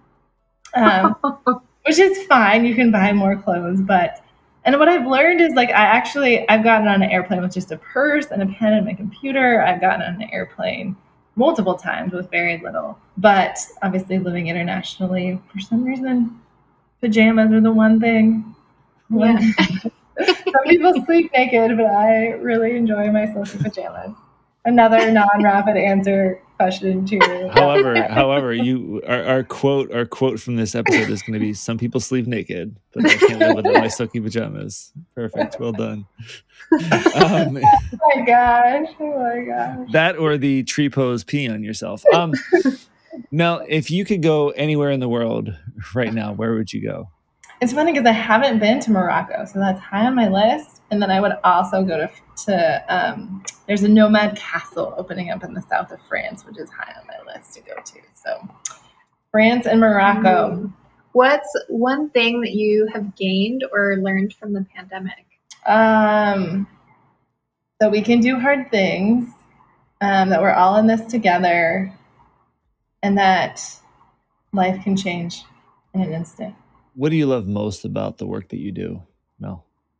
um, 0.74 1.14
which 1.87 2.01
is 2.01 2.26
fine. 2.26 2.64
You 2.64 2.74
can 2.74 2.91
buy 2.91 3.12
more 3.12 3.37
clothes, 3.37 3.80
but 3.80 4.26
and 4.67 4.79
what 4.79 4.89
I've 4.89 5.07
learned 5.07 5.41
is 5.41 5.55
like 5.55 5.71
I 5.71 5.85
actually 5.85 6.47
I've 6.49 6.64
gotten 6.64 6.89
on 6.89 7.01
an 7.03 7.11
airplane 7.11 7.41
with 7.41 7.55
just 7.55 7.71
a 7.71 7.79
purse 7.79 8.27
and 8.27 8.43
a 8.43 8.47
pen 8.47 8.75
and 8.75 8.85
my 8.85 8.95
computer. 8.95 9.62
I've 9.62 9.81
gotten 9.81 10.03
on 10.03 10.21
an 10.21 10.29
airplane 10.31 10.97
multiple 11.37 11.75
times 11.75 12.12
with 12.12 12.31
very 12.31 12.59
little. 12.59 12.99
But 13.17 13.59
obviously 13.83 14.19
living 14.19 14.49
internationally, 14.49 15.41
for 15.53 15.61
some 15.61 15.85
reason, 15.85 16.41
pajamas 17.01 17.53
are 17.53 17.61
the 17.61 17.71
one 17.71 18.01
thing. 18.01 18.55
Yeah. 19.09 19.39
some 20.25 20.64
people 20.64 20.95
sleep 21.05 21.31
naked, 21.33 21.77
but 21.77 21.87
I 21.87 22.31
really 22.33 22.77
enjoy 22.77 23.11
my 23.12 23.33
silky 23.33 23.62
pajamas. 23.62 24.17
Another 24.67 25.11
non-rapid 25.12 25.77
answer 25.77 26.43
question 26.57 27.07
too. 27.07 27.21
However, 27.55 28.03
however, 28.09 28.53
you 28.53 29.01
our, 29.07 29.23
our 29.25 29.43
quote 29.45 29.93
our 29.93 30.05
quote 30.07 30.41
from 30.41 30.57
this 30.57 30.75
episode 30.75 31.09
is 31.09 31.23
going 31.23 31.35
to 31.35 31.39
be: 31.39 31.55
"Some 31.55 31.79
people 31.79 32.01
sleep 32.01 32.27
naked, 32.27 32.77
but 32.93 33.07
I 33.07 33.14
can't 33.17 33.39
live 33.39 33.57
without 33.57 33.75
my 33.75 33.89
silky 33.89 34.21
pajamas." 34.21 34.93
Perfect. 35.14 35.61
Well 35.61 35.73
done. 35.73 36.07
Um, 36.73 36.83
oh 37.14 37.51
my 38.17 38.25
gosh! 38.27 38.89
Oh 38.99 39.23
my 39.23 39.45
gosh! 39.45 39.89
That 39.93 40.17
or 40.19 40.37
the 40.37 40.64
tree 40.64 40.91
pose 40.91 41.23
pee 41.23 41.49
on 41.49 41.62
yourself. 41.62 42.03
Um, 42.12 42.33
Mel, 43.31 43.64
if 43.69 43.91
you 43.91 44.05
could 44.05 44.23
go 44.23 44.51
anywhere 44.51 44.91
in 44.91 45.01
the 45.01 45.09
world 45.09 45.55
right 45.95 46.12
now, 46.12 46.33
where 46.33 46.55
would 46.55 46.73
you 46.73 46.83
go? 46.83 47.09
It's 47.61 47.73
funny 47.73 47.93
because 47.93 48.07
I 48.07 48.12
haven't 48.12 48.59
been 48.59 48.81
to 48.81 48.91
Morocco, 48.91 49.45
so 49.47 49.59
that's 49.59 49.81
high 49.81 50.07
on 50.07 50.14
my 50.14 50.29
list. 50.29 50.83
And 50.91 51.01
then 51.01 51.11
I 51.11 51.21
would 51.21 51.33
also 51.45 51.85
go 51.85 51.99
to 51.99 52.11
to 52.47 52.85
um, 52.89 53.43
there's 53.67 53.83
a 53.83 53.89
nomad 53.89 54.37
castle 54.37 54.95
opening 54.97 55.31
up 55.31 55.43
in 55.45 55.55
the 55.55 55.62
south 55.62 55.91
of 55.91 56.01
France, 56.09 56.45
which 56.45 56.59
is 56.59 56.71
high 56.71 56.93
on 57.01 57.07
my 57.07 57.33
list 57.33 57.55
to 57.55 57.61
go 57.61 57.75
to. 57.75 58.01
So 58.14 58.49
France 59.31 59.67
and 59.67 59.81
Morocco. 59.81 60.57
Mm. 60.57 60.73
What's 61.12 61.49
one 61.69 62.11
thing 62.11 62.41
that 62.43 62.53
you 62.53 62.87
have 62.93 63.17
gained 63.17 63.64
or 63.73 63.97
learned 63.97 64.35
from 64.35 64.53
the 64.53 64.67
pandemic? 64.75 65.27
Um, 65.64 66.67
that 67.81 67.91
we 67.91 68.03
can 68.03 68.21
do 68.21 68.39
hard 68.39 68.71
things. 68.71 69.31
Um, 70.03 70.29
that 70.29 70.43
we're 70.43 70.53
all 70.53 70.77
in 70.77 70.87
this 70.87 71.07
together, 71.07 71.91
and 73.03 73.17
that 73.17 73.62
life 74.53 74.83
can 74.85 74.95
change 74.95 75.43
in 75.95 76.03
an 76.03 76.12
instant. 76.12 76.55
What 76.95 77.09
do 77.09 77.17
you 77.17 77.27
love 77.27 77.47
most 77.47 77.87
about 77.87 78.19
the 78.19 78.27
work 78.27 78.51
that 78.51 78.59
you 78.59 78.73
do, 78.73 78.91
Mel? 78.93 79.09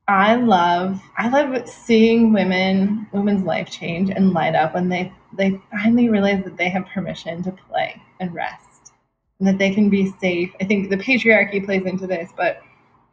I 0.09 0.37
love 0.37 1.03
I 1.19 1.29
love 1.29 1.69
seeing 1.69 2.33
women 2.33 3.09
women's 3.13 3.45
life 3.45 3.71
change 3.71 4.11
and 4.11 4.33
light 4.33 4.55
up 4.55 4.75
when 4.75 4.89
they 4.89 5.13
they 5.37 5.61
finally 5.71 6.09
realize 6.09 6.45
that 6.45 6.57
they 6.57 6.69
have 6.69 6.87
permission 6.87 7.43
to 7.43 7.53
play 7.53 8.01
and 8.21 8.33
rest 8.33 8.93
and 9.39 9.49
that 9.49 9.59
they 9.59 9.75
can 9.75 9.91
be 9.91 10.13
safe. 10.21 10.55
I 10.61 10.65
think 10.65 10.91
the 10.91 10.97
patriarchy 10.97 11.65
plays 11.65 11.85
into 11.85 12.07
this, 12.07 12.31
but 12.37 12.63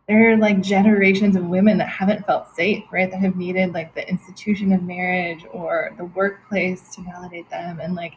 there 0.07 0.31
are 0.31 0.37
like 0.37 0.61
generations 0.61 1.35
of 1.35 1.45
women 1.45 1.77
that 1.79 1.89
haven't 1.89 2.25
felt 2.25 2.53
safe, 2.55 2.83
right? 2.91 3.09
That 3.09 3.21
have 3.21 3.35
needed 3.37 3.73
like 3.73 3.95
the 3.95 4.07
institution 4.07 4.71
of 4.71 4.83
marriage 4.83 5.45
or 5.51 5.93
the 5.97 6.05
workplace 6.05 6.93
to 6.95 7.01
validate 7.01 7.49
them 7.49 7.79
and 7.79 7.95
like 7.95 8.13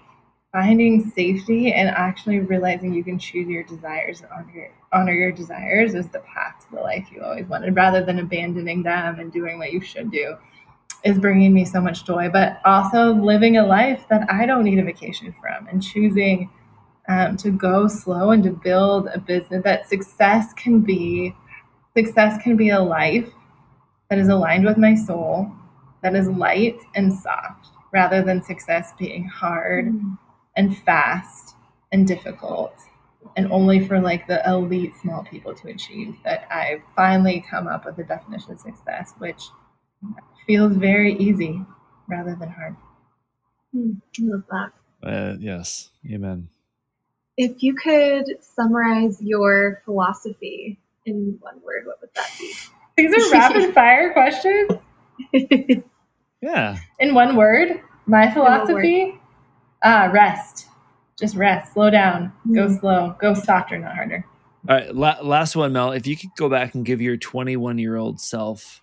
finding 0.56 1.10
safety 1.10 1.74
and 1.74 1.90
actually 1.90 2.40
realizing 2.40 2.94
you 2.94 3.04
can 3.04 3.18
choose 3.18 3.46
your 3.46 3.62
desires 3.64 4.22
and 4.22 4.30
honor 4.32 4.52
your, 4.54 4.70
honor 4.90 5.12
your 5.12 5.30
desires 5.30 5.92
is 5.92 6.08
the 6.08 6.20
path 6.20 6.54
to 6.58 6.76
the 6.76 6.80
life 6.80 7.06
you 7.12 7.22
always 7.22 7.44
wanted 7.44 7.76
rather 7.76 8.02
than 8.02 8.20
abandoning 8.20 8.82
them 8.82 9.20
and 9.20 9.30
doing 9.34 9.58
what 9.58 9.70
you 9.70 9.82
should 9.82 10.10
do 10.10 10.34
is 11.04 11.18
bringing 11.18 11.52
me 11.52 11.62
so 11.62 11.78
much 11.78 12.06
joy 12.06 12.30
but 12.30 12.58
also 12.64 13.12
living 13.12 13.58
a 13.58 13.66
life 13.66 14.06
that 14.08 14.26
i 14.32 14.46
don't 14.46 14.64
need 14.64 14.78
a 14.78 14.82
vacation 14.82 15.34
from 15.38 15.66
and 15.66 15.82
choosing 15.82 16.48
um, 17.08 17.36
to 17.36 17.50
go 17.50 17.86
slow 17.86 18.30
and 18.30 18.42
to 18.42 18.50
build 18.50 19.08
a 19.12 19.18
business 19.18 19.62
that 19.62 19.86
success 19.86 20.54
can 20.54 20.80
be 20.80 21.34
success 21.94 22.42
can 22.42 22.56
be 22.56 22.70
a 22.70 22.80
life 22.80 23.28
that 24.08 24.18
is 24.18 24.28
aligned 24.28 24.64
with 24.64 24.78
my 24.78 24.94
soul 24.94 25.52
that 26.02 26.14
is 26.14 26.28
light 26.28 26.80
and 26.94 27.12
soft 27.12 27.66
rather 27.92 28.22
than 28.22 28.42
success 28.42 28.94
being 28.98 29.28
hard 29.28 29.88
mm-hmm. 29.88 30.14
And 30.56 30.76
fast 30.78 31.54
and 31.92 32.06
difficult 32.06 32.74
and 33.36 33.50
only 33.50 33.86
for 33.86 34.00
like 34.00 34.26
the 34.26 34.42
elite 34.48 34.94
small 35.00 35.24
people 35.24 35.54
to 35.54 35.68
achieve 35.68 36.16
that 36.24 36.46
i've 36.50 36.82
finally 36.94 37.44
come 37.48 37.66
up 37.66 37.84
with 37.84 37.98
a 37.98 38.04
definition 38.04 38.52
of 38.52 38.60
success 38.60 39.14
which 39.18 39.42
feels 40.46 40.76
very 40.76 41.14
easy 41.18 41.60
rather 42.08 42.36
than 42.38 42.48
hard 42.48 42.76
mm, 43.74 44.00
I 44.18 44.22
love 44.22 44.44
that 44.50 44.72
uh, 45.02 45.36
yes 45.38 45.90
amen 46.10 46.48
if 47.36 47.62
you 47.62 47.74
could 47.74 48.42
summarize 48.42 49.20
your 49.20 49.82
philosophy 49.84 50.78
in 51.04 51.36
one 51.40 51.60
word, 51.62 51.86
what 51.86 52.00
would 52.00 52.10
that 52.14 52.30
be? 52.38 52.52
These 52.96 53.14
are 53.14 53.30
rapid 53.30 53.74
fire 53.74 54.12
questions. 54.12 54.72
yeah. 56.40 56.78
In 56.98 57.14
one 57.14 57.36
word, 57.36 57.80
my 58.06 58.30
philosophy, 58.32 59.20
ah, 59.82 60.10
rest. 60.12 60.66
Just 61.18 61.36
rest. 61.36 61.72
Slow 61.72 61.90
down. 61.90 62.32
Mm. 62.46 62.54
Go 62.54 62.78
slow. 62.78 63.16
Go 63.20 63.34
softer, 63.34 63.78
not 63.78 63.94
harder. 63.94 64.24
All 64.68 64.74
right, 64.74 64.94
la- 64.94 65.20
last 65.22 65.54
one, 65.56 65.72
Mel. 65.72 65.92
If 65.92 66.06
you 66.06 66.16
could 66.16 66.30
go 66.36 66.48
back 66.48 66.74
and 66.74 66.84
give 66.84 67.00
your 67.00 67.16
21 67.16 67.78
year 67.78 67.96
old 67.96 68.20
self 68.20 68.82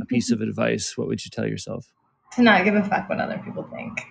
a 0.00 0.04
piece 0.04 0.30
of 0.30 0.40
advice, 0.40 0.96
what 0.98 1.08
would 1.08 1.24
you 1.24 1.30
tell 1.30 1.46
yourself? 1.46 1.86
To 2.32 2.42
not 2.42 2.64
give 2.64 2.74
a 2.74 2.84
fuck 2.84 3.08
what 3.08 3.20
other 3.20 3.40
people 3.44 3.66
think. 3.72 4.02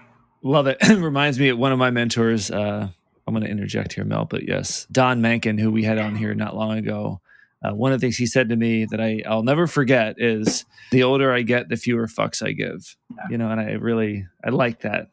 Love 0.42 0.68
it. 0.68 0.78
Reminds 0.90 1.40
me 1.40 1.50
of 1.50 1.58
one 1.58 1.72
of 1.72 1.78
my 1.78 1.92
mentors, 1.92 2.52
uh, 2.52 2.88
I'm 3.28 3.34
going 3.34 3.44
to 3.44 3.50
interject 3.50 3.94
here, 3.94 4.04
Mel, 4.04 4.26
but 4.26 4.48
yes, 4.48 4.88
Don 4.92 5.22
Mankin, 5.22 5.60
who 5.60 5.72
we 5.72 5.84
had 5.84 5.98
on 5.98 6.16
here 6.16 6.34
not 6.34 6.56
long 6.56 6.78
ago, 6.78 7.22
uh, 7.64 7.74
one 7.74 7.94
of 7.94 8.02
the 8.02 8.06
things 8.06 8.18
he 8.18 8.26
said 8.26 8.50
to 8.50 8.56
me 8.56 8.86
that 8.86 9.00
I, 9.00 9.22
I'll 9.26 9.44
never 9.44 9.68
forget 9.68 10.16
is 10.18 10.66
the 10.92 11.04
older 11.04 11.32
I 11.32 11.44
get, 11.44 11.70
the 11.70 11.78
fewer 11.78 12.08
fucks 12.08 12.46
I 12.46 12.52
give. 12.52 12.98
Yeah. 13.16 13.24
You 13.30 13.38
know, 13.38 13.50
and 13.50 13.62
I 13.62 13.72
really 13.74 14.28
I 14.44 14.50
like 14.50 14.82
that. 14.82 15.08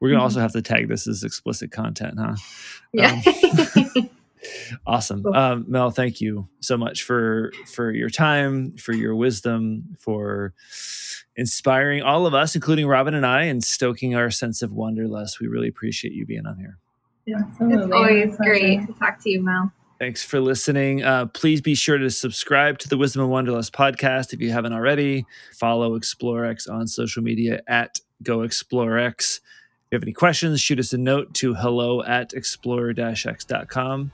We're 0.00 0.08
gonna 0.08 0.18
mm-hmm. 0.18 0.24
also 0.24 0.40
have 0.40 0.52
to 0.52 0.62
tag 0.62 0.88
this 0.88 1.06
as 1.06 1.22
explicit 1.24 1.70
content, 1.70 2.18
huh? 2.18 2.36
Yeah. 2.92 3.20
Um, 3.76 4.10
awesome, 4.86 5.26
um, 5.26 5.64
Mel. 5.68 5.90
Thank 5.90 6.20
you 6.20 6.48
so 6.60 6.76
much 6.76 7.02
for 7.02 7.52
for 7.66 7.90
your 7.90 8.08
time, 8.08 8.76
for 8.76 8.92
your 8.92 9.14
wisdom, 9.14 9.96
for 9.98 10.54
inspiring 11.36 12.02
all 12.02 12.26
of 12.26 12.34
us, 12.34 12.54
including 12.54 12.86
Robin 12.86 13.14
and 13.14 13.26
I, 13.26 13.44
and 13.44 13.62
stoking 13.62 14.14
our 14.14 14.30
sense 14.30 14.62
of 14.62 14.72
wanderlust. 14.72 15.40
We 15.40 15.48
really 15.48 15.68
appreciate 15.68 16.14
you 16.14 16.26
being 16.26 16.46
on 16.46 16.56
here. 16.56 16.78
Absolutely. 17.34 17.76
It's 17.76 17.92
always 17.92 18.36
great 18.36 18.86
to 18.86 18.92
talk 18.94 19.22
to 19.22 19.30
you, 19.30 19.42
Mel. 19.42 19.72
Thanks 19.98 20.24
for 20.24 20.40
listening. 20.40 21.02
Uh, 21.02 21.26
please 21.26 21.60
be 21.60 21.74
sure 21.74 21.98
to 21.98 22.08
subscribe 22.08 22.78
to 22.78 22.88
the 22.88 22.96
Wisdom 22.96 23.20
and 23.20 23.30
Wanderlust 23.30 23.74
podcast 23.74 24.32
if 24.32 24.40
you 24.40 24.50
haven't 24.50 24.72
already. 24.72 25.26
Follow 25.58 25.98
ExploreX 25.98 26.70
on 26.70 26.86
social 26.86 27.22
media 27.22 27.60
at 27.68 28.00
GoExploreX. 28.24 29.40
If 29.90 29.94
you 29.94 29.96
have 29.96 30.04
any 30.04 30.12
questions, 30.12 30.60
shoot 30.60 30.78
us 30.78 30.92
a 30.92 30.98
note 30.98 31.34
to 31.34 31.52
hello 31.52 32.00
at 32.04 32.32
explorer-x.com. 32.32 34.12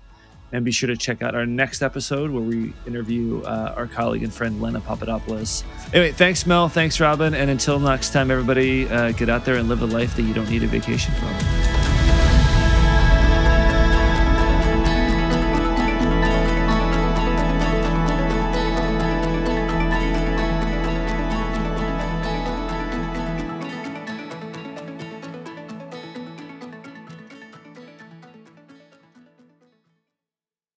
And 0.50 0.64
be 0.64 0.70
sure 0.70 0.86
to 0.86 0.96
check 0.96 1.22
out 1.22 1.34
our 1.34 1.44
next 1.44 1.82
episode 1.82 2.30
where 2.30 2.42
we 2.42 2.72
interview 2.86 3.42
uh, 3.42 3.74
our 3.76 3.86
colleague 3.86 4.22
and 4.22 4.32
friend 4.32 4.62
Lena 4.62 4.80
Papadopoulos. 4.80 5.64
Anyway, 5.92 6.12
thanks, 6.12 6.46
Mel. 6.46 6.70
Thanks, 6.70 6.98
Robin. 6.98 7.34
And 7.34 7.50
until 7.50 7.78
next 7.78 8.14
time, 8.14 8.30
everybody, 8.30 8.88
uh, 8.88 9.12
get 9.12 9.28
out 9.28 9.44
there 9.44 9.56
and 9.56 9.68
live 9.68 9.82
a 9.82 9.86
life 9.86 10.16
that 10.16 10.22
you 10.22 10.32
don't 10.32 10.48
need 10.48 10.62
a 10.62 10.66
vacation 10.66 11.12
from. 11.12 11.75